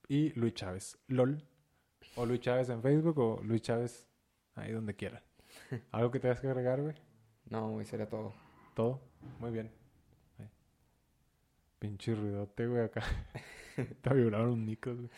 y 0.08 0.30
Luis 0.40 0.54
Chávez. 0.54 0.98
LOL. 1.08 1.44
O 2.16 2.26
Luis 2.26 2.40
Chávez 2.42 2.70
en 2.70 2.82
Facebook 2.82 3.18
o 3.20 3.42
Luis 3.44 3.62
Chávez 3.62 4.08
ahí 4.56 4.72
donde 4.72 4.96
quieran. 4.96 5.22
¿Algo 5.92 6.12
que 6.12 6.20
tengas 6.20 6.40
que 6.40 6.48
agregar, 6.48 6.82
güey? 6.82 6.96
No, 7.50 7.70
güey, 7.72 7.86
sería 7.86 8.08
todo. 8.08 8.34
Todo. 8.74 9.02
Muy 9.40 9.52
bien. 9.52 9.72
Ahí. 10.40 10.50
Pinche 11.80 12.16
ruidote, 12.16 12.68
güey, 12.68 12.84
acá. 12.84 13.04
Te 14.02 14.14
vibraron 14.14 14.50
los 14.50 14.58
micros, 14.58 14.98
güey. 14.98 15.10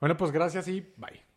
Bueno, 0.00 0.16
pues 0.16 0.32
gracias 0.32 0.66
y 0.68 0.80
bye. 0.96 1.31